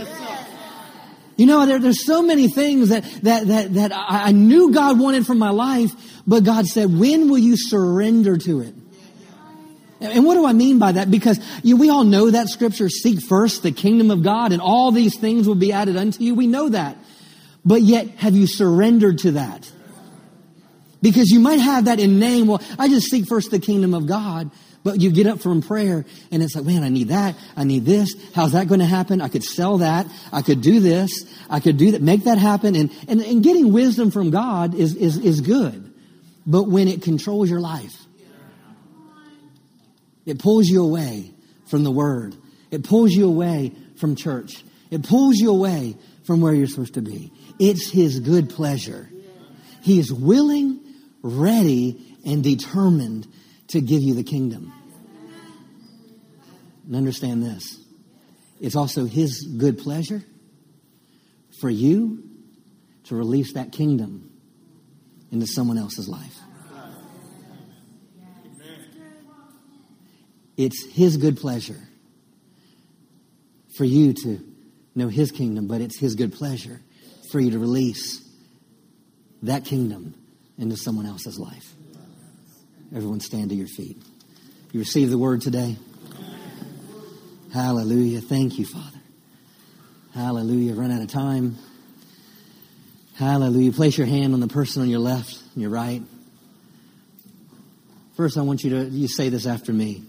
You 1.36 1.46
know, 1.48 1.66
there, 1.66 1.80
there's 1.80 2.06
so 2.06 2.22
many 2.22 2.48
things 2.48 2.90
that, 2.90 3.04
that, 3.24 3.48
that, 3.48 3.74
that 3.74 3.92
I, 3.92 4.28
I 4.28 4.32
knew 4.32 4.72
God 4.72 5.00
wanted 5.00 5.26
from 5.26 5.40
my 5.40 5.50
life, 5.50 5.92
but 6.28 6.44
God 6.44 6.66
said, 6.68 6.98
when 6.98 7.30
will 7.30 7.40
you 7.40 7.56
surrender 7.58 8.38
to 8.38 8.62
it? 8.62 8.76
And 10.00 10.26
what 10.26 10.36
do 10.36 10.46
I 10.46 10.54
mean 10.54 10.80
by 10.80 10.92
that? 10.92 11.10
Because 11.10 11.40
you 11.64 11.78
we 11.78 11.90
all 11.90 12.04
know 12.04 12.30
that 12.30 12.50
scripture, 12.50 12.90
seek 12.90 13.22
first 13.22 13.64
the 13.64 13.72
kingdom 13.72 14.12
of 14.12 14.22
God 14.22 14.52
and 14.52 14.62
all 14.62 14.92
these 14.92 15.18
things 15.18 15.48
will 15.48 15.56
be 15.56 15.72
added 15.72 15.96
unto 15.96 16.22
you. 16.24 16.36
We 16.36 16.46
know 16.46 16.70
that. 16.70 16.98
But 17.64 17.82
yet, 17.82 18.10
have 18.18 18.36
you 18.36 18.46
surrendered 18.46 19.20
to 19.20 19.32
that? 19.32 19.72
Because 21.02 21.30
you 21.30 21.40
might 21.40 21.60
have 21.60 21.86
that 21.86 22.00
in 22.00 22.20
name. 22.20 22.48
Well, 22.48 22.62
I 22.78 22.90
just 22.90 23.10
seek 23.10 23.28
first 23.28 23.52
the 23.52 23.60
kingdom 23.60 23.94
of 23.94 24.06
God. 24.06 24.52
But 24.84 25.00
you 25.00 25.12
get 25.12 25.28
up 25.28 25.40
from 25.40 25.62
prayer 25.62 26.06
and 26.32 26.44
it's 26.44 26.56
like, 26.56 26.66
man, 26.66 26.84
I 26.84 26.90
need 26.90 27.08
that. 27.08 27.36
I 27.56 27.64
need 27.64 27.86
this. 27.86 28.14
How's 28.36 28.52
that 28.52 28.68
going 28.68 28.82
to 28.82 28.86
happen? 28.86 29.22
I 29.22 29.30
could 29.30 29.44
sell 29.44 29.78
that. 29.78 30.08
I 30.32 30.42
could 30.42 30.62
do 30.62 30.82
this. 30.82 31.26
I 31.50 31.62
could 31.62 31.78
do 31.78 31.92
that. 31.92 32.02
Make 32.02 32.26
that 32.26 32.38
happen. 32.38 32.76
And, 32.76 32.92
and, 33.08 33.22
and 33.22 33.42
getting 33.44 33.72
wisdom 33.72 34.12
from 34.12 34.30
God 34.30 34.76
is, 34.76 34.96
is, 34.96 35.18
is 35.18 35.40
good. 35.40 35.94
But 36.46 36.64
when 36.64 36.90
it 36.90 37.02
controls 37.02 37.50
your 37.50 37.62
life, 37.62 37.94
it 40.26 40.40
pulls 40.40 40.68
you 40.68 40.84
away 40.84 41.32
from 41.68 41.84
the 41.84 41.92
word. 41.92 42.36
It 42.70 42.84
pulls 42.84 43.12
you 43.12 43.28
away 43.28 43.74
from 43.96 44.16
church. 44.16 44.64
It 44.92 45.04
pulls 45.04 45.38
you 45.38 45.50
away 45.50 45.96
from 46.26 46.42
where 46.42 46.54
you're 46.54 46.68
supposed 46.68 46.96
to 46.96 47.02
be. 47.02 47.32
It's 47.60 47.90
his 47.90 48.20
good 48.20 48.50
pleasure. 48.50 49.10
He 49.82 50.00
is 50.00 50.12
willing, 50.12 50.82
ready, 51.22 52.18
and 52.26 52.44
determined 52.44 53.28
to 53.74 53.82
give 53.82 54.04
you 54.04 54.14
the 54.14 54.24
kingdom. 54.24 54.72
And 56.86 56.96
understand 56.96 57.42
this 57.44 57.80
it's 58.62 58.76
also 58.76 59.06
His 59.06 59.48
good 59.58 59.80
pleasure 59.80 60.24
for 61.60 61.72
you 61.72 62.24
to 63.06 63.16
release 63.16 63.54
that 63.54 63.72
kingdom 63.72 64.30
into 65.32 65.48
someone 65.48 65.80
else's 65.80 66.08
life. 66.08 66.38
It's 70.56 70.86
His 70.94 71.18
good 71.18 71.38
pleasure 71.38 71.82
for 73.76 73.86
you 73.86 74.14
to 74.14 74.40
know 74.94 75.08
His 75.08 75.32
kingdom, 75.32 75.68
but 75.68 75.82
it's 75.82 75.98
His 75.98 76.14
good 76.14 76.34
pleasure 76.34 76.80
for 77.32 77.40
you 77.40 77.50
to 77.52 77.60
release 77.60 78.22
that 79.42 79.66
kingdom 79.66 80.14
into 80.60 80.78
someone 80.78 81.08
else's 81.08 81.40
life. 81.40 81.74
Everyone 82.96 83.20
stand 83.20 83.50
to 83.50 83.56
your 83.56 83.68
feet. 83.68 83.98
You 84.72 84.80
receive 84.80 85.10
the 85.10 85.18
word 85.18 85.42
today? 85.42 85.78
Hallelujah. 87.52 88.22
Thank 88.22 88.60
you, 88.60 88.66
Father. 88.66 89.00
Hallelujah. 90.14 90.76
Run 90.76 90.92
out 90.92 91.02
of 91.02 91.10
time. 91.10 91.58
Hallelujah. 93.16 93.72
Place 93.72 93.98
your 93.98 94.06
hand 94.06 94.34
on 94.34 94.40
the 94.40 94.48
person 94.48 94.84
on 94.84 94.90
your 94.90 95.00
left 95.00 95.42
and 95.54 95.62
your 95.62 95.72
right. 95.72 96.04
First, 98.16 98.38
I 98.38 98.42
want 98.42 98.64
you 98.64 98.70
to 98.72 98.86
you 98.86 99.08
say 99.08 99.30
this 99.30 99.48
after 99.48 99.74
me. 99.74 100.04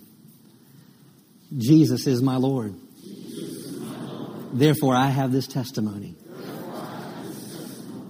Jesus 1.56 2.06
is 2.06 2.20
my 2.20 2.36
Lord. 2.36 2.74
Therefore, 4.52 4.94
I 4.94 5.06
have 5.06 5.32
this 5.32 5.46
testimony 5.46 6.16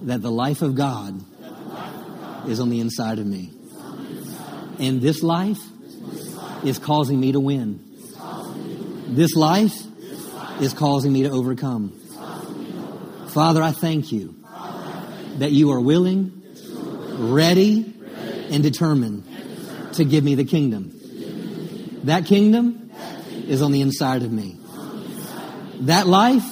that 0.02 0.20
the 0.20 0.32
life 0.32 0.62
of 0.62 0.74
God 0.74 1.20
is 2.48 2.58
on 2.58 2.70
the 2.70 2.80
inside 2.80 3.20
of 3.20 3.26
me. 3.26 3.53
And 4.78 5.00
this 5.00 5.22
life 5.22 5.60
is 6.64 6.78
causing 6.78 7.20
me 7.20 7.32
to 7.32 7.40
win. 7.40 7.80
This 9.08 9.34
life 9.34 9.76
is 10.60 10.72
causing 10.72 11.12
me 11.12 11.22
to 11.22 11.30
overcome. 11.30 11.90
Father, 13.28 13.62
I 13.62 13.72
thank 13.72 14.12
you 14.12 14.34
that 15.38 15.50
you 15.50 15.72
are 15.72 15.80
willing, 15.80 16.42
ready, 17.18 17.94
and 18.50 18.62
determined 18.62 19.24
to 19.94 20.04
give 20.04 20.24
me 20.24 20.34
the 20.34 20.44
kingdom. 20.44 20.92
That 22.04 22.26
kingdom 22.26 22.90
is 23.48 23.62
on 23.62 23.72
the 23.72 23.80
inside 23.80 24.22
of 24.22 24.32
me. 24.32 24.56
That 25.80 26.06
life 26.06 26.46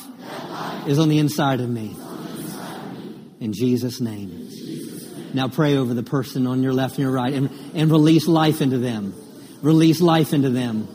is 0.86 0.98
on 0.98 1.08
the 1.08 1.18
inside 1.18 1.60
of 1.60 1.68
me. 1.68 1.96
In 3.40 3.52
Jesus' 3.52 4.00
name. 4.00 4.41
Now 5.34 5.48
pray 5.48 5.76
over 5.76 5.94
the 5.94 6.02
person 6.02 6.46
on 6.46 6.62
your 6.62 6.72
left 6.72 6.94
and 6.94 7.04
your 7.04 7.12
right 7.12 7.32
and, 7.32 7.50
and 7.74 7.90
release 7.90 8.28
life 8.28 8.60
into 8.60 8.78
them. 8.78 9.14
Release 9.62 10.00
life 10.00 10.32
into 10.32 10.50
them. 10.50 10.88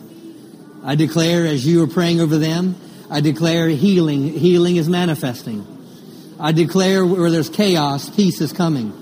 I 0.84 0.96
declare 0.96 1.46
as 1.46 1.66
you 1.66 1.84
are 1.84 1.88
praying 1.88 2.22
over 2.22 2.38
them, 2.38 2.76
I 3.10 3.22
declare 3.22 3.68
healing. 3.70 4.34
Healing 4.34 4.76
is 4.76 4.88
manifesting. 4.88 5.66
I 6.40 6.52
declare 6.52 7.06
where 7.06 7.32
there's 7.32 7.50
chaos, 7.50 8.10
peace 8.10 8.42
is 8.42 8.54
coming. 8.54 8.94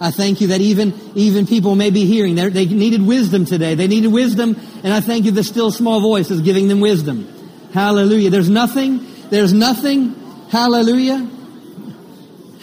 I 0.00 0.10
thank 0.10 0.40
you 0.40 0.48
that 0.48 0.60
even, 0.60 0.94
even 1.14 1.46
people 1.46 1.74
may 1.74 1.90
be 1.90 2.06
hearing. 2.06 2.34
They're, 2.34 2.50
they 2.50 2.66
needed 2.66 3.06
wisdom 3.06 3.44
today. 3.44 3.74
They 3.74 3.86
needed 3.86 4.12
wisdom, 4.12 4.56
and 4.82 4.92
I 4.92 5.00
thank 5.00 5.24
you 5.26 5.30
the 5.30 5.44
still 5.44 5.70
small 5.70 6.00
voice 6.00 6.30
is 6.30 6.40
giving 6.40 6.68
them 6.68 6.80
wisdom. 6.80 7.28
Hallelujah. 7.72 8.30
There's 8.30 8.48
nothing, 8.48 9.06
there's 9.30 9.52
nothing, 9.52 10.14
hallelujah, 10.50 11.28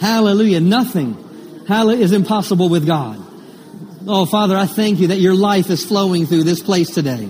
hallelujah, 0.00 0.60
nothing 0.60 1.27
Hallelujah 1.68 2.04
is 2.04 2.12
impossible 2.12 2.70
with 2.70 2.86
God. 2.86 3.22
Oh, 4.06 4.24
Father, 4.24 4.56
I 4.56 4.64
thank 4.64 5.00
you 5.00 5.08
that 5.08 5.18
your 5.18 5.34
life 5.34 5.68
is 5.68 5.84
flowing 5.84 6.24
through 6.24 6.44
this 6.44 6.62
place 6.62 6.88
today. 6.88 7.28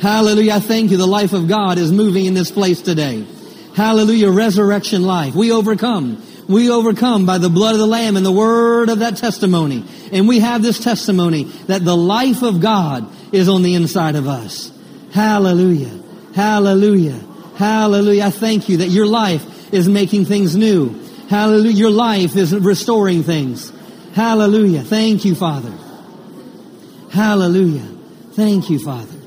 Hallelujah. 0.00 0.54
I 0.54 0.60
thank 0.60 0.92
you. 0.92 0.96
The 0.96 1.06
life 1.06 1.32
of 1.32 1.48
God 1.48 1.78
is 1.78 1.90
moving 1.90 2.26
in 2.26 2.34
this 2.34 2.52
place 2.52 2.80
today. 2.80 3.26
Hallelujah. 3.74 4.30
Resurrection 4.30 5.02
life. 5.02 5.34
We 5.34 5.50
overcome. 5.50 6.22
We 6.48 6.70
overcome 6.70 7.26
by 7.26 7.38
the 7.38 7.50
blood 7.50 7.74
of 7.74 7.80
the 7.80 7.86
Lamb 7.88 8.16
and 8.16 8.24
the 8.24 8.30
word 8.30 8.88
of 8.88 9.00
that 9.00 9.16
testimony. 9.16 9.84
And 10.12 10.28
we 10.28 10.38
have 10.38 10.62
this 10.62 10.78
testimony 10.78 11.44
that 11.66 11.84
the 11.84 11.96
life 11.96 12.42
of 12.42 12.60
God 12.60 13.10
is 13.32 13.48
on 13.48 13.64
the 13.64 13.74
inside 13.74 14.14
of 14.14 14.28
us. 14.28 14.70
Hallelujah. 15.12 15.98
Hallelujah. 16.36 17.20
Hallelujah. 17.56 18.26
I 18.26 18.30
thank 18.30 18.68
you 18.68 18.76
that 18.76 18.90
your 18.90 19.06
life 19.06 19.74
is 19.74 19.88
making 19.88 20.26
things 20.26 20.54
new. 20.54 21.01
Hallelujah. 21.32 21.72
Your 21.72 21.90
life 21.90 22.36
is 22.36 22.54
restoring 22.54 23.22
things. 23.22 23.72
Hallelujah. 24.12 24.82
Thank 24.82 25.24
you, 25.24 25.34
Father. 25.34 25.72
Hallelujah. 27.10 27.88
Thank 28.32 28.68
you, 28.68 28.78
Father. 28.78 29.18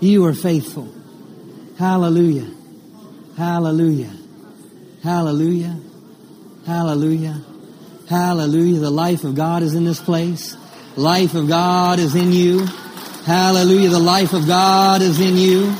You 0.00 0.24
are 0.24 0.34
faithful. 0.34 0.92
Hallelujah. 1.78 2.50
Hallelujah. 3.36 4.10
Hallelujah. 5.04 5.78
Hallelujah. 6.66 7.40
Hallelujah. 8.08 8.80
The 8.80 8.90
life 8.90 9.22
of 9.22 9.36
God 9.36 9.62
is 9.62 9.76
in 9.76 9.84
this 9.84 10.00
place. 10.00 10.56
Life 10.96 11.36
of 11.36 11.46
God 11.46 12.00
is 12.00 12.16
in 12.16 12.32
you. 12.32 12.66
Hallelujah. 13.24 13.90
The 13.90 14.00
life 14.00 14.32
of 14.32 14.48
God 14.48 15.00
is 15.00 15.20
in 15.20 15.36
you. 15.36 15.70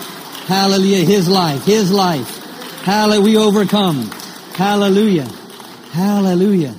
Hallelujah. 0.47 1.05
His 1.05 1.29
life. 1.29 1.65
His 1.65 1.91
life. 1.91 2.39
Hallelujah. 2.85 3.25
We 3.25 3.37
overcome. 3.37 4.09
Hallelujah. 4.55 5.29
Hallelujah. 5.93 6.75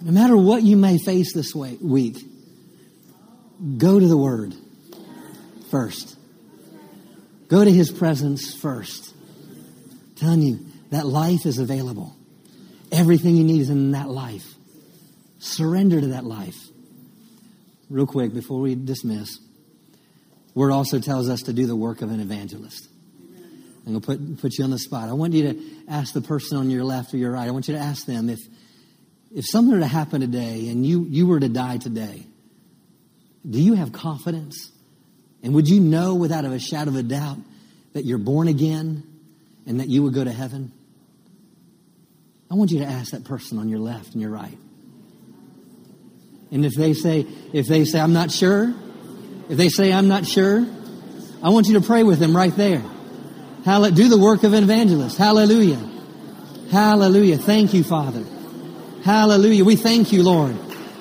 No 0.00 0.12
matter 0.12 0.34
what 0.34 0.62
you 0.62 0.78
may 0.78 0.96
face 0.96 1.34
this 1.34 1.54
week, 1.54 2.16
go 3.76 4.00
to 4.00 4.08
the 4.08 4.16
Word 4.16 4.54
first. 5.70 6.16
Go 7.48 7.62
to 7.62 7.70
His 7.70 7.90
presence 7.90 8.54
first. 8.54 9.14
I'm 9.90 10.14
telling 10.16 10.40
you, 10.40 10.66
that 10.88 11.06
life 11.06 11.44
is 11.44 11.58
available. 11.58 12.16
Everything 12.90 13.36
you 13.36 13.44
need 13.44 13.60
is 13.60 13.68
in 13.68 13.90
that 13.90 14.08
life. 14.08 14.54
Surrender 15.38 16.00
to 16.00 16.06
that 16.08 16.24
life. 16.24 16.56
Real 17.90 18.06
quick, 18.06 18.32
before 18.32 18.60
we 18.60 18.74
dismiss, 18.74 19.38
Word 20.54 20.72
also 20.72 20.98
tells 20.98 21.28
us 21.28 21.42
to 21.42 21.52
do 21.52 21.66
the 21.66 21.76
work 21.76 22.00
of 22.00 22.10
an 22.10 22.20
evangelist. 22.20 22.88
I'm 23.84 23.92
going 23.92 24.00
to 24.00 24.06
put, 24.06 24.40
put 24.40 24.58
you 24.58 24.64
on 24.64 24.70
the 24.70 24.78
spot. 24.78 25.08
I 25.08 25.12
want 25.12 25.32
you 25.32 25.52
to 25.52 25.60
ask 25.88 26.14
the 26.14 26.20
person 26.20 26.56
on 26.56 26.70
your 26.70 26.84
left 26.84 27.12
or 27.14 27.16
your 27.16 27.32
right. 27.32 27.48
I 27.48 27.50
want 27.50 27.66
you 27.66 27.74
to 27.74 27.80
ask 27.80 28.06
them 28.06 28.28
if, 28.28 28.38
if 29.34 29.44
something 29.46 29.74
were 29.74 29.80
to 29.80 29.86
happen 29.86 30.20
today 30.20 30.68
and 30.68 30.86
you, 30.86 31.04
you 31.08 31.26
were 31.26 31.40
to 31.40 31.48
die 31.48 31.78
today, 31.78 32.24
do 33.48 33.60
you 33.60 33.74
have 33.74 33.92
confidence? 33.92 34.70
And 35.42 35.54
would 35.54 35.68
you 35.68 35.80
know 35.80 36.14
without 36.14 36.44
a 36.44 36.58
shadow 36.60 36.90
of 36.90 36.96
a 36.96 37.02
doubt 37.02 37.38
that 37.92 38.04
you're 38.04 38.18
born 38.18 38.46
again 38.46 39.02
and 39.66 39.80
that 39.80 39.88
you 39.88 40.04
would 40.04 40.14
go 40.14 40.22
to 40.22 40.32
heaven? 40.32 40.70
I 42.48 42.54
want 42.54 42.70
you 42.70 42.80
to 42.80 42.86
ask 42.86 43.10
that 43.12 43.24
person 43.24 43.58
on 43.58 43.68
your 43.68 43.80
left 43.80 44.12
and 44.12 44.20
your 44.20 44.30
right. 44.30 44.58
And 46.52 46.64
if 46.64 46.74
they 46.74 46.92
say, 46.92 47.26
if 47.52 47.66
they 47.66 47.84
say, 47.84 47.98
I'm 47.98 48.12
not 48.12 48.30
sure, 48.30 48.72
if 49.48 49.56
they 49.56 49.70
say, 49.70 49.92
I'm 49.92 50.06
not 50.06 50.26
sure, 50.26 50.64
I 51.42 51.48
want 51.48 51.66
you 51.66 51.80
to 51.80 51.80
pray 51.80 52.04
with 52.04 52.18
them 52.18 52.36
right 52.36 52.54
there. 52.54 52.82
Hallelujah. 53.64 53.94
Do 53.94 54.08
the 54.08 54.18
work 54.18 54.42
of 54.42 54.52
an 54.52 54.64
evangelist. 54.64 55.16
Hallelujah. 55.16 55.80
Hallelujah. 56.70 57.38
Thank 57.38 57.74
you, 57.74 57.84
Father. 57.84 58.24
Hallelujah. 59.04 59.64
We 59.64 59.76
thank 59.76 60.12
you, 60.12 60.22
Lord. 60.22 60.56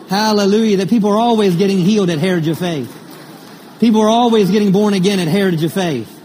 Hallelujah. 0.10 0.78
That 0.78 0.90
people 0.90 1.10
are 1.12 1.20
always 1.20 1.56
getting 1.56 1.80
healed 1.80 2.10
at 2.10 2.20
Heritage 2.20 2.50
of 2.50 2.60
Faith. 2.60 2.98
People 3.80 4.02
are 4.02 4.10
always 4.10 4.52
getting 4.52 4.72
born 4.72 4.94
again 4.94 5.20
at 5.20 5.28
Heritage 5.28 5.64
of 5.64 5.74
Faith. 5.74 6.18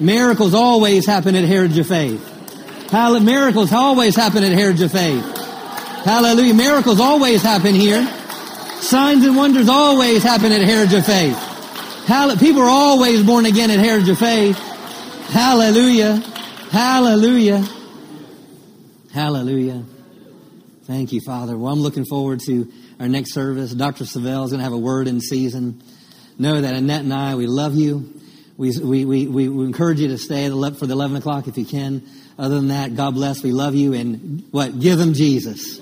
Miracles 0.00 0.54
always 0.54 1.06
happen 1.06 1.36
at 1.36 1.44
Heritage 1.44 1.78
of 1.78 1.86
Faith. 1.86 2.90
Hallelujah. 2.90 3.24
Miracles 3.24 3.72
always 3.72 4.16
happen 4.16 4.42
at 4.42 4.52
Heritage 4.52 4.82
of 4.82 4.92
Faith. 4.92 5.24
Hallelujah. 6.04 6.54
Miracles 6.54 7.00
always 7.00 7.42
happen 7.42 7.74
here. 7.74 8.04
Signs 8.80 9.24
and 9.24 9.36
wonders 9.36 9.68
always 9.68 10.22
happen 10.22 10.52
at 10.52 10.60
Heritage 10.62 10.94
of 10.94 11.06
Faith. 11.06 11.36
Hallelujah. 12.06 12.40
People 12.40 12.62
are 12.62 12.68
always 12.68 13.22
born 13.22 13.46
again 13.46 13.70
at 13.70 13.78
Heritage 13.78 14.08
of 14.08 14.18
Faith. 14.18 14.65
Hallelujah. 15.28 16.16
Hallelujah. 16.70 17.64
Hallelujah. 19.12 19.84
Thank 20.84 21.12
you, 21.12 21.20
Father. 21.20 21.56
Well, 21.56 21.72
I'm 21.72 21.80
looking 21.80 22.04
forward 22.04 22.40
to 22.46 22.70
our 23.00 23.08
next 23.08 23.34
service. 23.34 23.72
Dr. 23.72 24.04
Savelle 24.04 24.44
is 24.44 24.50
going 24.50 24.58
to 24.58 24.64
have 24.64 24.72
a 24.72 24.78
word 24.78 25.08
in 25.08 25.20
season. 25.20 25.82
Know 26.38 26.60
that 26.60 26.74
Annette 26.74 27.02
and 27.02 27.12
I, 27.12 27.34
we 27.34 27.46
love 27.46 27.74
you. 27.74 28.12
We, 28.56 28.78
we, 28.78 29.04
we, 29.04 29.26
we 29.26 29.64
encourage 29.64 30.00
you 30.00 30.08
to 30.08 30.18
stay 30.18 30.48
for 30.48 30.86
the 30.86 30.92
11 30.92 31.16
o'clock 31.16 31.48
if 31.48 31.58
you 31.58 31.66
can. 31.66 32.06
Other 32.38 32.56
than 32.56 32.68
that, 32.68 32.94
God 32.94 33.14
bless. 33.14 33.42
We 33.42 33.52
love 33.52 33.74
you. 33.74 33.94
And 33.94 34.44
what? 34.50 34.78
Give 34.78 34.98
them 34.98 35.12
Jesus. 35.12 35.80